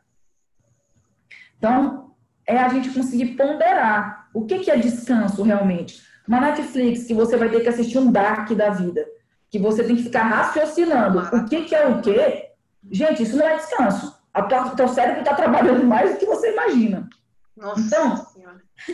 Então, 1.58 2.12
é 2.46 2.58
a 2.58 2.70
gente 2.70 2.90
conseguir 2.90 3.36
ponderar 3.36 4.28
o 4.34 4.46
que, 4.46 4.60
que 4.60 4.72
é 4.72 4.78
descanso 4.78 5.44
realmente. 5.44 6.02
Uma 6.28 6.40
Netflix 6.40 7.06
que 7.06 7.14
você 7.14 7.38
vai 7.38 7.50
ter 7.50 7.62
que 7.62 7.70
assistir 7.70 7.98
um 7.98 8.12
Dark 8.12 8.52
da 8.54 8.70
vida, 8.70 9.06
que 9.50 9.60
você 9.60 9.84
tem 9.84 9.96
que 9.96 10.04
ficar 10.04 10.24
raciocinando 10.24 11.20
o 11.20 11.46
que, 11.46 11.64
que 11.64 11.76
é 11.76 11.88
o 11.88 12.02
quê. 12.02 12.52
Gente, 12.90 13.24
isso 13.24 13.38
não 13.38 13.48
é 13.48 13.56
descanso. 13.56 14.18
O 14.36 14.76
teu 14.76 14.88
cérebro 14.88 15.22
está 15.22 15.36
trabalhando 15.36 15.84
mais 15.86 16.14
do 16.14 16.18
que 16.18 16.26
você 16.26 16.54
imagina. 16.54 17.10
Nossa 17.58 17.82
então. 17.82 18.26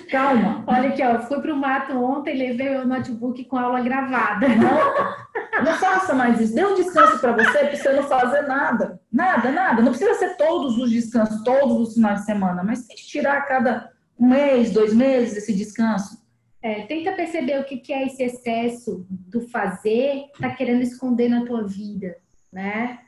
Calma. 0.09 0.63
Olha 0.67 0.89
aqui, 0.89 1.03
ó, 1.03 1.19
fui 1.21 1.41
para 1.41 1.53
o 1.53 1.57
mato 1.57 1.93
ontem, 1.93 2.37
levei 2.37 2.75
o 2.77 2.87
notebook 2.87 3.43
com 3.45 3.57
aula 3.57 3.81
gravada. 3.81 4.47
Não, 4.47 5.63
não 5.63 5.73
faça 5.77 6.13
mais 6.13 6.39
isso. 6.39 6.55
Dê 6.55 6.65
um 6.65 6.75
descanso 6.75 7.19
para 7.19 7.33
você, 7.33 7.59
para 7.59 7.75
você 7.75 7.93
não 7.93 8.03
fazer 8.03 8.41
nada. 8.43 8.99
Nada, 9.11 9.51
nada. 9.51 9.81
Não 9.81 9.91
precisa 9.91 10.13
ser 10.15 10.35
todos 10.37 10.77
os 10.77 10.89
descansos, 10.91 11.43
todos 11.43 11.87
os 11.87 11.93
finais 11.93 12.21
de 12.21 12.25
semana, 12.25 12.63
mas 12.63 12.87
tem 12.87 12.95
que 12.95 13.05
tirar 13.05 13.37
a 13.37 13.41
cada 13.41 13.91
um 14.19 14.27
mês, 14.27 14.71
dois 14.71 14.93
meses 14.93 15.37
esse 15.37 15.53
descanso. 15.53 16.23
É, 16.61 16.81
tenta 16.87 17.11
perceber 17.11 17.59
o 17.59 17.63
que, 17.63 17.77
que 17.77 17.93
é 17.93 18.07
esse 18.07 18.23
excesso 18.23 19.05
do 19.09 19.41
fazer, 19.49 20.23
tá 20.39 20.49
querendo 20.49 20.81
esconder 20.81 21.29
na 21.29 21.45
tua 21.45 21.63
vida, 21.63 22.17
né? 22.51 22.99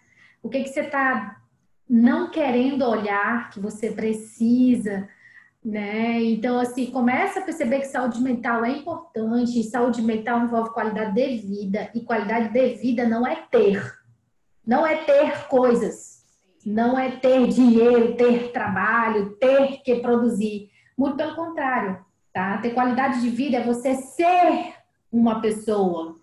O 0.43 0.49
que 0.49 0.61
que 0.61 0.69
você 0.69 0.83
tá 0.83 1.37
não 1.89 2.29
querendo 2.29 2.83
olhar 2.83 3.49
que 3.49 3.59
você 3.59 3.91
precisa, 3.91 5.09
né? 5.67 6.23
Então, 6.23 6.57
assim, 6.57 6.85
começa 6.85 7.41
a 7.41 7.43
perceber 7.43 7.79
que 7.79 7.87
saúde 7.87 8.21
mental 8.21 8.63
é 8.63 8.71
importante, 8.71 9.61
saúde 9.63 10.01
mental 10.01 10.39
envolve 10.39 10.71
qualidade 10.71 11.13
de 11.13 11.45
vida, 11.45 11.91
e 11.93 11.99
qualidade 11.99 12.53
de 12.53 12.75
vida 12.75 13.05
não 13.05 13.27
é 13.27 13.35
ter, 13.51 13.99
não 14.65 14.87
é 14.87 14.95
ter 15.03 15.45
coisas, 15.49 16.23
não 16.65 16.97
é 16.97 17.11
ter 17.11 17.49
dinheiro, 17.49 18.15
ter 18.15 18.53
trabalho, 18.53 19.31
ter 19.31 19.81
que 19.81 19.95
produzir. 19.95 20.69
Muito 20.97 21.17
pelo 21.17 21.35
contrário, 21.35 21.99
tá? 22.31 22.59
Ter 22.59 22.69
qualidade 22.69 23.19
de 23.19 23.29
vida 23.29 23.57
é 23.57 23.63
você 23.63 23.93
ser 23.95 24.73
uma 25.11 25.41
pessoa, 25.41 26.15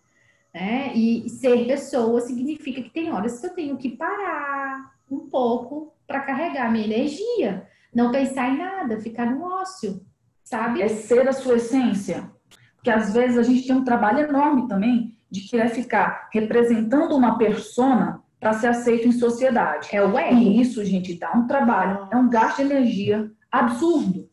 né? 0.54 0.90
E 0.94 1.28
ser 1.28 1.66
pessoa 1.66 2.22
significa 2.22 2.82
que 2.82 2.88
tem 2.88 3.12
horas 3.12 3.38
que 3.38 3.46
eu 3.46 3.54
tenho 3.54 3.76
que 3.76 3.90
parar 3.90 4.94
um 5.10 5.28
pouco 5.28 5.92
para 6.06 6.20
carregar 6.20 6.72
minha 6.72 6.86
energia 6.86 7.68
não 7.94 8.10
pensar 8.10 8.50
em 8.50 8.58
nada, 8.58 9.00
ficar 9.00 9.26
no 9.26 9.44
ócio, 9.44 10.04
sabe? 10.42 10.82
É 10.82 10.88
ser 10.88 11.28
a 11.28 11.32
sua 11.32 11.56
essência. 11.56 12.30
Porque 12.74 12.90
às 12.90 13.12
vezes 13.14 13.38
a 13.38 13.42
gente 13.42 13.66
tem 13.66 13.76
um 13.76 13.84
trabalho 13.84 14.20
enorme 14.20 14.68
também 14.68 15.16
de 15.30 15.42
querer 15.48 15.68
ficar 15.68 16.28
representando 16.32 17.16
uma 17.16 17.38
persona 17.38 18.22
para 18.38 18.52
ser 18.52 18.66
aceito 18.66 19.08
em 19.08 19.12
sociedade. 19.12 19.88
É 19.92 20.04
o 20.04 20.18
ego. 20.18 20.36
E 20.36 20.60
isso, 20.60 20.84
gente, 20.84 21.18
dá 21.18 21.32
um 21.32 21.46
trabalho, 21.46 22.08
é 22.12 22.16
um 22.16 22.28
gasto 22.28 22.58
de 22.58 22.64
energia 22.64 23.30
absurdo. 23.50 24.28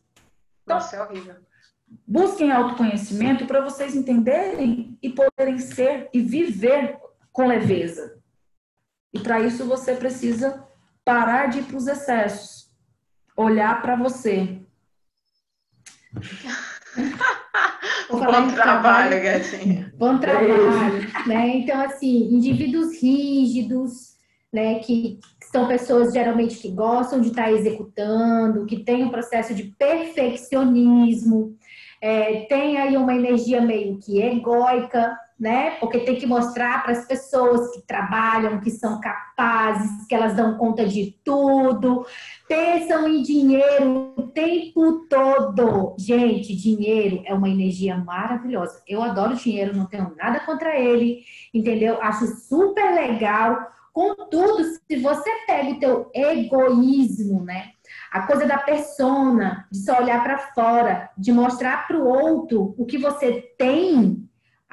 Então, 0.62 0.76
Nossa, 0.76 0.96
é 0.96 1.02
horrível. 1.02 1.36
Busquem 2.06 2.52
autoconhecimento 2.52 3.46
para 3.46 3.62
vocês 3.62 3.94
entenderem 3.94 4.98
e 5.02 5.10
poderem 5.10 5.58
ser 5.58 6.08
e 6.12 6.20
viver 6.20 6.98
com 7.32 7.46
leveza. 7.46 8.18
E 9.14 9.20
para 9.20 9.40
isso 9.40 9.64
você 9.64 9.94
precisa 9.94 10.66
parar 11.04 11.46
de 11.46 11.60
ir 11.60 11.64
para 11.64 11.76
os 11.76 11.86
excessos 11.86 12.61
olhar 13.36 13.80
para 13.82 13.96
você. 13.96 14.60
Bom 18.10 18.18
trabalho, 18.18 18.54
trabalho, 18.54 19.22
gatinha. 19.22 19.94
Bom 19.96 20.18
trabalho, 20.18 21.26
né? 21.26 21.56
Então, 21.56 21.80
assim, 21.80 22.34
indivíduos 22.34 23.00
rígidos, 23.02 24.12
né, 24.52 24.80
que 24.80 25.18
são 25.50 25.66
pessoas 25.66 26.12
geralmente 26.12 26.56
que 26.56 26.70
gostam 26.70 27.20
de 27.20 27.28
estar 27.28 27.50
executando, 27.50 28.66
que 28.66 28.80
têm 28.84 29.04
um 29.04 29.10
processo 29.10 29.54
de 29.54 29.64
perfeccionismo, 29.78 31.56
é, 32.00 32.40
tem 32.46 32.76
aí 32.78 32.96
uma 32.96 33.14
energia 33.14 33.60
meio 33.60 33.98
que 33.98 34.20
egóica, 34.20 35.16
né? 35.42 35.72
Porque 35.80 35.98
tem 35.98 36.14
que 36.14 36.24
mostrar 36.24 36.84
para 36.84 36.92
as 36.92 37.04
pessoas 37.04 37.74
que 37.74 37.82
trabalham, 37.84 38.60
que 38.60 38.70
são 38.70 39.00
capazes, 39.00 40.06
que 40.06 40.14
elas 40.14 40.36
dão 40.36 40.56
conta 40.56 40.86
de 40.86 41.18
tudo. 41.24 42.06
Pensam 42.46 43.08
em 43.08 43.22
dinheiro 43.22 44.14
o 44.16 44.22
tempo 44.28 45.04
todo. 45.08 45.96
Gente, 45.98 46.54
dinheiro 46.54 47.24
é 47.26 47.34
uma 47.34 47.48
energia 47.48 47.96
maravilhosa. 47.96 48.80
Eu 48.86 49.02
adoro 49.02 49.34
dinheiro, 49.34 49.76
não 49.76 49.86
tenho 49.86 50.14
nada 50.16 50.38
contra 50.38 50.78
ele, 50.78 51.24
entendeu? 51.52 52.00
Acho 52.00 52.24
super 52.28 52.94
legal. 52.94 53.66
Contudo, 53.92 54.62
se 54.62 54.96
você 54.98 55.28
pega 55.44 55.70
o 55.70 55.80
teu 55.80 56.10
egoísmo, 56.14 57.42
né? 57.42 57.72
A 58.12 58.28
coisa 58.28 58.46
da 58.46 58.58
persona, 58.58 59.66
de 59.72 59.78
só 59.78 59.98
olhar 59.98 60.22
para 60.22 60.38
fora, 60.54 61.10
de 61.18 61.32
mostrar 61.32 61.88
para 61.88 61.98
o 61.98 62.06
outro 62.06 62.76
o 62.78 62.86
que 62.86 62.96
você 62.96 63.42
tem, 63.58 64.21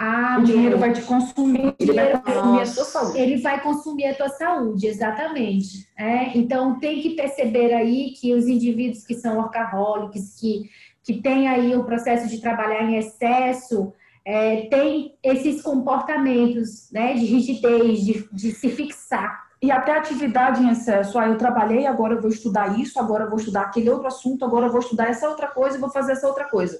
ah, 0.02 0.38
o 0.40 0.44
dinheiro 0.46 0.78
vai 0.78 0.94
te 0.94 1.02
consumir, 1.02 1.76
ele 1.78 1.92
vai 1.92 2.22
consumir 2.22 2.62
a 2.62 2.66
sua 2.66 2.86
saúde. 2.86 3.20
Ele 3.20 3.36
vai 3.42 3.62
consumir 3.62 4.06
a 4.06 4.16
tua 4.16 4.30
saúde, 4.30 4.88
exatamente. 4.88 5.90
É, 5.98 6.38
então 6.38 6.80
tem 6.80 7.02
que 7.02 7.18
perceber 7.18 7.74
aí 7.74 8.12
que 8.12 8.34
os 8.34 8.48
indivíduos 8.48 9.06
que 9.06 9.14
são 9.14 9.36
workaholics, 9.36 10.40
que, 10.40 10.70
que 11.04 11.22
têm 11.22 11.50
aí 11.50 11.76
o 11.76 11.84
processo 11.84 12.30
de 12.30 12.40
trabalhar 12.40 12.84
em 12.84 12.96
excesso, 12.96 13.92
é, 14.24 14.68
tem 14.68 15.16
esses 15.22 15.62
comportamentos 15.62 16.90
né, 16.94 17.14
de 17.16 17.26
rigidez, 17.26 18.00
de, 18.00 18.30
de 18.32 18.52
se 18.54 18.70
fixar. 18.70 19.50
E 19.62 19.70
até 19.70 19.92
atividade 19.92 20.64
em 20.64 20.70
excesso. 20.70 21.20
Ah, 21.20 21.28
eu 21.28 21.38
trabalhei, 21.38 21.86
agora 21.86 22.14
eu 22.14 22.22
vou 22.22 22.30
estudar 22.30 22.80
isso, 22.80 22.98
agora 22.98 23.26
eu 23.26 23.30
vou 23.30 23.38
estudar 23.38 23.64
aquele 23.64 23.90
outro 23.90 24.08
assunto, 24.08 24.46
agora 24.46 24.68
eu 24.68 24.72
vou 24.72 24.80
estudar 24.80 25.10
essa 25.10 25.28
outra 25.28 25.48
coisa 25.48 25.76
e 25.76 25.82
vou 25.82 25.90
fazer 25.90 26.14
essa 26.14 26.26
outra 26.26 26.46
coisa. 26.46 26.80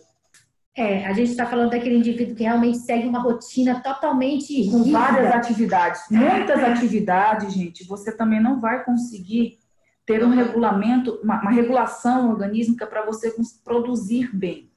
É, 0.80 1.06
a 1.06 1.12
gente 1.12 1.32
está 1.32 1.46
falando 1.46 1.72
daquele 1.72 1.98
indivíduo 1.98 2.34
que 2.34 2.44
realmente 2.44 2.78
segue 2.78 3.06
uma 3.06 3.20
rotina 3.20 3.82
totalmente 3.82 4.72
com 4.72 4.90
várias 4.90 5.30
atividades, 5.36 6.04
muitas 6.10 6.64
atividades, 6.64 7.54
gente. 7.54 7.86
Você 7.86 8.16
também 8.16 8.42
não 8.42 8.62
vai 8.62 8.86
conseguir 8.86 9.60
ter 10.06 10.24
um 10.24 10.30
regulamento, 10.30 11.20
uma, 11.22 11.42
uma 11.42 11.52
regulação 11.52 12.30
organísmica 12.30 12.88
para 12.88 13.06
você 13.06 13.36
produzir 13.62 14.34
bem. 14.34 14.72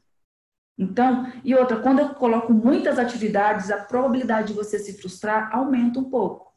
Então, 0.76 1.32
e 1.44 1.54
outra, 1.54 1.76
quando 1.76 2.00
eu 2.00 2.08
coloco 2.08 2.52
muitas 2.52 2.98
atividades, 2.98 3.70
a 3.70 3.76
probabilidade 3.76 4.48
de 4.48 4.54
você 4.54 4.80
se 4.80 5.00
frustrar 5.00 5.54
aumenta 5.54 6.00
um 6.00 6.10
pouco. 6.10 6.52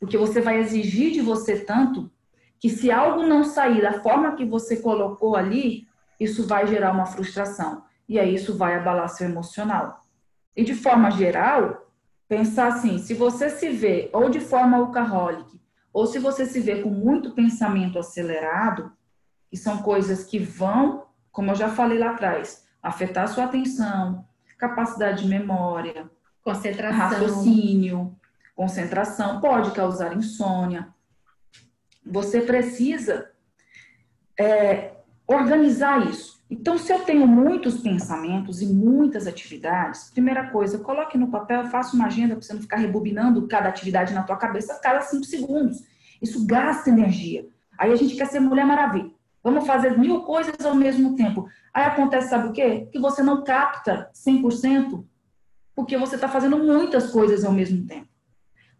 Porque 0.00 0.18
você 0.18 0.40
vai 0.40 0.58
exigir 0.58 1.12
de 1.12 1.20
você 1.20 1.60
tanto 1.60 2.10
que 2.58 2.68
se 2.68 2.90
algo 2.90 3.22
não 3.22 3.44
sair 3.44 3.82
da 3.82 4.00
forma 4.00 4.34
que 4.34 4.44
você 4.44 4.78
colocou 4.78 5.36
ali, 5.36 5.86
isso 6.18 6.44
vai 6.44 6.66
gerar 6.66 6.90
uma 6.90 7.06
frustração 7.06 7.88
e 8.10 8.18
aí 8.18 8.34
isso 8.34 8.56
vai 8.56 8.74
abalar 8.74 9.08
seu 9.08 9.28
emocional. 9.28 10.00
E 10.56 10.64
de 10.64 10.74
forma 10.74 11.12
geral, 11.12 11.88
pensar 12.26 12.66
assim, 12.66 12.98
se 12.98 13.14
você 13.14 13.48
se 13.48 13.68
vê 13.68 14.10
ou 14.12 14.28
de 14.28 14.40
forma 14.40 14.78
alcoholic, 14.78 15.60
ou 15.92 16.08
se 16.08 16.18
você 16.18 16.44
se 16.44 16.58
vê 16.58 16.82
com 16.82 16.90
muito 16.90 17.36
pensamento 17.36 18.00
acelerado, 18.00 18.90
que 19.48 19.56
são 19.56 19.78
coisas 19.78 20.24
que 20.24 20.40
vão, 20.40 21.06
como 21.30 21.52
eu 21.52 21.54
já 21.54 21.68
falei 21.68 22.00
lá 22.00 22.10
atrás, 22.10 22.66
afetar 22.82 23.28
sua 23.28 23.44
atenção, 23.44 24.26
capacidade 24.58 25.22
de 25.22 25.28
memória, 25.28 26.10
concentração, 26.42 26.98
raciocínio, 26.98 28.16
concentração, 28.56 29.40
pode 29.40 29.70
causar 29.70 30.16
insônia. 30.16 30.88
Você 32.04 32.40
precisa 32.40 33.30
é, 34.36 34.96
organizar 35.28 36.04
isso. 36.10 36.39
Então, 36.50 36.76
se 36.76 36.92
eu 36.92 37.04
tenho 37.04 37.28
muitos 37.28 37.78
pensamentos 37.78 38.60
e 38.60 38.66
muitas 38.66 39.28
atividades, 39.28 40.10
primeira 40.10 40.50
coisa, 40.50 40.80
coloque 40.80 41.16
no 41.16 41.30
papel, 41.30 41.66
faça 41.66 41.94
uma 41.94 42.06
agenda 42.06 42.34
para 42.34 42.42
você 42.42 42.52
não 42.52 42.60
ficar 42.60 42.78
rebobinando 42.78 43.46
cada 43.46 43.68
atividade 43.68 44.12
na 44.12 44.24
tua 44.24 44.36
cabeça 44.36 44.74
a 44.74 44.80
cada 44.80 45.00
cinco 45.02 45.24
segundos. 45.24 45.84
Isso 46.20 46.44
gasta 46.44 46.90
energia. 46.90 47.46
Aí 47.78 47.92
a 47.92 47.96
gente 47.96 48.16
quer 48.16 48.26
ser 48.26 48.40
mulher 48.40 48.66
maravilha. 48.66 49.12
Vamos 49.44 49.64
fazer 49.64 49.96
mil 49.96 50.22
coisas 50.22 50.66
ao 50.66 50.74
mesmo 50.74 51.14
tempo. 51.14 51.48
Aí 51.72 51.84
acontece, 51.84 52.30
sabe 52.30 52.48
o 52.48 52.52
quê? 52.52 52.88
Que 52.90 52.98
você 52.98 53.22
não 53.22 53.44
capta 53.44 54.10
100%, 54.12 55.04
porque 55.72 55.96
você 55.96 56.16
está 56.16 56.28
fazendo 56.28 56.58
muitas 56.58 57.12
coisas 57.12 57.44
ao 57.44 57.52
mesmo 57.52 57.86
tempo. 57.86 58.08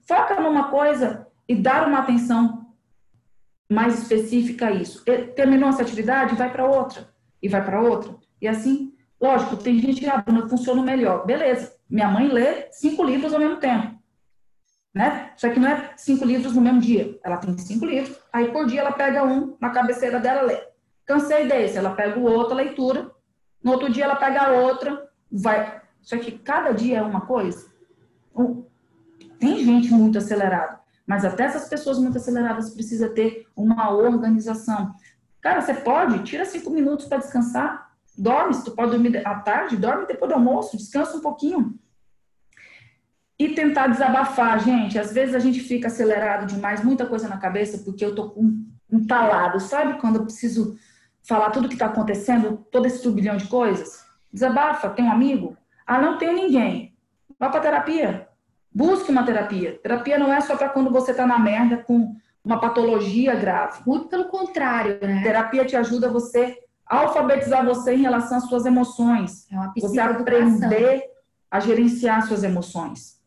Foca 0.08 0.40
numa 0.40 0.70
coisa 0.70 1.24
e 1.48 1.54
dar 1.54 1.86
uma 1.86 2.00
atenção 2.00 2.66
mais 3.70 4.02
específica 4.02 4.66
a 4.66 4.72
isso. 4.72 5.04
Terminou 5.36 5.68
essa 5.68 5.82
atividade, 5.82 6.34
vai 6.34 6.50
para 6.50 6.66
outra 6.66 7.09
e 7.42 7.48
vai 7.48 7.64
para 7.64 7.80
outra. 7.80 8.14
E 8.40 8.48
assim, 8.48 8.92
lógico, 9.20 9.56
tem 9.56 9.78
gente 9.78 10.00
que, 10.00 10.06
ah, 10.06 10.24
funciona 10.48 10.82
melhor. 10.82 11.26
Beleza, 11.26 11.74
minha 11.88 12.08
mãe 12.08 12.28
lê 12.28 12.68
cinco 12.72 13.02
livros 13.02 13.32
ao 13.32 13.40
mesmo 13.40 13.56
tempo. 13.56 13.98
Né? 14.92 15.30
Só 15.36 15.48
que 15.48 15.60
não 15.60 15.68
é 15.68 15.92
cinco 15.96 16.24
livros 16.24 16.54
no 16.54 16.60
mesmo 16.60 16.80
dia. 16.80 17.18
Ela 17.24 17.36
tem 17.36 17.56
cinco 17.58 17.86
livros, 17.86 18.18
aí 18.32 18.50
por 18.50 18.66
dia 18.66 18.80
ela 18.80 18.92
pega 18.92 19.24
um 19.24 19.56
na 19.60 19.70
cabeceira 19.70 20.18
dela 20.18 20.42
lê. 20.42 20.60
cansei 21.04 21.46
desse. 21.46 21.78
Ela 21.78 21.94
pega 21.94 22.18
o 22.18 22.24
outro, 22.24 22.54
leitura. 22.54 23.10
No 23.62 23.72
outro 23.72 23.90
dia 23.90 24.04
ela 24.04 24.16
pega 24.16 24.50
outra, 24.50 25.08
vai. 25.30 25.80
Só 26.00 26.16
que 26.16 26.32
cada 26.32 26.72
dia 26.72 26.98
é 26.98 27.02
uma 27.02 27.20
coisa. 27.20 27.70
Tem 29.38 29.64
gente 29.64 29.90
muito 29.90 30.18
acelerada, 30.18 30.80
mas 31.06 31.24
até 31.24 31.44
essas 31.44 31.66
pessoas 31.68 31.98
muito 31.98 32.18
aceleradas 32.18 32.74
precisam 32.74 33.12
ter 33.12 33.46
uma 33.56 33.90
organização. 33.90 34.94
Cara, 35.40 35.60
você 35.60 35.74
pode, 35.74 36.22
tira 36.22 36.44
cinco 36.44 36.70
minutos 36.70 37.06
para 37.06 37.18
descansar, 37.18 37.90
dorme, 38.16 38.54
se 38.54 38.64
tu 38.64 38.72
pode 38.72 38.90
dormir 38.90 39.26
à 39.26 39.36
tarde, 39.36 39.76
dorme 39.76 40.06
depois 40.06 40.28
do 40.28 40.34
almoço, 40.34 40.76
descansa 40.76 41.16
um 41.16 41.20
pouquinho. 41.20 41.78
E 43.38 43.54
tentar 43.54 43.86
desabafar, 43.86 44.62
gente. 44.62 44.98
Às 44.98 45.12
vezes 45.12 45.34
a 45.34 45.38
gente 45.38 45.60
fica 45.60 45.86
acelerado 45.86 46.46
demais, 46.46 46.84
muita 46.84 47.06
coisa 47.06 47.26
na 47.26 47.38
cabeça, 47.38 47.78
porque 47.78 48.04
eu 48.04 48.14
tô 48.14 48.34
entalado. 48.92 49.58
Sabe 49.58 49.98
quando 49.98 50.16
eu 50.16 50.24
preciso 50.24 50.76
falar 51.22 51.50
tudo 51.50 51.68
que 51.68 51.74
está 51.74 51.86
acontecendo, 51.86 52.66
todo 52.70 52.84
esse 52.86 53.02
turbilhão 53.02 53.38
de 53.38 53.46
coisas? 53.48 54.04
Desabafa, 54.30 54.90
tem 54.90 55.06
um 55.06 55.10
amigo? 55.10 55.56
Ah, 55.86 56.00
não 56.00 56.18
tenho 56.18 56.34
ninguém. 56.34 56.94
Vá 57.38 57.48
para 57.48 57.60
terapia. 57.60 58.28
Busque 58.72 59.10
uma 59.10 59.24
terapia. 59.24 59.80
Terapia 59.82 60.18
não 60.18 60.30
é 60.30 60.40
só 60.42 60.54
para 60.56 60.68
quando 60.68 60.90
você 60.90 61.12
está 61.12 61.26
na 61.26 61.38
merda 61.38 61.78
com 61.78 62.14
uma 62.44 62.60
patologia 62.60 63.34
grave. 63.34 63.82
Muito 63.86 64.08
pelo 64.08 64.26
contrário, 64.26 64.98
né? 65.02 65.22
Terapia 65.22 65.64
te 65.64 65.76
ajuda 65.76 66.08
você 66.08 66.58
a 66.86 67.00
alfabetizar 67.00 67.64
você 67.64 67.94
em 67.94 68.02
relação 68.02 68.38
às 68.38 68.44
suas 68.44 68.66
emoções. 68.66 69.46
É 69.50 69.54
uma 69.54 69.72
você 69.76 70.00
aprender 70.00 71.04
a 71.50 71.60
gerenciar 71.60 72.26
suas 72.26 72.42
emoções. 72.42 73.20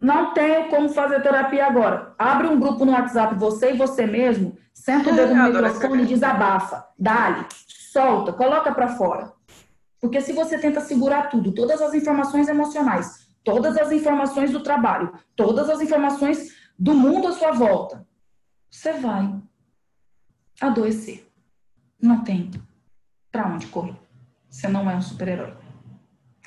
Não 0.00 0.32
tenho 0.32 0.68
como 0.68 0.88
fazer 0.88 1.22
terapia 1.22 1.66
agora. 1.66 2.14
Abre 2.18 2.46
um 2.46 2.58
grupo 2.58 2.84
no 2.84 2.92
WhatsApp, 2.92 3.34
você 3.34 3.72
e 3.72 3.76
você 3.76 4.06
mesmo, 4.06 4.56
senta 4.72 5.10
o 5.10 5.14
dedo 5.14 5.34
no 5.34 5.44
microfone 5.52 6.04
e 6.04 6.06
desabafa. 6.06 6.86
Dá-lhe, 6.98 7.44
solta, 7.66 8.32
coloca 8.32 8.72
para 8.72 8.88
fora. 8.88 9.32
Porque 10.00 10.22
se 10.22 10.32
você 10.32 10.58
tenta 10.58 10.80
segurar 10.80 11.28
tudo, 11.28 11.52
todas 11.52 11.82
as 11.82 11.92
informações 11.92 12.48
emocionais, 12.48 13.28
todas 13.44 13.76
as 13.76 13.92
informações 13.92 14.50
do 14.50 14.62
trabalho, 14.62 15.12
todas 15.36 15.68
as 15.68 15.82
informações 15.82 16.59
do 16.80 16.94
mundo 16.94 17.28
à 17.28 17.32
sua 17.32 17.52
volta, 17.52 18.06
você 18.70 18.94
vai 18.94 19.38
adoecer. 20.58 21.26
Não 22.00 22.24
tem 22.24 22.50
para 23.30 23.46
onde 23.46 23.66
correr. 23.66 23.96
Você 24.48 24.66
não 24.66 24.90
é 24.90 24.96
um 24.96 25.02
super-herói. 25.02 25.52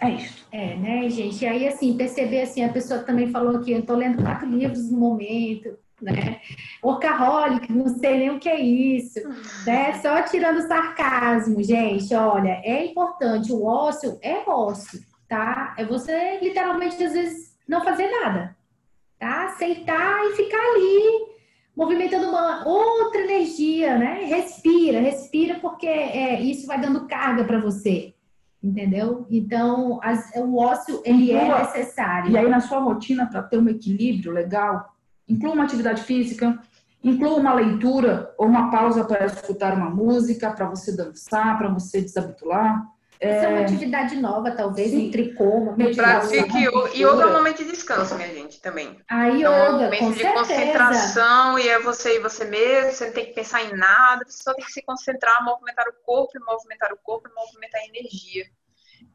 É 0.01 0.09
isso. 0.09 0.47
É, 0.51 0.75
né, 0.75 1.07
gente? 1.07 1.43
E 1.43 1.47
aí, 1.47 1.67
assim, 1.67 1.95
perceber, 1.95 2.41
assim, 2.41 2.63
a 2.63 2.73
pessoa 2.73 3.03
também 3.03 3.29
falou 3.29 3.57
aqui, 3.57 3.71
eu 3.71 3.81
estou 3.81 3.95
lendo 3.95 4.23
quatro 4.23 4.49
livros 4.49 4.89
no 4.89 4.97
momento, 4.97 5.77
né? 6.01 6.41
Workaholic, 6.83 7.71
não 7.71 7.87
sei 7.87 8.17
nem 8.17 8.31
o 8.31 8.39
que 8.39 8.49
é 8.49 8.59
isso, 8.59 9.19
né? 9.67 9.93
Só 10.01 10.19
tirando 10.23 10.67
sarcasmo, 10.67 11.63
gente, 11.63 12.13
olha, 12.15 12.59
é 12.63 12.85
importante, 12.87 13.53
o 13.53 13.63
ócio 13.63 14.17
é 14.21 14.37
ócio, 14.49 14.99
tá? 15.29 15.75
É 15.77 15.85
você, 15.85 16.39
literalmente, 16.39 17.01
às 17.01 17.13
vezes, 17.13 17.55
não 17.67 17.83
fazer 17.83 18.09
nada, 18.09 18.57
tá? 19.23 19.45
Aceitar 19.45 20.25
e 20.25 20.35
ficar 20.35 20.59
ali, 20.59 21.27
movimentando 21.73 22.27
uma 22.27 22.67
outra 22.67 23.21
energia, 23.21 23.97
né? 23.97 24.25
Respira, 24.25 24.99
respira, 24.99 25.59
porque 25.61 25.87
é, 25.87 26.41
isso 26.41 26.67
vai 26.67 26.79
dando 26.79 27.07
carga 27.07 27.45
para 27.45 27.61
você, 27.61 28.13
entendeu? 28.61 29.25
Então, 29.31 30.01
as, 30.03 30.29
o 30.35 30.57
ócio, 30.57 31.01
ele 31.05 31.31
é 31.31 31.37
inclua, 31.37 31.57
é 31.57 31.61
necessário. 31.61 32.31
E 32.31 32.37
aí, 32.37 32.49
na 32.49 32.59
sua 32.59 32.79
rotina, 32.79 33.25
para 33.25 33.41
ter 33.43 33.57
um 33.57 33.69
equilíbrio 33.69 34.33
legal, 34.33 34.93
inclua 35.27 35.53
uma 35.53 35.63
atividade 35.63 36.03
física, 36.03 36.59
inclua 37.01 37.35
uma 37.39 37.53
leitura 37.53 38.33
ou 38.37 38.45
uma 38.45 38.69
pausa 38.69 39.05
para 39.05 39.25
escutar 39.25 39.73
uma 39.73 39.89
música, 39.89 40.51
para 40.51 40.65
você 40.65 40.93
dançar, 40.93 41.57
para 41.57 41.69
você 41.69 42.01
desabitular. 42.01 42.85
Isso 43.23 43.45
é 43.45 43.47
uma 43.47 43.61
atividade 43.61 44.15
nova, 44.17 44.51
talvez, 44.51 44.91
Sim. 44.91 45.07
em 45.07 45.11
tricô, 45.11 45.73
Pratique 45.95 46.57
yoga. 46.57 46.89
Yoga 46.93 47.23
é 47.23 47.25
um 47.27 47.33
momento 47.33 47.57
de 47.63 47.71
descanso, 47.71 48.15
minha 48.15 48.33
gente, 48.33 48.59
também. 48.59 48.99
A 49.07 49.27
yoga, 49.27 49.47
é 49.47 49.69
um 49.69 49.79
momento 49.79 50.11
de 50.11 50.17
certeza. 50.17 50.33
concentração 50.33 51.57
e 51.57 51.69
é 51.69 51.79
você 51.79 52.17
e 52.17 52.19
você 52.19 52.43
mesmo, 52.43 52.91
você 52.91 53.05
não 53.05 53.13
tem 53.13 53.25
que 53.27 53.33
pensar 53.33 53.63
em 53.63 53.73
nada, 53.77 54.25
você 54.27 54.43
só 54.43 54.53
tem 54.53 54.65
que 54.65 54.71
se 54.71 54.81
concentrar, 54.81 55.43
movimentar 55.45 55.85
o 55.87 55.93
corpo, 56.03 56.33
movimentar 56.45 56.91
o 56.91 56.97
corpo 56.97 57.29
e 57.29 57.33
movimentar 57.33 57.81
a 57.81 57.85
energia. 57.85 58.45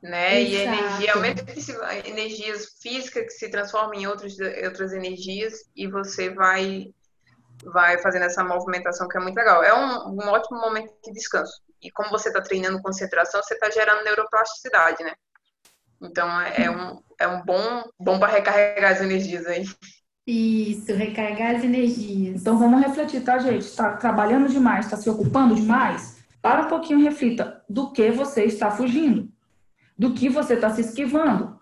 Né? 0.02 0.40
Exato. 0.40 0.54
E 0.54 0.56
a 0.56 0.64
energia, 0.64 1.12
ao 1.14 1.20
mesmo 1.20 1.44
que 1.44 1.60
se, 1.60 1.76
energias 2.06 2.78
físicas 2.80 3.24
que 3.24 3.30
se 3.30 3.50
transformam 3.50 3.94
em 3.94 4.06
outros, 4.06 4.36
outras 4.64 4.92
energias 4.92 5.64
e 5.76 5.86
você 5.86 6.30
vai 6.30 6.94
vai 7.64 7.98
fazendo 7.98 8.24
essa 8.24 8.44
movimentação 8.44 9.08
que 9.08 9.18
é 9.18 9.20
muito 9.20 9.36
legal. 9.36 9.64
É 9.64 9.74
um, 9.74 10.14
um 10.14 10.28
ótimo 10.28 10.60
momento 10.60 10.92
de 11.04 11.12
descanso 11.12 11.67
e 11.82 11.90
como 11.90 12.10
você 12.10 12.28
está 12.28 12.40
treinando 12.40 12.82
concentração, 12.82 13.42
você 13.42 13.54
está 13.54 13.70
gerando 13.70 14.04
neuroplasticidade, 14.04 15.02
né? 15.04 15.12
Então 16.00 16.40
é, 16.40 16.64
é 16.64 16.70
um, 16.70 17.02
é 17.20 17.28
um 17.28 17.44
bom, 17.44 17.84
bom 17.98 18.18
para 18.18 18.32
recarregar 18.32 18.92
as 18.92 19.00
energias 19.00 19.46
aí. 19.46 19.64
Isso, 20.26 20.92
recarregar 20.92 21.56
as 21.56 21.64
energias. 21.64 22.40
Então 22.40 22.58
vamos 22.58 22.82
refletir, 22.82 23.22
tá, 23.22 23.38
gente? 23.38 23.62
Está 23.62 23.96
trabalhando 23.96 24.48
demais, 24.48 24.84
está 24.84 24.96
se 24.96 25.08
ocupando 25.08 25.54
demais? 25.54 26.18
Para 26.42 26.62
um 26.62 26.68
pouquinho 26.68 27.00
e 27.00 27.04
reflita 27.04 27.64
do 27.68 27.92
que 27.92 28.10
você 28.10 28.44
está 28.44 28.70
fugindo, 28.70 29.28
do 29.96 30.14
que 30.14 30.28
você 30.28 30.54
está 30.54 30.70
se 30.70 30.82
esquivando. 30.82 31.58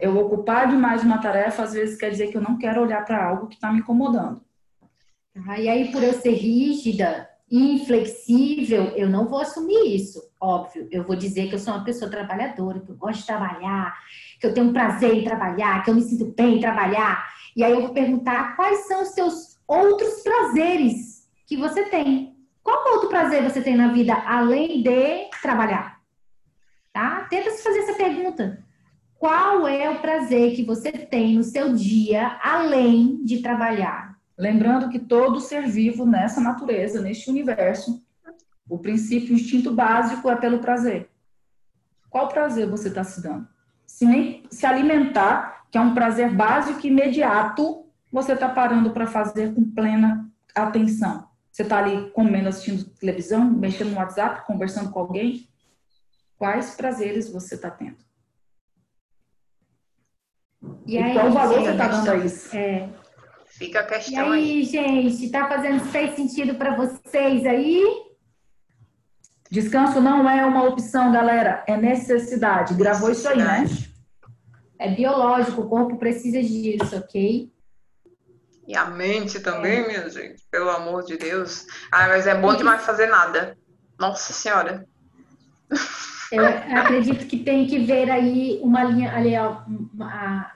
Eu 0.00 0.18
ocupar 0.18 0.68
demais 0.68 1.02
uma 1.02 1.18
tarefa, 1.18 1.62
às 1.62 1.72
vezes 1.72 1.96
quer 1.96 2.10
dizer 2.10 2.26
que 2.26 2.36
eu 2.36 2.42
não 2.42 2.58
quero 2.58 2.82
olhar 2.82 3.04
para 3.04 3.24
algo 3.24 3.46
que 3.46 3.54
está 3.54 3.72
me 3.72 3.78
incomodando. 3.78 4.42
Ah, 5.46 5.58
e 5.58 5.68
aí, 5.68 5.90
por 5.90 6.02
eu 6.02 6.12
ser 6.12 6.32
rígida, 6.32 7.28
inflexível, 7.56 8.86
eu 8.96 9.08
não 9.08 9.28
vou 9.28 9.40
assumir 9.40 9.94
isso, 9.94 10.20
óbvio. 10.40 10.88
Eu 10.90 11.04
vou 11.04 11.14
dizer 11.14 11.48
que 11.48 11.54
eu 11.54 11.58
sou 11.58 11.74
uma 11.74 11.84
pessoa 11.84 12.10
trabalhadora, 12.10 12.80
que 12.80 12.90
eu 12.90 12.96
gosto 12.96 13.20
de 13.20 13.26
trabalhar, 13.26 13.96
que 14.40 14.46
eu 14.46 14.54
tenho 14.54 14.72
prazer 14.72 15.14
em 15.14 15.24
trabalhar, 15.24 15.82
que 15.82 15.90
eu 15.90 15.94
me 15.94 16.02
sinto 16.02 16.26
bem 16.36 16.56
em 16.56 16.60
trabalhar. 16.60 17.28
E 17.54 17.62
aí 17.62 17.72
eu 17.72 17.82
vou 17.82 17.90
perguntar 17.90 18.56
quais 18.56 18.86
são 18.88 19.02
os 19.02 19.08
seus 19.08 19.58
outros 19.68 20.22
prazeres 20.22 21.28
que 21.46 21.56
você 21.56 21.84
tem. 21.84 22.36
Qual 22.62 22.94
outro 22.94 23.08
prazer 23.08 23.42
você 23.42 23.60
tem 23.60 23.76
na 23.76 23.88
vida 23.92 24.14
além 24.14 24.82
de 24.82 25.28
trabalhar? 25.42 26.00
Tá? 26.92 27.26
Tenta 27.30 27.50
se 27.50 27.62
fazer 27.62 27.80
essa 27.80 27.94
pergunta. 27.94 28.64
Qual 29.18 29.66
é 29.68 29.88
o 29.90 30.00
prazer 30.00 30.54
que 30.54 30.64
você 30.64 30.90
tem 30.90 31.36
no 31.36 31.42
seu 31.42 31.74
dia 31.74 32.38
além 32.42 33.24
de 33.24 33.40
trabalhar? 33.40 34.13
Lembrando 34.36 34.88
que 34.88 34.98
todo 34.98 35.40
ser 35.40 35.66
vivo 35.66 36.04
nessa 36.04 36.40
natureza, 36.40 37.00
neste 37.00 37.30
universo, 37.30 38.04
o 38.68 38.78
princípio, 38.78 39.32
o 39.32 39.38
instinto 39.38 39.72
básico 39.72 40.28
é 40.28 40.36
pelo 40.36 40.58
prazer. 40.58 41.08
Qual 42.10 42.28
prazer 42.28 42.68
você 42.68 42.88
está 42.88 43.04
se 43.04 43.22
dando? 43.22 43.46
Se, 43.86 44.04
nem, 44.04 44.44
se 44.50 44.66
alimentar, 44.66 45.66
que 45.70 45.78
é 45.78 45.80
um 45.80 45.94
prazer 45.94 46.34
básico 46.34 46.84
e 46.84 46.90
imediato, 46.90 47.86
você 48.10 48.32
está 48.32 48.48
parando 48.48 48.90
para 48.90 49.06
fazer 49.06 49.54
com 49.54 49.70
plena 49.70 50.28
atenção. 50.54 51.28
Você 51.50 51.62
está 51.62 51.78
ali 51.78 52.10
comendo, 52.10 52.48
assistindo 52.48 52.84
televisão, 52.84 53.44
mexendo 53.44 53.90
no 53.90 53.96
WhatsApp, 53.96 54.46
conversando 54.46 54.90
com 54.90 54.98
alguém. 54.98 55.48
Quais 56.36 56.74
prazeres 56.74 57.30
você 57.30 57.54
está 57.54 57.70
tendo? 57.70 57.96
E, 60.86 60.94
e 60.94 60.98
aí, 60.98 61.12
qual 61.12 61.30
valor 61.30 61.60
você 61.60 61.70
está 61.70 61.88
dando 61.88 62.10
a 62.10 62.16
isso? 62.16 62.56
É, 62.56 62.88
Fica 63.56 63.80
a 63.80 63.84
questão 63.84 64.34
e 64.34 64.38
aí. 64.38 64.50
aí. 64.50 64.64
gente, 64.64 65.30
tá 65.30 65.48
fazendo 65.48 65.84
fez 65.86 66.16
sentido 66.16 66.56
para 66.56 66.74
vocês 66.74 67.46
aí? 67.46 67.84
Descanso 69.50 70.00
não 70.00 70.28
é 70.28 70.44
uma 70.44 70.64
opção, 70.64 71.12
galera, 71.12 71.62
é 71.68 71.76
necessidade. 71.76 72.74
Gravou 72.74 73.10
isso 73.10 73.28
aí, 73.28 73.38
né? 73.38 73.64
É 74.76 74.90
biológico, 74.90 75.62
o 75.62 75.68
corpo 75.68 75.96
precisa 75.96 76.42
disso, 76.42 76.96
ok? 76.96 77.52
E 78.66 78.76
a 78.76 78.86
mente 78.86 79.38
também, 79.38 79.84
é. 79.84 79.86
minha 79.86 80.10
gente, 80.10 80.42
pelo 80.50 80.70
amor 80.70 81.04
de 81.04 81.16
Deus. 81.16 81.66
Ah, 81.92 82.08
mas 82.08 82.26
é 82.26 82.34
bom 82.34 82.56
demais 82.56 82.82
fazer 82.82 83.06
nada. 83.06 83.56
Nossa 83.98 84.32
Senhora. 84.32 84.84
Eu 86.32 86.44
acredito 86.44 87.26
que 87.26 87.38
tem 87.38 87.66
que 87.66 87.78
ver 87.78 88.10
aí 88.10 88.58
uma 88.62 88.82
linha 88.82 89.14
ali, 89.14 89.36
ó, 89.36 89.62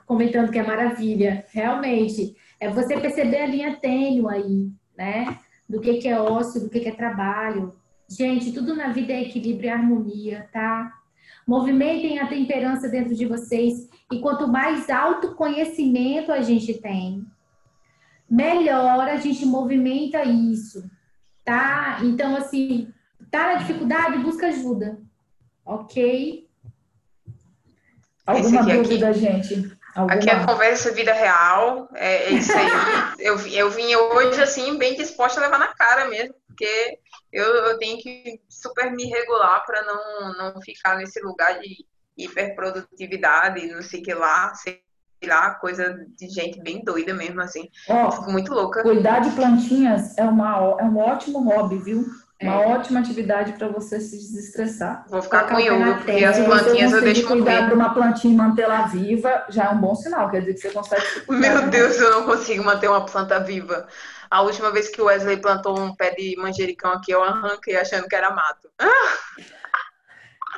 comentando 0.06 0.50
que 0.50 0.58
é 0.58 0.62
maravilha. 0.62 1.46
Realmente, 1.52 2.34
é 2.60 2.68
você 2.68 2.98
perceber 2.98 3.42
a 3.42 3.46
linha 3.46 3.76
tênue 3.76 4.28
aí, 4.28 4.70
né? 4.96 5.38
Do 5.68 5.80
que, 5.80 5.98
que 5.98 6.08
é 6.08 6.20
ócio, 6.20 6.60
do 6.60 6.68
que, 6.68 6.80
que 6.80 6.88
é 6.88 6.94
trabalho. 6.94 7.74
Gente, 8.08 8.52
tudo 8.52 8.74
na 8.74 8.88
vida 8.88 9.12
é 9.12 9.22
equilíbrio 9.22 9.66
e 9.66 9.70
harmonia, 9.70 10.48
tá? 10.52 10.92
Movimentem 11.46 12.18
a 12.18 12.26
temperança 12.26 12.88
dentro 12.88 13.14
de 13.14 13.26
vocês. 13.26 13.88
E 14.10 14.20
quanto 14.20 14.48
mais 14.48 14.88
autoconhecimento 14.88 16.32
a 16.32 16.40
gente 16.40 16.74
tem, 16.74 17.24
melhor 18.28 19.08
a 19.08 19.16
gente 19.16 19.44
movimenta 19.46 20.24
isso, 20.24 20.90
tá? 21.44 22.00
Então, 22.02 22.34
assim, 22.36 22.92
tá 23.30 23.52
na 23.52 23.54
dificuldade, 23.54 24.18
busca 24.18 24.48
ajuda, 24.48 24.98
ok? 25.64 26.48
Alguma 28.26 28.62
dúvida, 28.62 29.08
aqui. 29.10 29.20
gente? 29.20 29.77
Alguma... 29.98 30.14
Aqui 30.14 30.30
é 30.30 30.46
conversa 30.46 30.92
vida 30.92 31.12
real, 31.12 31.88
é, 31.92 32.26
é 32.26 32.30
isso 32.30 32.52
aí. 32.56 32.68
eu, 33.18 33.36
eu 33.48 33.68
vim 33.68 33.96
hoje, 33.96 34.40
assim, 34.40 34.78
bem 34.78 34.94
disposta 34.94 35.40
a 35.40 35.42
levar 35.42 35.58
na 35.58 35.74
cara 35.74 36.06
mesmo, 36.06 36.36
porque 36.46 37.00
eu, 37.32 37.44
eu 37.44 37.78
tenho 37.78 37.98
que 37.98 38.40
super 38.48 38.92
me 38.92 39.06
regular 39.06 39.66
para 39.66 39.82
não, 39.82 40.52
não 40.54 40.62
ficar 40.62 40.96
nesse 40.96 41.20
lugar 41.20 41.58
de 41.58 41.84
hiperprodutividade, 42.16 43.66
não 43.66 43.82
sei 43.82 44.00
o 44.00 44.02
que 44.04 44.14
lá, 44.14 44.54
sei 44.54 44.80
lá, 45.24 45.56
coisa 45.56 46.06
de 46.16 46.28
gente 46.28 46.62
bem 46.62 46.84
doida 46.84 47.12
mesmo, 47.12 47.40
assim. 47.40 47.68
Fico 48.12 48.30
muito 48.30 48.54
louca. 48.54 48.82
Cuidar 48.82 49.18
de 49.18 49.30
plantinhas 49.30 50.16
é, 50.16 50.22
uma, 50.22 50.76
é 50.78 50.84
um 50.84 50.96
ótimo 50.96 51.42
hobby, 51.42 51.78
viu? 51.78 52.06
Uma 52.40 52.62
é. 52.62 52.66
ótima 52.68 53.00
atividade 53.00 53.54
para 53.54 53.66
você 53.66 54.00
se 54.00 54.16
desestressar. 54.16 55.04
Vou 55.08 55.20
ficar 55.20 55.48
com 55.48 55.58
yoga, 55.58 55.96
porque 55.96 56.24
as 56.24 56.38
plantinhas 56.38 56.92
eu 56.92 57.00
deixo 57.00 57.26
cuidar 57.26 57.68
de 57.68 57.74
uma 57.74 57.92
plantinha 57.92 58.32
e 58.32 58.36
mantê-la 58.36 58.82
viva 58.86 59.44
já 59.48 59.64
é 59.64 59.68
um 59.70 59.78
bom 59.78 59.94
sinal, 59.96 60.30
quer 60.30 60.40
dizer 60.40 60.54
que 60.54 60.60
você 60.60 60.70
consegue. 60.70 61.04
Meu 61.28 61.68
Deus, 61.68 61.98
eu 61.98 62.10
não 62.12 62.26
consigo 62.26 62.62
manter 62.62 62.88
uma 62.88 63.04
planta 63.04 63.40
viva. 63.40 63.88
A 64.30 64.42
última 64.42 64.70
vez 64.70 64.88
que 64.88 65.00
o 65.02 65.06
Wesley 65.06 65.38
plantou 65.38 65.80
um 65.80 65.94
pé 65.96 66.14
de 66.14 66.36
manjericão 66.38 66.92
aqui, 66.92 67.10
eu 67.10 67.24
arranquei 67.24 67.76
achando 67.76 68.06
que 68.06 68.14
era 68.14 68.30
mato. 68.30 68.68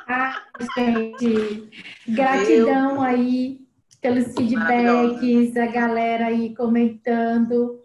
Ah, 0.07 0.41
gente, 0.77 1.69
gratidão 2.07 2.93
Meu. 2.93 3.01
aí 3.01 3.61
pelos 4.01 4.33
feedbacks, 4.33 5.55
a 5.55 5.67
galera 5.67 6.27
aí 6.27 6.53
comentando. 6.55 7.80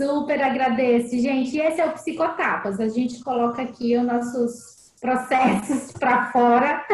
Super 0.00 0.42
agradeço, 0.42 1.10
gente. 1.10 1.54
E 1.54 1.60
esse 1.60 1.78
é 1.78 1.84
o 1.84 1.92
Psicotapas. 1.92 2.80
A 2.80 2.88
gente 2.88 3.22
coloca 3.22 3.60
aqui 3.60 3.98
os 3.98 4.02
nossos 4.02 4.94
processos 4.98 5.92
para 6.00 6.32
fora. 6.32 6.86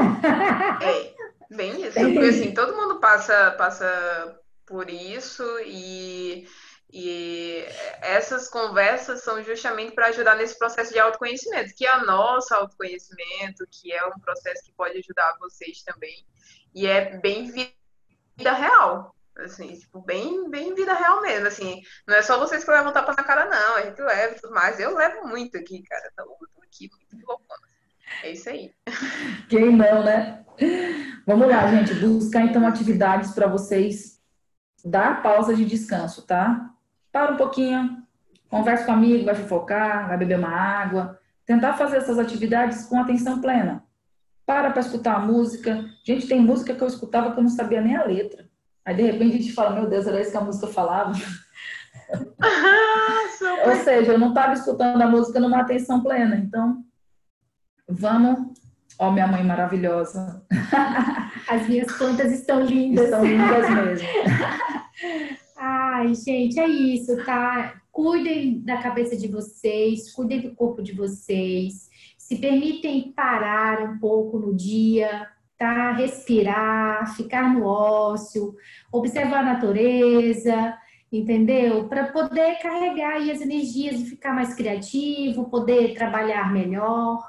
É, 0.82 1.14
bem 1.54 1.86
isso. 1.86 1.92
Porque 1.92 2.18
assim, 2.18 2.52
todo 2.52 2.74
mundo 2.74 2.98
passa, 2.98 3.52
passa 3.52 4.40
por 4.66 4.90
isso 4.90 5.44
e, 5.64 6.48
e 6.92 7.64
essas 8.02 8.48
conversas 8.48 9.22
são 9.22 9.40
justamente 9.44 9.92
para 9.92 10.08
ajudar 10.08 10.34
nesse 10.34 10.58
processo 10.58 10.92
de 10.92 10.98
autoconhecimento, 10.98 11.76
que 11.76 11.86
é 11.86 11.96
o 11.98 12.04
nosso 12.04 12.52
autoconhecimento, 12.52 13.64
que 13.70 13.92
é 13.92 14.04
um 14.04 14.18
processo 14.18 14.64
que 14.64 14.72
pode 14.72 14.98
ajudar 14.98 15.36
vocês 15.38 15.80
também. 15.84 16.26
E 16.74 16.88
é 16.88 17.18
bem 17.18 17.52
vida 17.52 18.52
real. 18.52 19.15
Assim, 19.38 19.78
tipo, 19.78 20.00
bem, 20.00 20.48
bem 20.48 20.74
vida 20.74 20.94
real 20.94 21.20
mesmo, 21.20 21.46
assim. 21.46 21.82
Não 22.06 22.16
é 22.16 22.22
só 22.22 22.38
vocês 22.38 22.64
que 22.64 22.70
levam 22.70 22.92
tapa 22.92 23.14
na 23.16 23.22
cara, 23.22 23.44
não. 23.44 23.76
A 23.76 23.82
gente 23.82 24.00
leva 24.00 24.34
e 24.34 24.40
tudo 24.40 24.54
mais. 24.54 24.80
Eu 24.80 24.96
levo 24.96 25.28
muito 25.28 25.58
aqui, 25.58 25.82
cara. 25.82 26.10
Tô, 26.16 26.24
tô 26.24 26.62
aqui 26.62 26.90
muito 26.90 27.26
loucona. 27.26 27.60
É 28.22 28.32
isso 28.32 28.48
aí. 28.48 28.72
Quem 29.48 29.76
não, 29.76 30.02
né? 30.02 30.44
Vamos 31.26 31.48
lá, 31.48 31.66
gente. 31.68 31.94
Buscar, 31.94 32.42
então, 32.42 32.66
atividades 32.66 33.32
para 33.32 33.46
vocês 33.46 34.20
dar 34.84 35.22
pausa 35.22 35.54
de 35.54 35.64
descanso, 35.64 36.26
tá? 36.26 36.70
Para 37.12 37.32
um 37.32 37.36
pouquinho, 37.36 38.02
conversa 38.48 38.84
com 38.84 38.92
amigo, 38.92 39.24
vai 39.24 39.34
fofocar, 39.34 40.08
vai 40.08 40.16
beber 40.16 40.38
uma 40.38 40.50
água. 40.50 41.18
Tentar 41.44 41.74
fazer 41.74 41.98
essas 41.98 42.18
atividades 42.18 42.86
com 42.86 42.98
atenção 42.98 43.40
plena. 43.40 43.84
Para 44.46 44.70
para 44.70 44.80
escutar 44.80 45.16
a 45.16 45.20
música. 45.20 45.84
Gente, 46.04 46.26
tem 46.26 46.40
música 46.40 46.74
que 46.74 46.82
eu 46.82 46.86
escutava 46.86 47.32
que 47.32 47.38
eu 47.38 47.42
não 47.42 47.50
sabia 47.50 47.80
nem 47.80 47.96
a 47.96 48.04
letra. 48.04 48.48
Aí 48.86 48.94
de 48.94 49.02
repente 49.02 49.34
a 49.34 49.40
gente 49.40 49.52
fala, 49.52 49.80
meu 49.80 49.90
Deus, 49.90 50.06
era 50.06 50.20
isso 50.20 50.30
que 50.30 50.36
a 50.36 50.40
música 50.40 50.68
falava. 50.68 51.12
Ou 53.66 53.76
seja, 53.82 54.12
eu 54.12 54.18
não 54.18 54.28
estava 54.28 54.52
escutando 54.52 55.02
a 55.02 55.08
música 55.08 55.40
numa 55.40 55.60
atenção 55.60 56.00
plena. 56.00 56.36
Então, 56.36 56.84
vamos. 57.88 58.38
Ó, 58.98 59.08
oh, 59.08 59.12
minha 59.12 59.26
mãe 59.26 59.42
maravilhosa. 59.42 60.40
As 61.50 61.68
minhas 61.68 61.90
plantas 61.98 62.32
estão 62.32 62.60
lindas. 62.60 63.06
Estão 63.06 63.24
lindas 63.24 63.70
mesmo. 63.70 64.08
Ai, 65.58 66.14
gente, 66.14 66.60
é 66.60 66.68
isso, 66.68 67.16
tá? 67.24 67.80
Cuidem 67.90 68.60
da 68.60 68.76
cabeça 68.76 69.16
de 69.16 69.26
vocês, 69.26 70.12
cuidem 70.12 70.42
do 70.42 70.54
corpo 70.54 70.82
de 70.82 70.92
vocês, 70.92 71.88
se 72.16 72.36
permitem 72.36 73.12
parar 73.12 73.82
um 73.82 73.98
pouco 73.98 74.38
no 74.38 74.54
dia, 74.54 75.26
tá? 75.58 75.92
Respirar, 75.92 77.14
ficar 77.16 77.52
no 77.52 77.64
ócio, 77.64 78.54
observar 78.92 79.40
a 79.40 79.54
natureza, 79.54 80.76
entendeu? 81.10 81.88
Para 81.88 82.12
poder 82.12 82.58
carregar 82.58 83.16
as 83.16 83.40
energias 83.40 84.00
e 84.00 84.06
ficar 84.06 84.34
mais 84.34 84.54
criativo, 84.54 85.48
poder 85.48 85.94
trabalhar 85.94 86.52
melhor, 86.52 87.22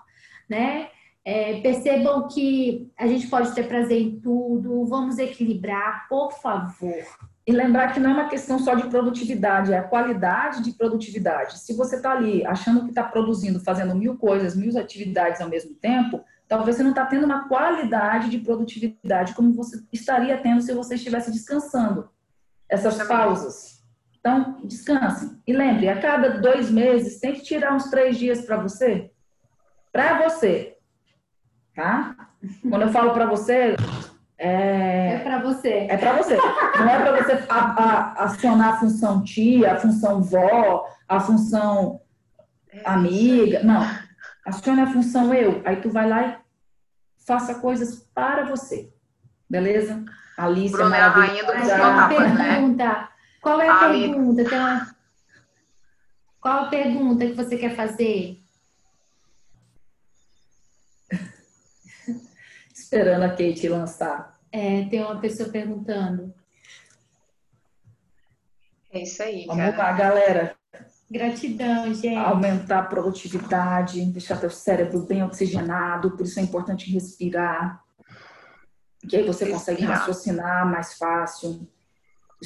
né? 0.50 0.90
É, 1.24 1.60
percebam 1.60 2.26
que 2.30 2.90
a 2.98 3.06
gente 3.06 3.28
pode 3.28 3.54
ter 3.54 3.68
prazer 3.68 4.02
em 4.02 4.20
tudo, 4.20 4.86
vamos 4.86 5.18
equilibrar, 5.18 6.08
por 6.08 6.32
favor. 6.32 7.04
E 7.46 7.52
lembrar 7.52 7.94
que 7.94 8.00
não 8.00 8.12
é 8.12 8.14
uma 8.14 8.30
questão 8.30 8.60
só 8.60 8.76
de 8.76 8.90
produtividade, 8.90 9.74
é 9.74 9.78
a 9.78 9.84
qualidade 9.84 10.64
de 10.64 10.72
produtividade. 10.72 11.60
Se 11.60 11.74
você 11.76 11.98
está 11.98 12.12
ali 12.12 12.46
achando 12.46 12.84
que 12.84 12.90
está 12.90 13.04
produzindo, 13.04 13.60
fazendo 13.60 13.96
mil 13.96 14.18
coisas, 14.18 14.56
mil 14.56 14.78
atividades 14.78 15.42
ao 15.42 15.50
mesmo 15.50 15.74
tempo, 15.76 16.24
Talvez 16.48 16.78
você 16.78 16.84
não 16.84 16.92
está 16.92 17.06
tendo 17.06 17.26
uma 17.26 17.48
qualidade 17.48 18.30
de 18.30 18.40
produtividade 18.40 19.34
como 19.34 19.54
você 19.54 19.84
estaria 19.92 20.38
tendo 20.38 20.62
se 20.62 20.74
você 20.74 20.96
estivesse 20.96 21.32
descansando. 21.32 22.10
Essas 22.70 23.02
pausas. 23.08 23.84
Então, 24.20 24.58
descanse. 24.64 25.42
E 25.46 25.54
lembre, 25.54 25.90
a 25.90 26.00
cada 26.00 26.40
dois 26.40 26.70
meses, 26.72 27.20
tem 27.20 27.34
que 27.34 27.42
tirar 27.42 27.74
uns 27.74 27.90
três 27.90 28.18
dias 28.18 28.42
para 28.42 28.58
você. 28.58 29.12
Para 29.92 30.24
você. 30.24 30.78
Tá? 31.76 32.16
Quando 32.70 32.82
eu 32.82 32.90
falo 32.90 33.12
para 33.12 33.26
você, 33.26 33.76
é, 34.38 35.14
é 35.16 35.20
para 35.20 35.40
você. 35.40 35.88
É 35.90 35.98
para 35.98 36.14
você. 36.14 36.38
Não 36.38 36.90
é 36.90 37.02
para 37.02 37.24
você 37.24 37.46
a, 37.50 37.56
a, 37.56 38.24
acionar 38.24 38.74
a 38.74 38.78
função 38.78 39.24
tia, 39.24 39.74
a 39.74 39.78
função 39.78 40.22
vó, 40.22 40.86
a 41.08 41.20
função 41.20 42.02
amiga. 42.86 43.64
Não. 43.64 44.07
Acione 44.48 44.80
a 44.80 44.88
função 44.88 45.34
eu. 45.34 45.62
Aí 45.66 45.76
tu 45.82 45.90
vai 45.90 46.08
lá 46.08 46.26
e 46.26 46.38
faça 47.26 47.56
coisas 47.56 48.08
para 48.16 48.46
você. 48.46 48.90
Beleza? 49.50 50.06
Alice 50.38 50.74
é 50.80 50.84
a 50.84 51.10
rainha 51.10 51.44
do 51.44 51.52
psicotapas, 51.52 52.34
né? 52.34 52.56
Pergunta. 52.56 53.10
Qual 53.42 53.60
é 53.60 53.68
a, 53.68 53.76
a 53.76 53.90
pergunta? 53.90 54.56
Uma... 54.56 54.96
Qual 56.40 56.60
a 56.64 56.70
pergunta 56.70 57.26
que 57.26 57.34
você 57.34 57.58
quer 57.58 57.76
fazer? 57.76 58.42
Esperando 62.74 63.24
a 63.24 63.30
Kate 63.30 63.68
lançar. 63.68 64.40
É, 64.50 64.86
tem 64.86 65.04
uma 65.04 65.20
pessoa 65.20 65.50
perguntando. 65.50 66.34
É 68.94 69.02
isso 69.02 69.22
aí, 69.22 69.46
Vamos 69.46 69.76
cara. 69.76 69.78
lá, 69.78 69.92
galera. 69.92 70.57
Gratidão, 71.10 71.94
gente. 71.94 72.18
Aumentar 72.18 72.80
a 72.80 72.84
produtividade, 72.84 74.06
deixar 74.06 74.40
teu 74.40 74.50
cérebro 74.50 75.00
bem 75.00 75.24
oxigenado, 75.24 76.12
por 76.12 76.26
isso 76.26 76.40
é 76.40 76.44
importante 76.44 76.92
respirar. 76.92 77.82
Que 79.08 79.16
aí 79.16 79.24
você 79.24 79.46
respirar. 79.46 79.60
consegue 79.60 79.86
raciocinar 79.86 80.66
mais 80.66 80.98
fácil. 80.98 81.68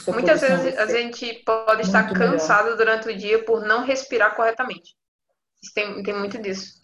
Muitas 0.08 0.42
vezes 0.42 0.78
a 0.78 0.86
gente 0.86 1.34
pode 1.44 1.82
estar 1.82 2.14
cansado 2.14 2.64
melhor. 2.64 2.78
durante 2.78 3.10
o 3.10 3.18
dia 3.18 3.44
por 3.44 3.62
não 3.62 3.84
respirar 3.84 4.36
corretamente. 4.36 4.96
Tem, 5.74 6.02
tem 6.04 6.14
muito 6.14 6.42
disso. 6.42 6.80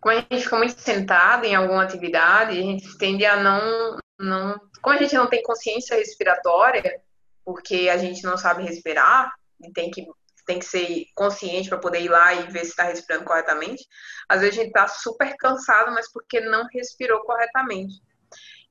Como 0.00 0.14
a 0.14 0.20
gente 0.20 0.44
fica 0.44 0.58
muito 0.58 0.78
sentado 0.78 1.44
em 1.44 1.54
alguma 1.54 1.82
atividade, 1.82 2.58
a 2.58 2.62
gente 2.62 2.98
tende 2.98 3.24
a 3.24 3.42
não, 3.42 3.98
não. 4.20 4.60
Como 4.80 4.96
a 4.96 4.98
gente 5.02 5.14
não 5.14 5.26
tem 5.26 5.42
consciência 5.42 5.96
respiratória, 5.96 7.00
porque 7.44 7.88
a 7.88 7.96
gente 7.96 8.22
não 8.22 8.36
sabe 8.36 8.62
respirar, 8.62 9.32
e 9.60 9.72
tem 9.72 9.90
que 9.90 10.06
tem 10.46 10.58
que 10.58 10.64
ser 10.64 11.06
consciente 11.14 11.68
para 11.68 11.78
poder 11.78 12.00
ir 12.00 12.08
lá 12.08 12.34
e 12.34 12.50
ver 12.50 12.64
se 12.64 12.70
está 12.70 12.84
respirando 12.84 13.24
corretamente. 13.24 13.84
Às 14.28 14.40
vezes 14.40 14.58
a 14.58 14.62
gente 14.62 14.68
está 14.68 14.88
super 14.88 15.36
cansado, 15.36 15.92
mas 15.92 16.10
porque 16.10 16.40
não 16.40 16.66
respirou 16.72 17.20
corretamente. 17.22 17.94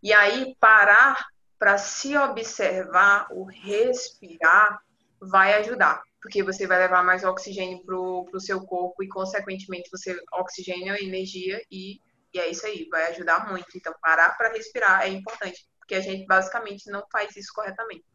E 0.04 0.14
aí, 0.14 0.56
parar 0.60 1.26
para 1.60 1.78
se 1.78 2.18
observar, 2.18 3.28
o 3.32 3.44
respirar, 3.46 4.80
vai 5.22 5.54
ajudar, 5.60 6.02
porque 6.20 6.42
você 6.42 6.66
vai 6.66 6.80
levar 6.80 7.04
mais 7.04 7.24
oxigênio 7.24 7.86
para 7.86 7.96
o 7.96 8.40
seu 8.40 8.62
corpo 8.66 9.04
e, 9.04 9.08
consequentemente, 9.08 9.90
você 9.92 10.20
oxigênio 10.34 10.92
a 10.92 11.00
energia 11.00 11.62
e, 11.70 12.00
e 12.34 12.40
é 12.40 12.50
isso 12.50 12.66
aí, 12.66 12.88
vai 12.90 13.12
ajudar 13.12 13.48
muito. 13.48 13.68
Então, 13.76 13.94
parar 14.02 14.36
para 14.38 14.50
respirar 14.50 15.04
é 15.04 15.10
importante, 15.10 15.68
porque 15.78 15.94
a 15.94 16.02
gente 16.02 16.26
basicamente 16.26 16.90
não 16.90 17.04
faz 17.12 17.36
isso 17.36 17.54
corretamente. 17.54 18.06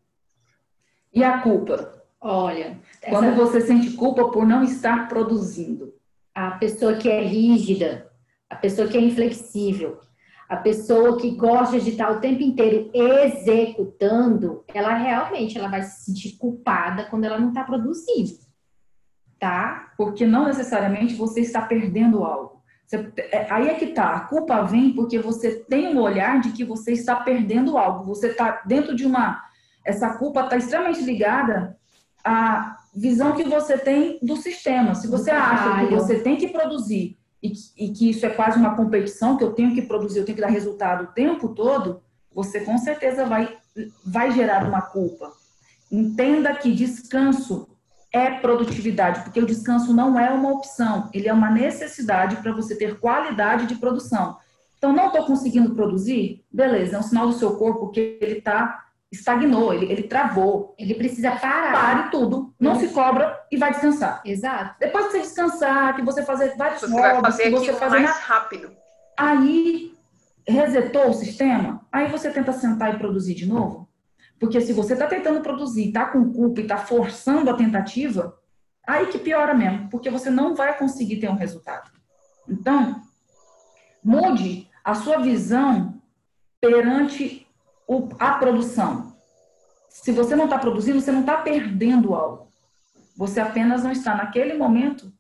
E 1.13 1.23
a 1.23 1.41
culpa? 1.41 2.06
Olha, 2.21 2.79
quando 3.09 3.29
essa... 3.29 3.37
você 3.37 3.61
sente 3.61 3.93
culpa 3.93 4.31
por 4.31 4.47
não 4.47 4.63
estar 4.63 5.09
produzindo, 5.09 5.93
a 6.35 6.53
pessoa 6.53 6.95
que 6.97 7.09
é 7.09 7.23
rígida, 7.23 8.11
a 8.49 8.57
pessoa 8.57 8.89
que 8.89 8.97
é 8.97 9.01
inflexível, 9.01 10.01
a 10.49 10.57
pessoa 10.57 11.19
que 11.19 11.33
gosta 11.33 11.81
de 11.81 11.91
estar 11.91 12.11
o 12.11 12.21
tempo 12.21 12.43
inteiro 12.43 12.91
executando, 12.95 14.65
ela 14.73 14.95
realmente 14.95 15.59
ela 15.59 15.69
vai 15.69 15.83
se 15.83 16.05
sentir 16.05 16.37
culpada 16.37 17.05
quando 17.05 17.25
ela 17.25 17.39
não 17.39 17.49
está 17.49 17.65
produzindo, 17.65 18.31
tá? 19.41 19.93
Porque 19.97 20.25
não 20.25 20.47
necessariamente 20.47 21.15
você 21.15 21.41
está 21.41 21.63
perdendo 21.63 22.23
algo. 22.23 22.63
Você, 22.87 23.13
é, 23.19 23.51
aí 23.51 23.69
é 23.69 23.75
que 23.75 23.89
tá. 23.89 24.11
A 24.11 24.21
culpa 24.21 24.63
vem 24.63 24.93
porque 24.93 25.19
você 25.19 25.57
tem 25.65 25.89
um 25.89 26.01
olhar 26.01 26.41
de 26.41 26.53
que 26.53 26.65
você 26.65 26.93
está 26.93 27.17
perdendo 27.17 27.77
algo. 27.77 28.05
Você 28.05 28.29
está 28.29 28.63
dentro 28.65 28.95
de 28.95 29.05
uma. 29.05 29.43
Essa 29.85 30.17
culpa 30.17 30.43
está 30.43 30.57
extremamente 30.57 31.03
ligada 31.03 31.77
a 32.27 32.79
visão 32.95 33.33
que 33.35 33.45
você 33.45 33.79
tem 33.79 34.19
do 34.21 34.37
sistema. 34.37 34.95
Se 34.95 35.07
você 35.07 35.31
acha 35.31 35.87
que 35.87 35.95
você 35.95 36.19
tem 36.19 36.37
que 36.37 36.49
produzir 36.49 37.17
e 37.41 37.51
que, 37.51 37.61
e 37.77 37.93
que 37.93 38.11
isso 38.11 38.27
é 38.27 38.31
quase 38.31 38.59
uma 38.59 38.75
competição, 38.75 39.37
que 39.37 39.45
eu 39.45 39.53
tenho 39.53 39.75
que 39.75 39.83
produzir, 39.83 40.19
eu 40.19 40.25
tenho 40.25 40.35
que 40.35 40.43
dar 40.43 40.49
resultado 40.49 41.05
o 41.05 41.13
tempo 41.13 41.51
todo, 41.51 42.03
você 42.35 42.61
com 42.61 42.77
certeza 42.79 43.25
vai, 43.27 43.57
vai 44.05 44.33
gerar 44.33 44.67
uma 44.67 44.83
culpa. 44.83 45.33
Entenda 45.91 46.53
que 46.55 46.75
descanso 46.75 47.69
é 48.13 48.31
produtividade, 48.31 49.23
porque 49.23 49.41
o 49.41 49.47
descanso 49.47 49.95
não 49.95 50.19
é 50.19 50.31
uma 50.31 50.51
opção, 50.51 51.11
ele 51.13 51.29
é 51.29 51.33
uma 51.33 51.51
necessidade 51.51 52.37
para 52.37 52.53
você 52.53 52.75
ter 52.75 52.99
qualidade 52.99 53.67
de 53.67 53.77
produção. 53.77 54.37
Então, 54.79 54.93
não 54.93 55.09
estou 55.09 55.25
conseguindo 55.25 55.75
produzir? 55.75 56.45
Beleza, 56.51 56.97
é 56.97 56.99
um 56.99 57.03
sinal 57.03 57.27
do 57.27 57.35
seu 57.35 57.57
corpo 57.57 57.91
que 57.91 58.19
ele 58.21 58.39
está 58.39 58.86
estagnou, 59.11 59.73
ele, 59.73 59.91
ele 59.91 60.03
travou. 60.05 60.75
Ele 60.79 60.95
precisa 60.95 61.33
parar. 61.33 61.73
Pare 61.73 62.11
tudo, 62.11 62.55
não 62.59 62.73
Isso. 62.73 62.89
se 62.89 62.95
cobra 62.95 63.39
e 63.51 63.57
vai 63.57 63.73
descansar. 63.73 64.23
Exato. 64.25 64.77
Depois 64.81 65.07
que 65.07 65.13
você 65.13 65.21
descansar, 65.21 65.95
que 65.95 66.03
você 66.03 66.23
fazer 66.23 66.57
vários 66.57 66.81
você 66.81 66.89
vai 66.89 67.21
fazer 67.21 67.43
que 67.45 67.51
você 67.51 67.73
fazer 67.73 68.01
mais 68.01 68.05
na... 68.05 68.13
rápido. 68.13 68.73
Aí 69.19 69.95
resetou 70.47 71.11
o 71.11 71.15
sistema, 71.15 71.85
aí 71.91 72.09
você 72.09 72.31
tenta 72.31 72.53
sentar 72.53 72.95
e 72.95 72.99
produzir 72.99 73.35
de 73.35 73.47
novo. 73.47 73.89
Porque 74.39 74.61
se 74.61 74.73
você 74.73 74.93
está 74.93 75.07
tentando 75.07 75.41
produzir, 75.41 75.89
está 75.89 76.07
com 76.07 76.33
culpa 76.33 76.61
e 76.61 76.65
está 76.65 76.77
forçando 76.77 77.51
a 77.51 77.55
tentativa, 77.55 78.39
aí 78.87 79.07
que 79.07 79.19
piora 79.19 79.55
mesmo, 79.55 79.89
porque 79.89 80.11
você 80.11 80.31
não 80.31 80.55
vai 80.55 80.77
conseguir 80.77 81.17
ter 81.17 81.29
um 81.29 81.37
resultado. 81.37 81.91
Então, 82.47 83.01
mude 84.05 84.69
a 84.85 84.95
sua 84.95 85.19
visão 85.19 86.01
perante 86.61 87.46
o, 87.87 88.09
a 88.19 88.33
produção. 88.33 89.15
Se 89.89 90.13
você 90.13 90.37
não 90.37 90.45
está 90.45 90.59
produzindo, 90.59 91.01
você 91.01 91.13
não 91.13 91.21
está 91.21 91.39
perdendo 91.39 92.15
algo. 92.15 92.49
Você 93.17 93.41
apenas 93.41 93.83
não 93.83 93.93
está 93.93 94.15
naquele 94.15 94.55
momento 94.55 95.11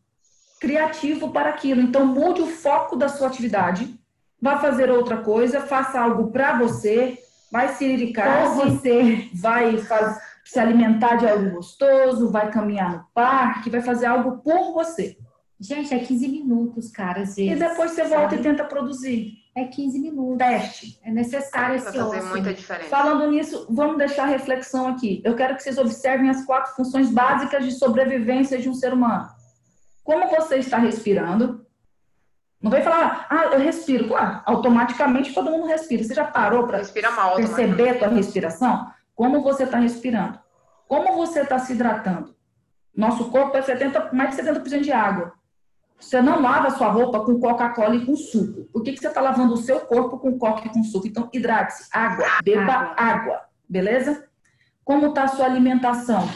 criativo 0.61 1.31
para 1.31 1.51
aquilo. 1.51 1.81
Então, 1.81 2.07
mude 2.07 2.43
o 2.43 2.47
foco 2.47 2.97
da 2.97 3.09
sua 3.09 3.29
atividade, 3.29 3.99
vá 4.41 4.59
fazer 4.59 4.91
outra 4.91 5.19
coisa, 5.19 5.61
faça 5.61 6.01
algo 6.01 6.31
para 6.31 6.59
você, 6.59 7.19
vai 7.51 7.69
se 7.69 7.87
dedicar, 7.87 8.49
você 8.55 9.29
vai 9.35 9.79
faz, 9.79 10.19
se 10.45 10.59
alimentar 10.59 11.17
de 11.17 11.27
algo 11.27 11.51
gostoso, 11.51 12.31
vai 12.31 12.51
caminhar 12.51 12.93
no 12.93 13.07
parque, 13.14 13.71
vai 13.71 13.81
fazer 13.81 14.07
algo 14.07 14.39
por 14.39 14.73
você. 14.73 15.17
Gente, 15.59 15.95
é 15.95 15.99
15 15.99 16.29
minutos, 16.29 16.91
cara, 16.91 17.23
às 17.23 17.37
vezes. 17.37 17.53
E 17.53 17.57
depois 17.57 17.93
você 17.93 18.05
volta 18.05 18.31
sabe? 18.31 18.41
e 18.41 18.43
tenta 18.43 18.64
produzir. 18.64 19.33
É 19.57 19.65
15 19.65 19.99
minutos. 19.99 20.37
Teste. 20.37 21.01
É 21.03 21.11
necessário 21.11 21.77
esse 21.77 21.87
Vai 21.87 21.95
fazer 21.95 22.19
ócio. 22.19 22.29
muita 22.29 22.53
diferença. 22.53 22.91
Falando 22.91 23.31
nisso, 23.31 23.67
vamos 23.71 23.97
deixar 23.97 24.25
a 24.25 24.27
reflexão 24.27 24.87
aqui. 24.89 25.23
Eu 25.25 25.35
quero 25.35 25.57
que 25.57 25.63
vocês 25.63 25.79
observem 25.79 26.29
as 26.29 26.45
quatro 26.45 26.75
funções 26.75 27.11
básicas 27.11 27.65
de 27.65 27.73
sobrevivência 27.73 28.59
de 28.59 28.69
um 28.69 28.75
ser 28.75 28.93
humano. 28.93 29.27
Como 30.05 30.29
você 30.29 30.57
está 30.57 30.77
respirando? 30.77 31.67
Não 32.61 32.71
vem 32.71 32.83
falar, 32.83 33.27
ah, 33.31 33.47
eu 33.55 33.59
respiro. 33.59 34.09
Claro, 34.09 34.43
automaticamente 34.45 35.33
todo 35.33 35.51
mundo 35.51 35.67
respira. 35.67 36.05
Você 36.05 36.15
já 36.15 36.27
parou 36.27 36.67
para 36.67 36.83
perceber 37.35 37.89
a 37.89 37.99
tua 37.99 38.09
respiração? 38.09 38.91
Como 39.15 39.43
você 39.43 39.63
está 39.65 39.79
respirando? 39.79 40.39
Como 40.87 41.17
você 41.17 41.41
está 41.41 41.59
se 41.59 41.73
hidratando? 41.73 42.37
Nosso 42.95 43.31
corpo 43.31 43.57
é 43.57 43.63
70, 43.63 44.11
mais 44.13 44.37
de 44.37 44.43
70% 44.43 44.81
de 44.83 44.93
água. 44.93 45.33
Você 45.99 46.21
não 46.21 46.41
lava 46.41 46.71
sua 46.71 46.89
roupa 46.89 47.21
com 47.21 47.41
Coca-Cola 47.41 47.97
e 47.97 48.05
com 48.05 48.15
suco. 48.15 48.65
Por 48.73 48.83
que, 48.83 48.93
que 48.93 49.01
você 49.01 49.09
está 49.09 49.21
lavando 49.21 49.55
o 49.55 49.57
seu 49.57 49.81
corpo 49.81 50.19
com 50.19 50.39
Coca 50.39 50.67
e 50.67 50.71
com 50.71 50.85
suco? 50.85 51.07
Então, 51.07 51.29
hidrate-se. 51.33 51.89
Água. 51.93 52.27
Beba 52.45 52.73
água. 52.73 52.95
água. 52.97 53.41
Beleza? 53.69 54.27
Como 54.85 55.07
está 55.09 55.25
a 55.25 55.29
sua 55.29 55.47
alimentação? 55.47 56.29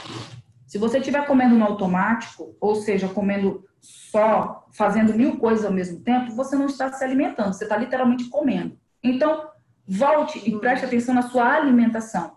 Se 0.67 0.79
você 0.79 0.99
estiver 0.99 1.27
comendo 1.27 1.55
no 1.55 1.65
automático, 1.65 2.57
ou 2.61 2.75
seja, 2.75 3.09
comendo 3.09 3.65
só, 3.81 4.67
fazendo 4.73 5.15
mil 5.15 5.39
coisas 5.39 5.65
ao 5.65 5.73
mesmo 5.73 6.01
tempo, 6.01 6.35
você 6.35 6.57
não 6.57 6.67
está 6.67 6.91
se 6.93 7.05
alimentando. 7.05 7.53
Você 7.53 7.65
está 7.65 7.77
literalmente 7.77 8.25
comendo. 8.29 8.79
Então, 9.03 9.49
volte 9.87 10.41
e 10.49 10.59
preste 10.59 10.85
atenção 10.85 11.15
na 11.15 11.23
sua 11.23 11.55
alimentação. 11.55 12.37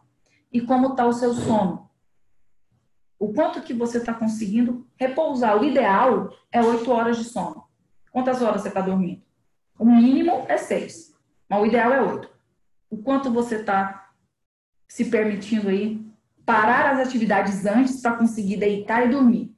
E 0.52 0.62
como 0.62 0.90
está 0.90 1.06
o 1.06 1.14
seu 1.14 1.34
sono? 1.34 1.90
O 3.24 3.34
quanto 3.34 3.62
que 3.62 3.74
você 3.74 4.00
está 4.00 4.14
conseguindo 4.14 4.86
repousar. 4.98 5.58
O 5.58 5.64
ideal 5.64 6.30
é 6.52 6.62
oito 6.62 6.92
horas 6.92 7.18
de 7.18 7.24
sono. 7.24 7.64
Quantas 8.12 8.42
horas 8.42 8.62
você 8.62 8.68
está 8.68 8.82
dormindo? 8.82 9.22
O 9.80 9.86
mínimo 9.86 10.46
é 10.50 10.58
seis, 10.58 11.16
mas 11.50 11.62
o 11.62 11.66
ideal 11.66 11.94
é 11.94 12.02
oito. 12.02 12.30
O 12.90 12.98
quanto 12.98 13.32
você 13.32 13.62
está 13.62 14.12
se 14.90 15.06
permitindo 15.06 15.70
aí 15.70 16.06
parar 16.46 16.92
as 16.92 17.08
atividades 17.08 17.66
antes 17.66 18.02
para 18.02 18.18
conseguir 18.18 18.58
deitar 18.58 19.06
e 19.06 19.12
dormir. 19.12 19.56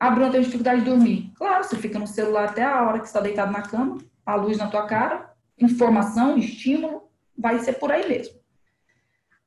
Ah, 0.00 0.10
Bruno, 0.10 0.32
tem 0.32 0.40
dificuldade 0.40 0.80
de 0.80 0.90
dormir. 0.90 1.32
Claro, 1.36 1.62
você 1.62 1.76
fica 1.76 2.00
no 2.00 2.08
celular 2.08 2.48
até 2.48 2.64
a 2.64 2.82
hora 2.82 2.98
que 2.98 3.06
está 3.06 3.20
deitado 3.20 3.52
na 3.52 3.62
cama, 3.62 3.98
a 4.26 4.34
luz 4.34 4.58
na 4.58 4.66
tua 4.66 4.88
cara, 4.88 5.32
informação, 5.56 6.36
estímulo, 6.36 7.08
vai 7.38 7.60
ser 7.60 7.74
por 7.74 7.92
aí 7.92 8.08
mesmo. 8.08 8.34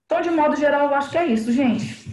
Então, 0.07 0.21
de 0.21 0.29
modo 0.29 0.55
geral, 0.55 0.87
eu 0.87 0.95
acho 0.95 1.09
que 1.11 1.17
é 1.17 1.25
isso, 1.25 1.51
gente. 1.51 2.07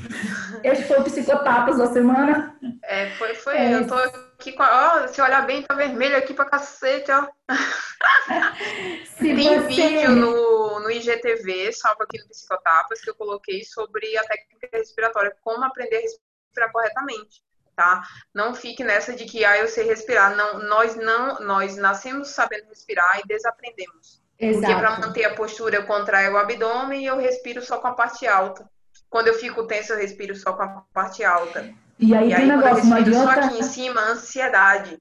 Este 0.65 0.83
foi 0.83 0.99
o 0.99 1.05
Psicotapas 1.05 1.79
da 1.79 1.87
semana. 1.87 2.59
É, 2.83 3.11
foi, 3.11 3.37
foi. 3.37 3.57
É. 3.57 3.75
Eu 3.77 3.87
tô 3.87 3.95
aqui 3.95 4.51
com 4.51 4.65
a. 4.65 5.05
Ó, 5.05 5.07
se 5.07 5.23
olhar 5.23 5.47
bem, 5.47 5.63
tá 5.63 5.77
vermelho 5.77 6.17
aqui 6.17 6.35
pra 6.35 6.45
cacete, 6.45 7.13
ó. 7.13 7.29
Tem 9.17 9.37
você... 9.37 9.61
vídeo 9.69 10.11
no, 10.11 10.81
no 10.81 10.91
IGTV, 10.91 11.73
salvo 11.73 12.03
aqui 12.03 12.19
no 12.19 12.29
Psicotapas, 12.31 13.01
que 13.01 13.11
eu 13.11 13.15
coloquei 13.15 13.65
sobre 13.65 14.19
a 14.19 14.25
técnica 14.25 14.77
respiratória, 14.77 15.37
como 15.41 15.65
aprender 15.65 15.99
a 15.99 16.01
respirar 16.01 16.73
corretamente. 16.73 17.45
Tá? 17.77 18.03
Não 18.35 18.57
fique 18.57 18.83
nessa 18.83 19.13
de 19.13 19.25
que 19.25 19.45
ah, 19.45 19.57
eu 19.57 19.69
sei 19.69 19.85
respirar. 19.85 20.35
Não, 20.35 20.59
nós 20.65 20.97
não, 20.97 21.39
nós 21.41 21.77
nascemos 21.77 22.31
sabendo 22.31 22.69
respirar 22.71 23.21
e 23.21 23.29
desaprendemos. 23.29 24.24
Exato. 24.39 24.67
Porque 24.67 24.81
para 24.81 24.99
manter 24.99 25.25
a 25.25 25.35
postura 25.35 25.77
eu 25.77 25.87
contraio 25.87 26.33
o 26.33 26.37
abdômen 26.37 27.03
e 27.03 27.07
eu 27.07 27.19
respiro 27.19 27.63
só 27.63 27.79
com 27.79 27.89
a 27.89 27.93
parte 27.93 28.27
alta. 28.27 28.69
Quando 29.09 29.29
eu 29.29 29.35
fico 29.35 29.67
tenso, 29.67 29.93
eu 29.93 29.99
respiro 29.99 30.35
só 30.35 30.53
com 30.53 30.63
a 30.63 30.83
parte 30.93 31.23
alta. 31.23 31.73
E 31.99 32.15
aí, 32.15 32.31
e 32.31 32.35
aí 32.35 32.47
negócio, 32.47 32.69
eu 32.69 32.75
respiro 32.75 32.99
adianta... 32.99 33.33
só 33.33 33.41
aqui 33.41 33.59
em 33.59 33.63
cima, 33.63 34.01
ansiedade. 34.01 34.99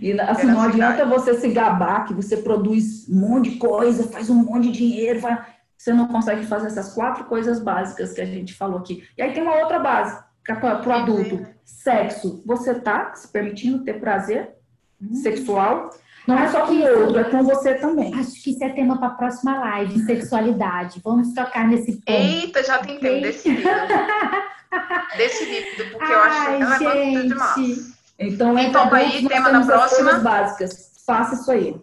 E 0.00 0.12
assim, 0.20 0.46
não 0.46 0.60
adianta 0.60 1.04
você 1.04 1.34
se 1.34 1.48
gabar 1.48 2.04
que 2.04 2.14
você 2.14 2.36
produz 2.36 3.08
um 3.08 3.16
monte 3.20 3.50
de 3.50 3.56
coisa, 3.56 4.08
faz 4.08 4.30
um 4.30 4.34
monte 4.34 4.70
de 4.70 4.72
dinheiro, 4.72 5.20
vai... 5.20 5.44
você 5.76 5.92
não 5.92 6.08
consegue 6.08 6.46
fazer 6.46 6.66
essas 6.66 6.92
quatro 6.94 7.24
coisas 7.24 7.58
básicas 7.58 8.12
que 8.12 8.20
a 8.20 8.26
gente 8.26 8.54
falou 8.54 8.78
aqui. 8.78 9.02
E 9.16 9.22
aí 9.22 9.32
tem 9.32 9.42
uma 9.42 9.56
outra 9.56 9.78
base 9.78 10.22
para 10.44 10.88
o 10.88 10.92
adulto: 10.92 11.46
sexo. 11.64 12.42
Você 12.44 12.72
está 12.72 13.14
se 13.14 13.28
permitindo 13.28 13.82
ter 13.82 13.98
prazer 13.98 14.54
hum. 15.00 15.14
sexual? 15.14 15.90
Não 16.26 16.38
é 16.38 16.48
só 16.48 16.66
com 16.66 16.72
o 16.72 17.00
outro, 17.00 17.18
é 17.18 17.24
com 17.24 17.42
você 17.42 17.74
também. 17.74 18.14
Acho 18.14 18.42
que 18.42 18.50
isso 18.50 18.64
é 18.64 18.70
tema 18.70 18.98
para 18.98 19.08
a 19.08 19.14
próxima 19.14 19.58
live, 19.58 20.04
sexualidade. 20.04 21.00
Vamos 21.04 21.34
tocar 21.34 21.68
nesse 21.68 21.92
ponto. 21.92 22.10
Eita, 22.10 22.62
já 22.62 22.78
tem 22.78 22.98
tempo 22.98 23.20
decidido. 23.20 23.68
decidido, 25.16 25.90
porque 25.92 26.04
Ai, 26.04 26.14
eu 26.14 26.20
acho 26.20 26.78
que 26.78 26.84
ela 26.84 26.96
é 26.96 27.22
demais. 27.22 27.94
Então, 28.18 28.58
então 28.58 28.94
aí, 28.94 29.28
tema 29.28 29.50
da 29.50 29.60
próxima. 29.60 30.14
básicas. 30.14 30.92
Faça 31.06 31.34
isso 31.34 31.50
aí. 31.50 31.76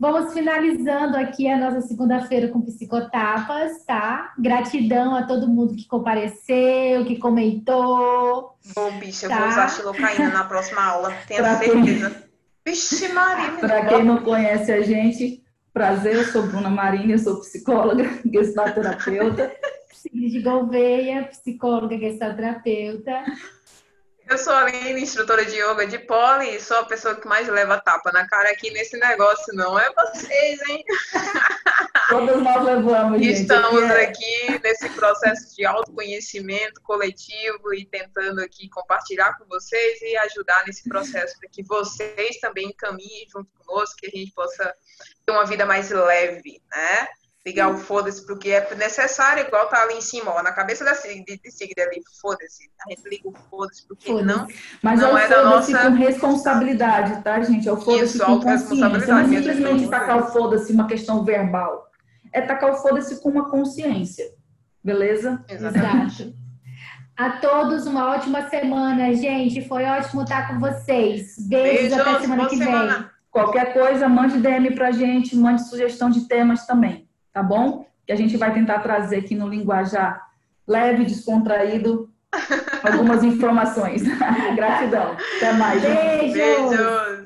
Vamos 0.00 0.32
finalizando 0.32 1.16
aqui 1.16 1.48
a 1.48 1.56
nossa 1.56 1.80
segunda-feira 1.80 2.48
com 2.48 2.60
psicotapas, 2.62 3.84
tá? 3.84 4.32
Gratidão 4.38 5.14
a 5.14 5.24
todo 5.24 5.48
mundo 5.48 5.74
que 5.74 5.88
compareceu, 5.88 7.04
que 7.04 7.18
comentou. 7.18 8.56
Bom, 8.74 8.92
bicha, 8.98 9.28
tá? 9.28 9.34
eu 9.34 9.40
vou 9.40 9.48
usar 9.48 9.68
xilocaína 9.68 10.28
na 10.30 10.44
próxima 10.44 10.82
aula, 10.82 11.12
tenho 11.26 11.44
certeza. 11.44 12.27
Vixe, 12.68 13.08
Maria. 13.08 13.52
Para 13.58 13.86
quem 13.86 14.04
não 14.04 14.22
conhece 14.22 14.70
a 14.70 14.82
gente, 14.82 15.42
prazer, 15.72 16.16
eu 16.16 16.24
sou 16.24 16.42
Bruna 16.42 16.68
Marinha, 16.68 17.14
eu 17.14 17.18
sou 17.18 17.40
psicóloga, 17.40 18.04
gestalterapeuta. 18.30 19.50
Sigrid 19.90 20.42
Gouveia, 20.42 21.24
psicóloga, 21.24 21.96
gestalterapeuta. 21.96 23.24
Eu 24.28 24.36
sou 24.36 24.52
a 24.52 24.60
Aline, 24.64 25.00
instrutora 25.00 25.42
de 25.42 25.56
yoga 25.56 25.86
de 25.86 25.98
poli, 26.00 26.60
sou 26.60 26.76
a 26.76 26.84
pessoa 26.84 27.14
que 27.14 27.26
mais 27.26 27.48
leva 27.48 27.80
tapa 27.80 28.12
na 28.12 28.28
cara 28.28 28.50
aqui 28.50 28.70
nesse 28.70 28.98
negócio, 28.98 29.54
não 29.54 29.78
é 29.78 29.90
vocês, 29.94 30.60
hein? 30.68 30.84
Todos 32.10 32.42
nós 32.42 32.62
levamos, 32.62 33.22
gente. 33.22 33.40
Estamos 33.40 33.82
aqui, 33.84 33.92
é... 33.92 34.48
aqui 34.52 34.60
nesse 34.62 34.90
processo 34.90 35.56
de 35.56 35.64
autoconhecimento 35.64 36.78
coletivo 36.82 37.72
e 37.72 37.86
tentando 37.86 38.42
aqui 38.42 38.68
compartilhar 38.68 39.32
com 39.38 39.46
vocês 39.46 40.02
e 40.02 40.14
ajudar 40.18 40.62
nesse 40.66 40.86
processo 40.86 41.38
para 41.38 41.48
que 41.48 41.62
vocês 41.62 42.38
também 42.38 42.70
caminhem 42.76 43.26
junto 43.32 43.50
conosco, 43.64 43.96
que 43.96 44.08
a 44.08 44.10
gente 44.10 44.32
possa 44.32 44.74
ter 45.24 45.32
uma 45.32 45.46
vida 45.46 45.64
mais 45.64 45.90
leve, 45.90 46.60
né? 46.70 47.08
Ligar 47.46 47.70
o 47.70 47.78
foda-se 47.78 48.26
porque 48.26 48.50
é 48.50 48.74
necessário, 48.74 49.46
igual 49.46 49.68
tá 49.68 49.82
ali 49.82 49.94
em 49.94 50.00
cima, 50.00 50.32
ó, 50.32 50.42
na 50.42 50.52
cabeça 50.52 50.84
da 50.84 50.92
de, 50.92 51.24
de 51.24 51.50
Sigrid 51.50 51.78
ali, 51.78 52.02
foda-se. 52.20 52.70
A 52.86 52.90
gente 52.90 53.08
liga 53.08 53.28
o 53.28 53.34
foda-se 53.50 53.86
porque 53.86 54.06
foda 54.06 54.22
não, 54.22 54.46
Mas 54.82 55.00
não 55.00 55.16
é, 55.16 55.24
é 55.24 55.28
da 55.28 55.44
nossa... 55.44 55.78
com 55.78 55.96
responsabilidade, 55.96 57.22
tá, 57.22 57.40
gente? 57.40 57.68
É 57.68 57.72
o 57.72 57.76
foda-se 57.76 58.18
com 58.18 58.40
consciência. 58.40 58.88
Não 59.06 59.18
é 59.18 59.28
simplesmente 59.28 59.88
tacar 59.88 60.18
o 60.18 60.32
foda-se 60.32 60.72
uma 60.72 60.86
questão 60.86 61.24
verbal. 61.24 61.88
É 62.32 62.40
tacar 62.40 62.72
o 62.72 62.76
foda-se 62.76 63.20
com 63.22 63.30
uma 63.30 63.50
consciência. 63.50 64.26
Beleza? 64.82 65.42
Exatamente. 65.48 66.22
Exato. 66.22 66.38
A 67.16 67.30
todos 67.30 67.84
uma 67.84 68.14
ótima 68.14 68.48
semana, 68.48 69.12
gente. 69.12 69.66
Foi 69.66 69.84
ótimo 69.84 70.22
estar 70.22 70.46
com 70.46 70.60
vocês. 70.60 71.34
Beijos, 71.48 71.90
Beijos 71.90 71.98
até 71.98 72.20
semana 72.20 72.48
que 72.48 72.56
vem. 72.56 72.68
Semana. 72.68 73.10
Qualquer 73.28 73.72
coisa, 73.72 74.08
mande 74.08 74.38
DM 74.38 74.74
pra 74.74 74.92
gente, 74.92 75.36
mande 75.36 75.68
sugestão 75.68 76.10
de 76.10 76.28
temas 76.28 76.64
também, 76.64 77.07
tá 77.38 77.42
bom? 77.42 77.86
Que 78.04 78.12
a 78.12 78.16
gente 78.16 78.36
vai 78.36 78.52
tentar 78.52 78.80
trazer 78.80 79.18
aqui 79.18 79.36
no 79.36 79.48
linguajar 79.48 80.26
leve, 80.66 81.04
descontraído, 81.04 82.10
algumas 82.82 83.22
informações. 83.22 84.02
Gratidão. 84.56 85.16
Até 85.36 85.52
mais. 85.52 85.80
Beijo. 85.80 86.32
Beijos. 86.32 87.17